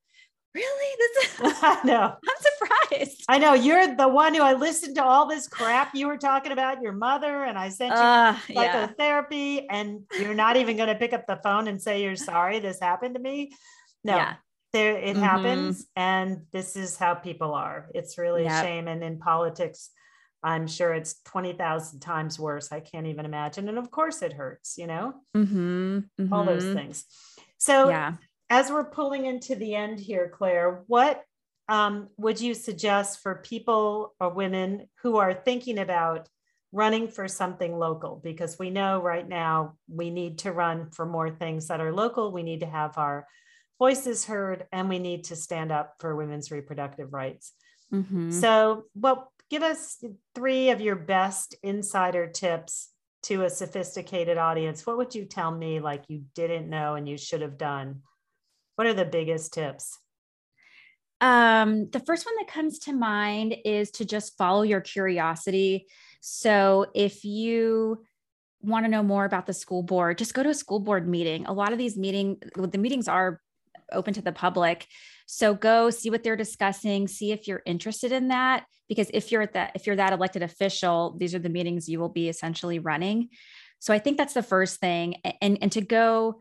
really? 0.55 0.97
This 0.99 1.41
is 1.41 1.59
I 1.63 1.81
know. 1.85 2.15
I'm 2.15 2.37
surprised. 2.41 3.25
I 3.29 3.39
know. 3.39 3.55
You're 3.55 3.97
the 3.97 4.09
one 4.09 4.35
who 4.35 4.43
I 4.43 4.53
listened 4.53 4.95
to 4.97 5.05
all 5.05 5.27
this 5.27 5.49
crap 5.49 5.95
you 5.95 6.07
were 6.07 6.17
talking 6.17 6.53
about 6.53 6.83
your 6.83 6.93
mother, 6.93 7.43
and 7.43 7.59
I 7.59 7.69
sent 7.69 7.93
you 7.93 8.01
uh, 8.01 8.37
psychotherapy, 8.47 9.63
yeah. 9.65 9.77
and 9.77 10.01
you're 10.21 10.35
not 10.35 10.57
even 10.57 10.77
going 10.77 10.89
to 10.89 10.95
pick 10.95 11.13
up 11.13 11.27
the 11.27 11.41
phone 11.43 11.67
and 11.67 11.83
say 11.83 12.03
you're 12.03 12.17
sorry 12.17 12.61
this 12.61 12.79
happened 12.81 13.17
to 13.17 13.21
me. 13.21 13.53
No. 14.05 14.17
Yeah. 14.17 14.35
There 14.73 14.97
it 14.97 15.15
mm-hmm. 15.15 15.23
happens, 15.23 15.87
and 15.95 16.43
this 16.53 16.75
is 16.75 16.97
how 16.97 17.15
people 17.15 17.55
are. 17.55 17.89
It's 17.95 18.19
really 18.19 18.43
yep. 18.43 18.53
a 18.63 18.67
shame. 18.67 18.89
And 18.89 19.05
in 19.05 19.19
politics, 19.19 19.91
I'm 20.45 20.67
sure 20.67 20.93
it's 20.93 21.23
20,000 21.25 22.01
times 22.01 22.39
worse. 22.39 22.71
I 22.71 22.81
can't 22.81 23.07
even 23.07 23.25
imagine. 23.25 23.67
And 23.69 23.79
of 23.79 23.91
course 23.91 24.21
it 24.21 24.35
hurts, 24.35 24.77
you 24.77 24.87
know, 24.87 25.15
mm-hmm, 25.35 26.01
mm-hmm. 26.21 26.33
all 26.33 26.45
those 26.45 26.65
mm-hmm. 26.65 26.75
things. 26.75 27.07
So, 27.57 27.89
yeah. 27.89 28.13
as 28.51 28.71
we're 28.71 28.85
pulling 28.85 29.25
into 29.25 29.55
the 29.55 29.75
end 29.75 29.99
here, 29.99 30.29
Claire, 30.29 30.85
what 30.87 31.23
um, 31.71 32.11
would 32.19 32.43
you 32.43 32.53
suggest 32.53 33.23
for 33.23 33.37
people 33.37 34.15
or 34.21 34.29
women 34.29 34.87
who 35.03 35.17
are 35.17 35.33
thinking 35.33 35.79
about 35.79 36.29
running 36.73 37.09
for 37.09 37.27
something 37.27 37.79
local? 37.79 38.21
Because 38.23 38.59
we 38.59 38.69
know 38.69 39.01
right 39.01 39.27
now 39.27 39.77
we 39.89 40.11
need 40.11 40.41
to 40.41 40.53
run 40.53 40.91
for 40.91 41.07
more 41.07 41.31
things 41.31 41.69
that 41.69 41.81
are 41.81 41.93
local. 41.93 42.33
We 42.33 42.43
need 42.43 42.61
to 42.61 42.67
have 42.67 42.99
our 42.99 43.27
voices 43.79 44.27
heard 44.27 44.67
and 44.73 44.91
we 44.91 44.99
need 44.99 45.25
to 45.25 45.37
stand 45.37 45.73
up 45.73 45.95
for 46.01 46.15
women's 46.15 46.51
reproductive 46.51 47.15
rights. 47.15 47.53
Mm-hmm. 47.93 48.31
So, 48.31 48.85
what 48.95 49.29
give 49.55 49.63
us 49.63 50.03
three 50.35 50.71
of 50.71 50.81
your 50.81 50.97
best 50.97 51.55
insider 51.63 52.27
tips 52.27 52.89
to 53.23 53.45
a 53.45 53.51
sophisticated 53.51 54.37
audience. 54.37 54.85
What 54.85 54.97
would 54.97 55.15
you 55.15 55.27
tell 55.27 55.53
me 55.53 55.79
like 55.79 56.03
you 56.09 56.25
didn't 56.35 56.69
know 56.69 56.97
and 56.97 57.09
you 57.09 57.17
should 57.17 57.41
have 57.41 57.57
done? 57.57 58.01
What 58.75 58.89
are 58.89 58.95
the 58.95 59.05
biggest 59.05 59.55
tips? 59.55 59.97
Um, 61.21 61.89
the 61.89 62.01
first 62.01 62.27
one 62.27 62.35
that 62.41 62.53
comes 62.53 62.81
to 62.81 62.93
mind 62.93 63.55
is 63.65 63.93
to 63.93 64.05
just 64.05 64.37
follow 64.37 64.63
your 64.63 64.81
curiosity. 64.81 65.87
So 66.21 66.87
if 66.93 67.25
you 67.25 68.03
want 68.61 68.87
to 68.87 68.91
know 68.91 69.05
more 69.05 69.25
about 69.25 69.47
the 69.47 69.53
school 69.53 69.85
board, 69.85 70.19
just 70.19 70.35
go 70.35 70.43
to 70.43 70.49
a 70.49 70.55
school 70.55 70.81
board 70.81 71.07
meeting. 71.07 71.47
A 71.47 71.53
lot 71.53 71.71
of 71.71 71.79
these 71.79 71.97
meeting, 71.97 72.39
the 72.57 72.77
meetings 72.77 73.07
are 73.07 73.41
open 73.93 74.15
to 74.15 74.23
the 74.23 74.33
public. 74.33 74.87
So 75.27 75.55
go 75.55 75.91
see 75.91 76.11
what 76.11 76.23
they're 76.23 76.37
discussing, 76.37 77.09
see 77.09 77.33
if 77.33 77.49
you're 77.49 77.63
interested 77.65 78.13
in 78.13 78.29
that 78.29 78.65
because 78.89 79.11
if 79.15 79.33
you're 79.33 79.43
at 79.43 79.55
that 79.55 79.73
if 79.75 79.87
you're 79.87 79.97
that 79.97 80.13
elected 80.13 80.43
official, 80.43 81.17
these 81.19 81.35
are 81.35 81.39
the 81.39 81.49
meetings 81.49 81.89
you 81.89 81.99
will 81.99 82.09
be 82.09 82.29
essentially 82.29 82.79
running. 82.79 83.29
So 83.79 83.93
I 83.93 83.99
think 83.99 84.17
that's 84.17 84.35
the 84.35 84.43
first 84.43 84.81
thing 84.81 85.17
and 85.41 85.59
and 85.61 85.73
to 85.73 85.81
go 85.81 86.39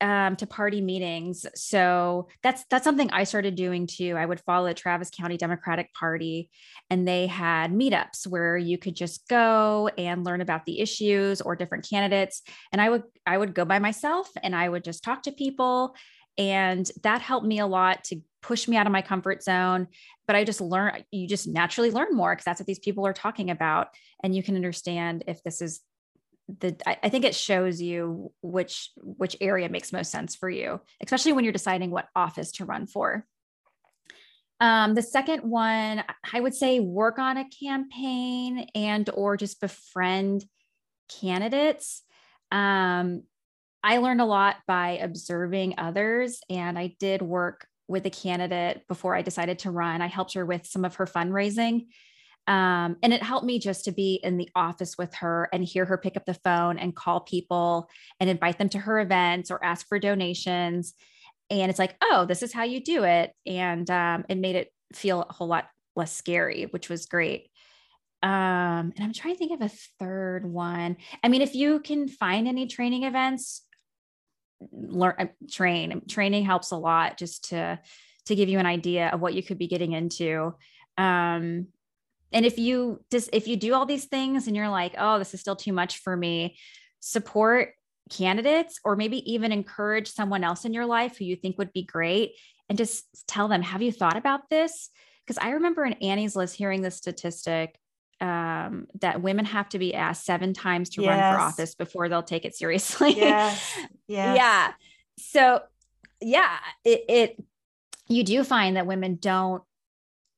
um, 0.00 0.36
to 0.36 0.46
party 0.46 0.80
meetings. 0.80 1.44
So 1.54 2.28
that's 2.42 2.64
that's 2.70 2.84
something 2.84 3.10
I 3.10 3.24
started 3.24 3.54
doing 3.54 3.86
too. 3.86 4.14
I 4.16 4.24
would 4.24 4.40
follow 4.40 4.68
the 4.68 4.74
Travis 4.74 5.10
County 5.10 5.36
Democratic 5.36 5.92
Party, 5.92 6.48
and 6.88 7.06
they 7.06 7.26
had 7.26 7.72
meetups 7.72 8.26
where 8.26 8.56
you 8.56 8.78
could 8.78 8.96
just 8.96 9.28
go 9.28 9.90
and 9.98 10.24
learn 10.24 10.40
about 10.40 10.64
the 10.64 10.80
issues 10.80 11.40
or 11.40 11.54
different 11.54 11.86
candidates. 11.88 12.42
And 12.72 12.80
I 12.80 12.88
would 12.88 13.02
I 13.26 13.36
would 13.36 13.54
go 13.54 13.64
by 13.64 13.78
myself 13.78 14.30
and 14.42 14.56
I 14.56 14.68
would 14.68 14.84
just 14.84 15.04
talk 15.04 15.22
to 15.24 15.32
people, 15.32 15.94
and 16.38 16.90
that 17.02 17.22
helped 17.22 17.46
me 17.46 17.58
a 17.58 17.66
lot 17.66 18.04
to 18.04 18.20
push 18.42 18.68
me 18.68 18.76
out 18.76 18.86
of 18.86 18.92
my 18.92 19.02
comfort 19.02 19.42
zone. 19.42 19.88
But 20.26 20.36
I 20.36 20.44
just 20.44 20.60
learn 20.60 21.04
you 21.10 21.26
just 21.26 21.48
naturally 21.48 21.90
learn 21.90 22.14
more 22.14 22.32
because 22.32 22.44
that's 22.44 22.60
what 22.60 22.66
these 22.66 22.78
people 22.78 23.06
are 23.06 23.12
talking 23.12 23.50
about, 23.50 23.88
and 24.22 24.34
you 24.34 24.42
can 24.42 24.56
understand 24.56 25.24
if 25.26 25.42
this 25.42 25.60
is 25.60 25.80
the 26.58 26.76
I 26.86 27.08
think 27.08 27.24
it 27.24 27.34
shows 27.34 27.80
you 27.80 28.32
which 28.42 28.90
which 28.96 29.36
area 29.40 29.68
makes 29.68 29.92
most 29.92 30.10
sense 30.10 30.34
for 30.34 30.48
you, 30.48 30.80
especially 31.02 31.32
when 31.32 31.44
you're 31.44 31.52
deciding 31.52 31.90
what 31.90 32.08
office 32.16 32.52
to 32.52 32.64
run 32.64 32.86
for. 32.86 33.26
Um, 34.60 34.94
the 34.94 35.02
second 35.02 35.40
one, 35.42 36.04
I 36.34 36.40
would 36.40 36.54
say 36.54 36.80
work 36.80 37.18
on 37.18 37.38
a 37.38 37.48
campaign 37.48 38.66
and 38.74 39.08
or 39.14 39.36
just 39.36 39.60
befriend 39.60 40.44
candidates. 41.08 42.02
Um, 42.52 43.22
I 43.82 43.98
learned 43.98 44.20
a 44.20 44.26
lot 44.26 44.56
by 44.66 44.98
observing 45.02 45.74
others, 45.78 46.40
and 46.50 46.78
I 46.78 46.96
did 46.98 47.22
work 47.22 47.66
with 47.88 48.06
a 48.06 48.10
candidate 48.10 48.86
before 48.88 49.16
I 49.16 49.22
decided 49.22 49.60
to 49.60 49.70
run. 49.70 50.02
I 50.02 50.06
helped 50.06 50.34
her 50.34 50.46
with 50.46 50.66
some 50.66 50.84
of 50.84 50.96
her 50.96 51.06
fundraising 51.06 51.86
um, 52.46 52.96
and 53.02 53.12
it 53.12 53.22
helped 53.22 53.46
me 53.46 53.58
just 53.58 53.84
to 53.84 53.92
be 53.92 54.14
in 54.24 54.36
the 54.36 54.48
office 54.56 54.98
with 54.98 55.14
her 55.14 55.48
and 55.52 55.64
hear 55.64 55.84
her 55.84 55.98
pick 55.98 56.16
up 56.16 56.24
the 56.24 56.34
phone 56.34 56.78
and 56.78 56.96
call 56.96 57.20
people 57.20 57.88
and 58.18 58.28
invite 58.28 58.58
them 58.58 58.68
to 58.70 58.78
her 58.78 58.98
events 58.98 59.50
or 59.50 59.64
ask 59.64 59.86
for 59.86 59.98
donations. 59.98 60.94
And 61.48 61.70
it's 61.70 61.78
like, 61.78 61.94
oh, 62.02 62.24
this 62.26 62.42
is 62.42 62.52
how 62.52 62.64
you 62.64 62.82
do 62.82 63.04
it. 63.04 63.32
And 63.46 63.88
um, 63.90 64.24
it 64.28 64.36
made 64.36 64.56
it 64.56 64.72
feel 64.92 65.22
a 65.22 65.32
whole 65.32 65.46
lot 65.46 65.68
less 65.94 66.12
scary, 66.12 66.64
which 66.64 66.88
was 66.88 67.06
great. 67.06 67.50
Um, 68.22 68.92
and 68.96 69.00
I'm 69.00 69.12
trying 69.12 69.34
to 69.34 69.38
think 69.38 69.52
of 69.52 69.62
a 69.62 69.72
third 69.98 70.44
one. 70.44 70.96
I 71.22 71.28
mean, 71.28 71.42
if 71.42 71.54
you 71.54 71.80
can 71.80 72.08
find 72.08 72.48
any 72.48 72.66
training 72.66 73.04
events, 73.04 73.62
learn 74.72 75.14
uh, 75.18 75.26
train. 75.50 76.02
Training 76.08 76.44
helps 76.44 76.70
a 76.70 76.76
lot 76.76 77.18
just 77.18 77.50
to 77.50 77.80
to 78.26 78.34
give 78.34 78.48
you 78.48 78.58
an 78.58 78.66
idea 78.66 79.08
of 79.08 79.20
what 79.20 79.34
you 79.34 79.42
could 79.42 79.58
be 79.58 79.66
getting 79.66 79.92
into. 79.92 80.54
Um, 80.98 81.68
and 82.32 82.46
if 82.46 82.58
you 82.58 83.02
just 83.10 83.30
if 83.32 83.48
you 83.48 83.56
do 83.56 83.74
all 83.74 83.86
these 83.86 84.06
things 84.06 84.46
and 84.46 84.56
you're 84.56 84.68
like 84.68 84.94
oh 84.98 85.18
this 85.18 85.34
is 85.34 85.40
still 85.40 85.56
too 85.56 85.72
much 85.72 85.98
for 85.98 86.16
me 86.16 86.56
support 87.00 87.70
candidates 88.10 88.80
or 88.84 88.96
maybe 88.96 89.32
even 89.32 89.52
encourage 89.52 90.08
someone 90.08 90.44
else 90.44 90.64
in 90.64 90.74
your 90.74 90.86
life 90.86 91.16
who 91.16 91.24
you 91.24 91.36
think 91.36 91.58
would 91.58 91.72
be 91.72 91.84
great 91.84 92.32
and 92.68 92.78
just 92.78 93.04
tell 93.26 93.48
them 93.48 93.62
have 93.62 93.82
you 93.82 93.92
thought 93.92 94.16
about 94.16 94.48
this 94.50 94.90
because 95.24 95.38
i 95.38 95.50
remember 95.50 95.84
in 95.84 95.92
annie's 95.94 96.36
list 96.36 96.56
hearing 96.56 96.82
the 96.82 96.90
statistic 96.90 97.78
um, 98.20 98.86
that 99.00 99.22
women 99.22 99.44
have 99.44 99.68
to 99.70 99.78
be 99.78 99.94
asked 99.94 100.24
seven 100.24 100.52
times 100.52 100.90
to 100.90 101.02
yes. 101.02 101.08
run 101.10 101.34
for 101.34 101.40
office 101.40 101.74
before 101.74 102.08
they'll 102.08 102.22
take 102.22 102.44
it 102.44 102.54
seriously 102.54 103.16
yes. 103.16 103.78
yes. 104.06 104.36
yeah 104.36 104.72
so 105.18 105.60
yeah 106.20 106.56
it, 106.84 107.04
it 107.08 107.44
you 108.08 108.24
do 108.24 108.44
find 108.44 108.76
that 108.76 108.86
women 108.86 109.16
don't 109.20 109.62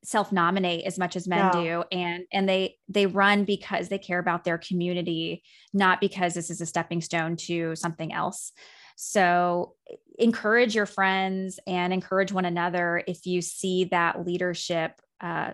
self-nominate 0.05 0.85
as 0.85 0.99
much 0.99 1.15
as 1.15 1.29
men 1.29 1.51
no. 1.53 1.63
do 1.63 1.85
and 1.93 2.25
and 2.33 2.49
they 2.49 2.77
they 2.89 3.07
run 3.07 3.45
because 3.45 3.89
they 3.89 3.99
care 3.99 4.19
about 4.19 4.43
their 4.43 4.59
community 4.59 5.43
not 5.73 6.01
because 6.01 6.35
this 6.35 6.51
is 6.51 6.61
a 6.61 6.67
stepping 6.67 7.01
stone 7.01 7.37
to 7.37 7.75
something 7.77 8.13
else 8.13 8.53
so 8.97 9.75
encourage 10.19 10.75
your 10.75 10.87
friends 10.87 11.61
and 11.67 11.93
encourage 11.93 12.33
one 12.33 12.45
another 12.45 13.03
if 13.07 13.27
you 13.27 13.41
see 13.41 13.85
that 13.85 14.27
leadership 14.27 15.01
uh, 15.21 15.53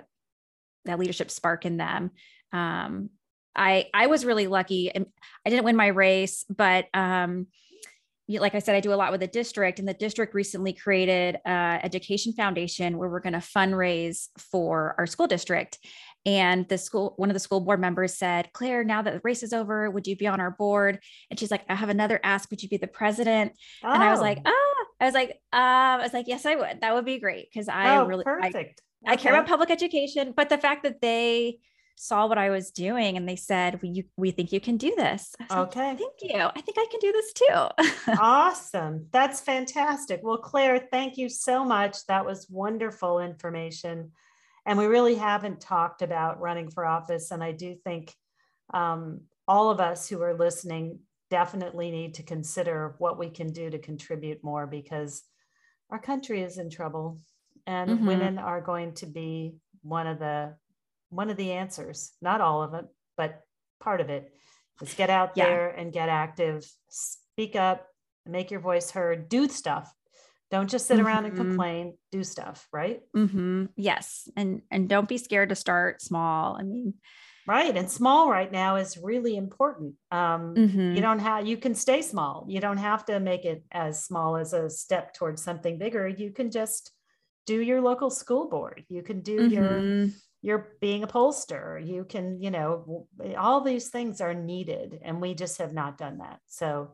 that 0.84 0.98
leadership 0.98 1.30
spark 1.30 1.64
in 1.64 1.76
them 1.76 2.10
um, 2.52 3.10
i 3.54 3.86
i 3.94 4.06
was 4.06 4.24
really 4.24 4.46
lucky 4.46 4.90
and 4.90 5.06
i 5.46 5.50
didn't 5.50 5.64
win 5.64 5.76
my 5.76 5.88
race 5.88 6.44
but 6.48 6.86
um, 6.94 7.46
like 8.28 8.54
I 8.54 8.58
said, 8.58 8.76
I 8.76 8.80
do 8.80 8.92
a 8.92 8.94
lot 8.96 9.10
with 9.10 9.22
the 9.22 9.26
district, 9.26 9.78
and 9.78 9.88
the 9.88 9.94
district 9.94 10.34
recently 10.34 10.74
created 10.74 11.38
a 11.46 11.80
education 11.82 12.34
foundation 12.34 12.98
where 12.98 13.08
we're 13.08 13.20
going 13.20 13.32
to 13.32 13.38
fundraise 13.38 14.28
for 14.36 14.94
our 14.98 15.06
school 15.06 15.26
district. 15.26 15.78
And 16.26 16.68
the 16.68 16.76
school, 16.76 17.14
one 17.16 17.30
of 17.30 17.34
the 17.34 17.40
school 17.40 17.60
board 17.60 17.80
members 17.80 18.14
said, 18.14 18.52
Claire, 18.52 18.84
now 18.84 19.00
that 19.00 19.14
the 19.14 19.20
race 19.24 19.42
is 19.42 19.54
over, 19.54 19.88
would 19.88 20.06
you 20.06 20.14
be 20.14 20.26
on 20.26 20.40
our 20.40 20.50
board? 20.50 20.98
And 21.30 21.40
she's 21.40 21.50
like, 21.50 21.64
I 21.70 21.74
have 21.74 21.88
another 21.88 22.20
ask. 22.22 22.50
Would 22.50 22.62
you 22.62 22.68
be 22.68 22.76
the 22.76 22.86
president? 22.86 23.52
Oh. 23.82 23.90
And 23.90 24.02
I 24.02 24.10
was 24.10 24.20
like, 24.20 24.40
oh, 24.44 24.84
I 25.00 25.06
was 25.06 25.14
like, 25.14 25.30
um, 25.52 25.62
I 25.62 25.96
was 26.02 26.12
like, 26.12 26.28
yes, 26.28 26.44
I 26.44 26.54
would. 26.54 26.82
That 26.82 26.94
would 26.94 27.06
be 27.06 27.18
great 27.18 27.48
because 27.50 27.68
I 27.68 27.96
oh, 27.96 28.06
really, 28.06 28.24
perfect. 28.24 28.82
I, 29.06 29.12
okay. 29.12 29.20
I 29.20 29.22
care 29.22 29.32
about 29.34 29.48
public 29.48 29.70
education. 29.70 30.32
But 30.36 30.48
the 30.48 30.58
fact 30.58 30.82
that 30.82 31.00
they 31.00 31.58
saw 31.96 32.26
what 32.26 32.38
I 32.38 32.50
was 32.50 32.70
doing 32.70 33.16
and 33.16 33.28
they 33.28 33.36
said, 33.36 33.80
we, 33.82 33.88
you, 33.88 34.04
we 34.16 34.30
think 34.30 34.52
you 34.52 34.60
can 34.60 34.76
do 34.76 34.94
this. 34.96 35.34
Okay. 35.50 35.90
Like, 35.90 35.98
thank 35.98 36.14
you. 36.22 36.36
I 36.36 36.60
think 36.60 36.78
I 36.78 36.86
can 36.90 37.00
do 37.00 37.12
this 37.12 37.32
too. 37.32 38.12
awesome. 38.20 39.06
That's 39.12 39.40
fantastic. 39.40 40.20
Well, 40.22 40.38
Claire, 40.38 40.86
thank 40.90 41.16
you 41.16 41.28
so 41.28 41.64
much. 41.64 42.06
That 42.06 42.24
was 42.24 42.48
wonderful 42.48 43.18
information. 43.20 44.12
And 44.64 44.78
we 44.78 44.86
really 44.86 45.14
haven't 45.14 45.60
talked 45.60 46.02
about 46.02 46.40
running 46.40 46.70
for 46.70 46.84
office. 46.84 47.30
And 47.30 47.42
I 47.42 47.52
do 47.52 47.74
think 47.74 48.14
um, 48.72 49.22
all 49.46 49.70
of 49.70 49.80
us 49.80 50.08
who 50.08 50.20
are 50.22 50.36
listening 50.36 51.00
definitely 51.30 51.90
need 51.90 52.14
to 52.14 52.22
consider 52.22 52.94
what 52.98 53.18
we 53.18 53.30
can 53.30 53.52
do 53.52 53.70
to 53.70 53.78
contribute 53.78 54.44
more 54.44 54.66
because 54.66 55.22
our 55.90 55.98
country 55.98 56.42
is 56.42 56.58
in 56.58 56.70
trouble 56.70 57.18
and 57.68 57.90
mm-hmm. 57.90 58.06
women 58.06 58.38
are 58.38 58.62
going 58.62 58.94
to 58.94 59.06
be 59.06 59.54
one 59.82 60.06
of 60.06 60.18
the 60.18 60.54
one 61.10 61.30
of 61.30 61.36
the 61.36 61.52
answers, 61.52 62.12
not 62.20 62.40
all 62.40 62.62
of 62.62 62.74
it, 62.74 62.86
but 63.16 63.40
part 63.80 64.00
of 64.00 64.10
it 64.10 64.32
is 64.82 64.94
get 64.94 65.10
out 65.10 65.32
yeah. 65.34 65.44
there 65.44 65.68
and 65.68 65.92
get 65.92 66.08
active, 66.08 66.66
speak 66.88 67.56
up, 67.56 67.86
make 68.26 68.50
your 68.50 68.60
voice 68.60 68.90
heard, 68.90 69.28
do 69.28 69.48
stuff. 69.48 69.92
Don't 70.50 70.70
just 70.70 70.86
sit 70.86 70.96
mm-hmm. 70.96 71.06
around 71.06 71.24
and 71.26 71.34
mm-hmm. 71.34 71.48
complain, 71.48 71.98
do 72.10 72.24
stuff, 72.24 72.66
right? 72.72 73.00
Mm-hmm. 73.14 73.66
Yes. 73.76 74.28
And 74.34 74.62
and 74.70 74.88
don't 74.88 75.08
be 75.08 75.18
scared 75.18 75.50
to 75.50 75.54
start 75.54 76.00
small. 76.00 76.56
I 76.58 76.62
mean, 76.62 76.94
right. 77.46 77.76
And 77.76 77.90
small 77.90 78.30
right 78.30 78.50
now 78.50 78.76
is 78.76 78.96
really 78.96 79.36
important. 79.36 79.94
Um, 80.10 80.54
mm-hmm. 80.54 80.94
you 80.94 81.02
don't 81.02 81.18
have 81.18 81.46
you 81.46 81.58
can 81.58 81.74
stay 81.74 82.00
small. 82.00 82.46
You 82.48 82.60
don't 82.60 82.78
have 82.78 83.04
to 83.06 83.20
make 83.20 83.44
it 83.44 83.62
as 83.70 84.04
small 84.04 84.36
as 84.36 84.54
a 84.54 84.70
step 84.70 85.12
towards 85.12 85.42
something 85.42 85.76
bigger. 85.76 86.08
You 86.08 86.32
can 86.32 86.50
just 86.50 86.92
do 87.48 87.60
your 87.62 87.80
local 87.80 88.10
school 88.10 88.46
board. 88.46 88.84
You 88.90 89.02
can 89.02 89.22
do 89.22 89.48
your 89.48 89.64
mm-hmm. 89.64 90.10
you're 90.42 90.76
being 90.82 91.02
a 91.02 91.06
pollster. 91.06 91.84
You 91.84 92.04
can 92.04 92.42
you 92.42 92.50
know 92.50 93.06
all 93.38 93.62
these 93.62 93.88
things 93.88 94.20
are 94.20 94.34
needed 94.34 94.98
and 95.02 95.18
we 95.20 95.32
just 95.34 95.56
have 95.58 95.72
not 95.72 95.96
done 95.96 96.18
that. 96.18 96.40
So 96.46 96.90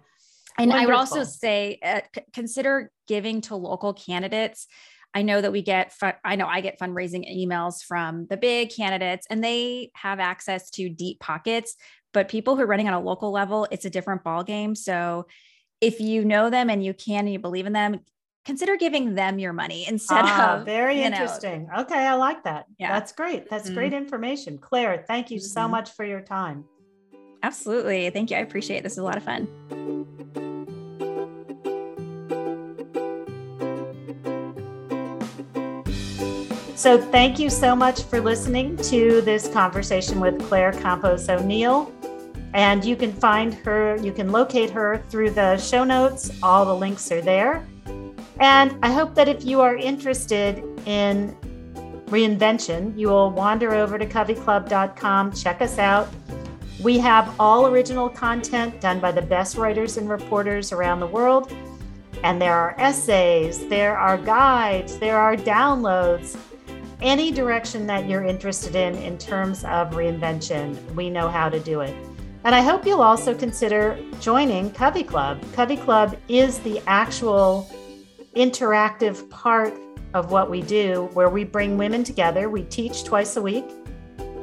and 0.57 0.71
wonderful. 0.71 0.81
i 0.81 0.87
would 0.87 0.95
also 0.95 1.25
say 1.25 1.81
uh, 1.83 2.03
c- 2.15 2.23
consider 2.33 2.93
giving 3.09 3.41
to 3.43 3.57
local 3.57 3.93
candidates. 3.93 4.69
I 5.13 5.23
know 5.23 5.41
that 5.41 5.53
we 5.53 5.63
get 5.63 5.93
fun- 5.93 6.21
i 6.25 6.37
know 6.37 6.47
i 6.47 6.61
get 6.61 6.79
fundraising 6.79 7.25
emails 7.29 7.83
from 7.85 8.27
the 8.31 8.37
big 8.37 8.71
candidates 8.71 9.27
and 9.31 9.43
they 9.43 9.91
have 9.95 10.19
access 10.19 10.71
to 10.71 10.89
deep 10.89 11.21
pockets 11.21 11.77
but 12.13 12.29
people 12.29 12.57
who 12.57 12.63
are 12.63 12.67
running 12.67 12.89
on 12.89 12.95
a 12.95 13.01
local 13.01 13.31
level 13.31 13.69
it's 13.71 13.85
a 13.85 13.91
different 13.91 14.25
ball 14.25 14.43
game 14.43 14.75
so 14.75 15.25
if 15.81 16.01
you 16.01 16.25
know 16.25 16.51
them 16.51 16.69
and 16.69 16.85
you 16.85 16.95
can 16.95 17.27
and 17.27 17.33
you 17.33 17.39
believe 17.39 17.67
in 17.67 17.73
them 17.73 18.01
consider 18.45 18.77
giving 18.77 19.15
them 19.15 19.39
your 19.39 19.53
money 19.53 19.87
instead 19.89 20.25
ah, 20.25 20.57
of 20.57 20.65
very 20.65 21.03
interesting 21.03 21.67
know. 21.67 21.81
okay 21.81 22.07
i 22.07 22.15
like 22.15 22.43
that 22.45 22.67
yeah 22.79 22.93
that's 22.93 23.13
great 23.13 23.49
that's 23.49 23.67
mm-hmm. 23.67 23.75
great 23.75 23.93
information 23.93 24.59
claire 24.59 25.05
thank 25.07 25.31
you 25.31 25.39
mm-hmm. 25.39 25.47
so 25.47 25.67
much 25.67 25.91
for 25.93 26.05
your 26.05 26.21
time 26.21 26.65
absolutely 27.43 28.11
thank 28.11 28.31
you 28.31 28.37
i 28.37 28.41
appreciate 28.41 28.79
it 28.79 28.83
this 28.83 28.93
is 28.93 28.99
a 28.99 29.03
lot 29.03 29.17
of 29.17 29.23
fun 29.23 29.49
So, 36.77 37.01
thank 37.01 37.39
you 37.39 37.49
so 37.49 37.75
much 37.75 38.03
for 38.03 38.21
listening 38.21 38.77
to 38.77 39.23
this 39.23 39.49
conversation 39.49 40.21
with 40.21 40.39
Claire 40.49 40.73
Campos 40.73 41.31
O'Neal. 41.31 41.91
And 42.53 42.85
you 42.85 42.95
can 42.95 43.11
find 43.11 43.55
her, 43.55 43.97
you 44.03 44.13
can 44.13 44.31
locate 44.31 44.69
her 44.69 45.03
through 45.09 45.31
the 45.31 45.57
show 45.57 45.83
notes. 45.83 46.31
All 46.43 46.67
the 46.67 46.75
links 46.75 47.11
are 47.11 47.23
there. 47.23 47.67
And 48.41 48.77
I 48.83 48.93
hope 48.93 49.15
that 49.15 49.29
if 49.29 49.45
you 49.45 49.61
are 49.61 49.77
interested 49.77 50.63
in 50.87 51.37
reinvention, 52.07 52.99
you 52.99 53.09
will 53.09 53.31
wander 53.31 53.75
over 53.75 53.99
to 53.99 54.07
coveyclub.com, 54.07 55.33
check 55.33 55.61
us 55.63 55.79
out. 55.79 56.09
We 56.83 56.99
have 56.99 57.35
all 57.39 57.67
original 57.67 58.09
content 58.09 58.81
done 58.81 59.01
by 59.01 59.13
the 59.13 59.23
best 59.23 59.57
writers 59.57 59.97
and 59.97 60.09
reporters 60.09 60.73
around 60.73 61.01
the 61.01 61.07
world. 61.07 61.53
And 62.23 62.41
there 62.41 62.55
are 62.55 62.75
essays, 62.79 63.67
there 63.69 63.97
are 63.97 64.19
guides, 64.19 64.99
there 64.99 65.19
are 65.19 65.37
downloads. 65.37 66.37
Any 67.01 67.31
direction 67.31 67.87
that 67.87 68.09
you're 68.09 68.25
interested 68.25 68.75
in 68.75 68.95
in 68.97 69.19
terms 69.19 69.65
of 69.65 69.91
reinvention, 69.91 70.95
we 70.95 71.11
know 71.11 71.29
how 71.29 71.49
to 71.49 71.61
do 71.61 71.81
it. 71.81 71.95
And 72.45 72.55
I 72.55 72.61
hope 72.61 72.87
you'll 72.87 73.03
also 73.03 73.35
consider 73.35 73.99
joining 74.21 74.71
Covey 74.71 75.03
Club. 75.03 75.43
Covey 75.55 75.77
Club 75.77 76.17
is 76.29 76.59
the 76.61 76.83
actual 76.87 77.71
interactive 78.37 79.29
part 79.31 79.75
of 80.13 80.31
what 80.31 80.51
we 80.51 80.63
do 80.63 81.09
where 81.15 81.29
we 81.29 81.45
bring 81.45 81.77
women 81.77 82.05
together. 82.05 82.49
We 82.49 82.63
teach 82.65 83.05
twice 83.05 83.37
a 83.37 83.43
week. 83.43 83.65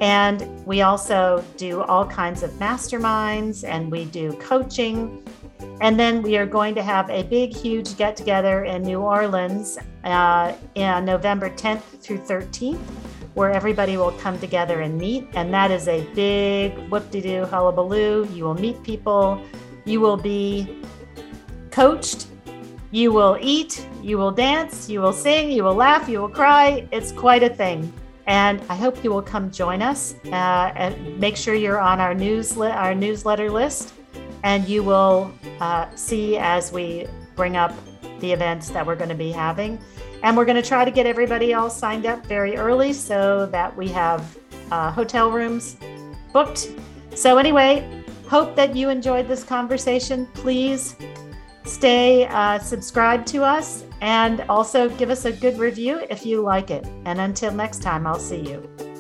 And 0.02 0.66
we 0.66 0.82
also 0.82 1.46
do 1.58 1.82
all 1.84 2.08
kinds 2.08 2.42
of 2.42 2.50
masterminds 2.54 3.64
and 3.64 3.92
we 3.92 4.06
do 4.06 4.34
coaching 4.34 5.24
and 5.82 6.00
then 6.00 6.22
we 6.22 6.38
are 6.38 6.46
going 6.46 6.76
to 6.76 6.84
have 6.84 7.10
a 7.10 7.24
big, 7.24 7.56
huge 7.56 7.98
get 7.98 8.16
together 8.16 8.66
in 8.66 8.84
New 8.84 9.00
Orleans 9.00 9.80
uh, 10.04 10.54
in 10.76 11.06
November 11.06 11.50
10th 11.50 11.82
through 12.02 12.20
13th, 12.20 12.80
where 13.34 13.52
everybody 13.52 13.98
will 13.98 14.12
come 14.14 14.40
together 14.40 14.82
and 14.82 14.98
meet. 14.98 15.28
And 15.34 15.52
that 15.54 15.72
is 15.72 15.88
a 15.88 16.04
big 16.14 16.78
whoop 16.90 17.10
de 17.10 17.22
doo 17.22 17.46
hullabaloo. 17.46 18.28
You 18.32 18.44
will 18.44 18.54
meet 18.54 18.84
people, 18.84 19.44
you 19.86 20.00
will 20.00 20.18
be 20.18 20.84
coached, 21.72 22.28
you 22.92 23.12
will 23.12 23.38
eat, 23.42 23.88
you 24.02 24.18
will 24.18 24.32
dance, 24.32 24.90
you 24.90 25.02
will 25.02 25.14
sing, 25.14 25.50
you 25.50 25.64
will 25.64 25.76
laugh, 25.76 26.10
you 26.10 26.20
will 26.20 26.30
cry. 26.30 26.88
It's 26.92 27.12
quite 27.12 27.42
a 27.42 27.50
thing. 27.50 27.92
And 28.28 28.62
I 28.70 28.76
hope 28.76 29.04
you 29.04 29.10
will 29.10 29.22
come 29.22 29.50
join 29.50 29.82
us. 29.82 30.16
Uh, 30.26 30.74
and 30.76 31.20
make 31.20 31.36
sure 31.38 31.56
you're 31.56 31.80
on 31.80 32.00
our 32.00 32.14
newslet 32.14 32.76
our 32.76 32.94
newsletter 32.94 33.50
list 33.50 33.94
and 34.44 34.68
you 34.68 34.84
will 34.84 35.32
uh, 35.60 35.88
see 35.96 36.38
as 36.38 36.72
we 36.72 37.08
bring 37.36 37.56
up 37.56 37.74
the 38.20 38.32
events 38.32 38.70
that 38.70 38.86
we're 38.86 38.96
going 38.96 39.10
to 39.10 39.16
be 39.16 39.32
having. 39.32 39.80
And 40.24 40.38
we're 40.38 40.46
going 40.46 40.62
to 40.62 40.68
try 40.68 40.86
to 40.86 40.92
get 40.92 41.06
everybody 41.06 41.54
all 41.54 41.70
signed 41.70 42.06
up 42.06 42.26
very 42.26 42.56
early 42.56 42.94
so 42.94 43.48
that 43.48 43.76
we 43.76 43.88
have 43.90 44.38
uh, 44.72 44.92
hotel 44.92 45.32
rooms 45.32 45.78
booked. 46.32 46.72
So, 47.16 47.38
anyway, 47.38 48.04
hope 48.28 48.56
that 48.56 48.76
you 48.76 48.90
enjoyed 48.90 49.28
this 49.28 49.44
conversation. 49.44 50.28
Please 50.28 50.96
stay 51.64 52.28
uh, 52.28 52.60
subscribed 52.60 53.28
to 53.28 53.44
us 53.44 53.86
and 54.02 54.42
also 54.50 54.90
give 54.90 55.10
us 55.10 55.26
a 55.26 55.32
good 55.32 55.58
review 55.58 56.06
if 56.10 56.26
you 56.26 56.42
like 56.42 56.72
it. 56.72 56.86
And 57.06 57.20
until 57.22 57.52
next 57.52 57.82
time, 57.82 58.08
I'll 58.08 58.20
see 58.20 58.40
you. 58.40 58.91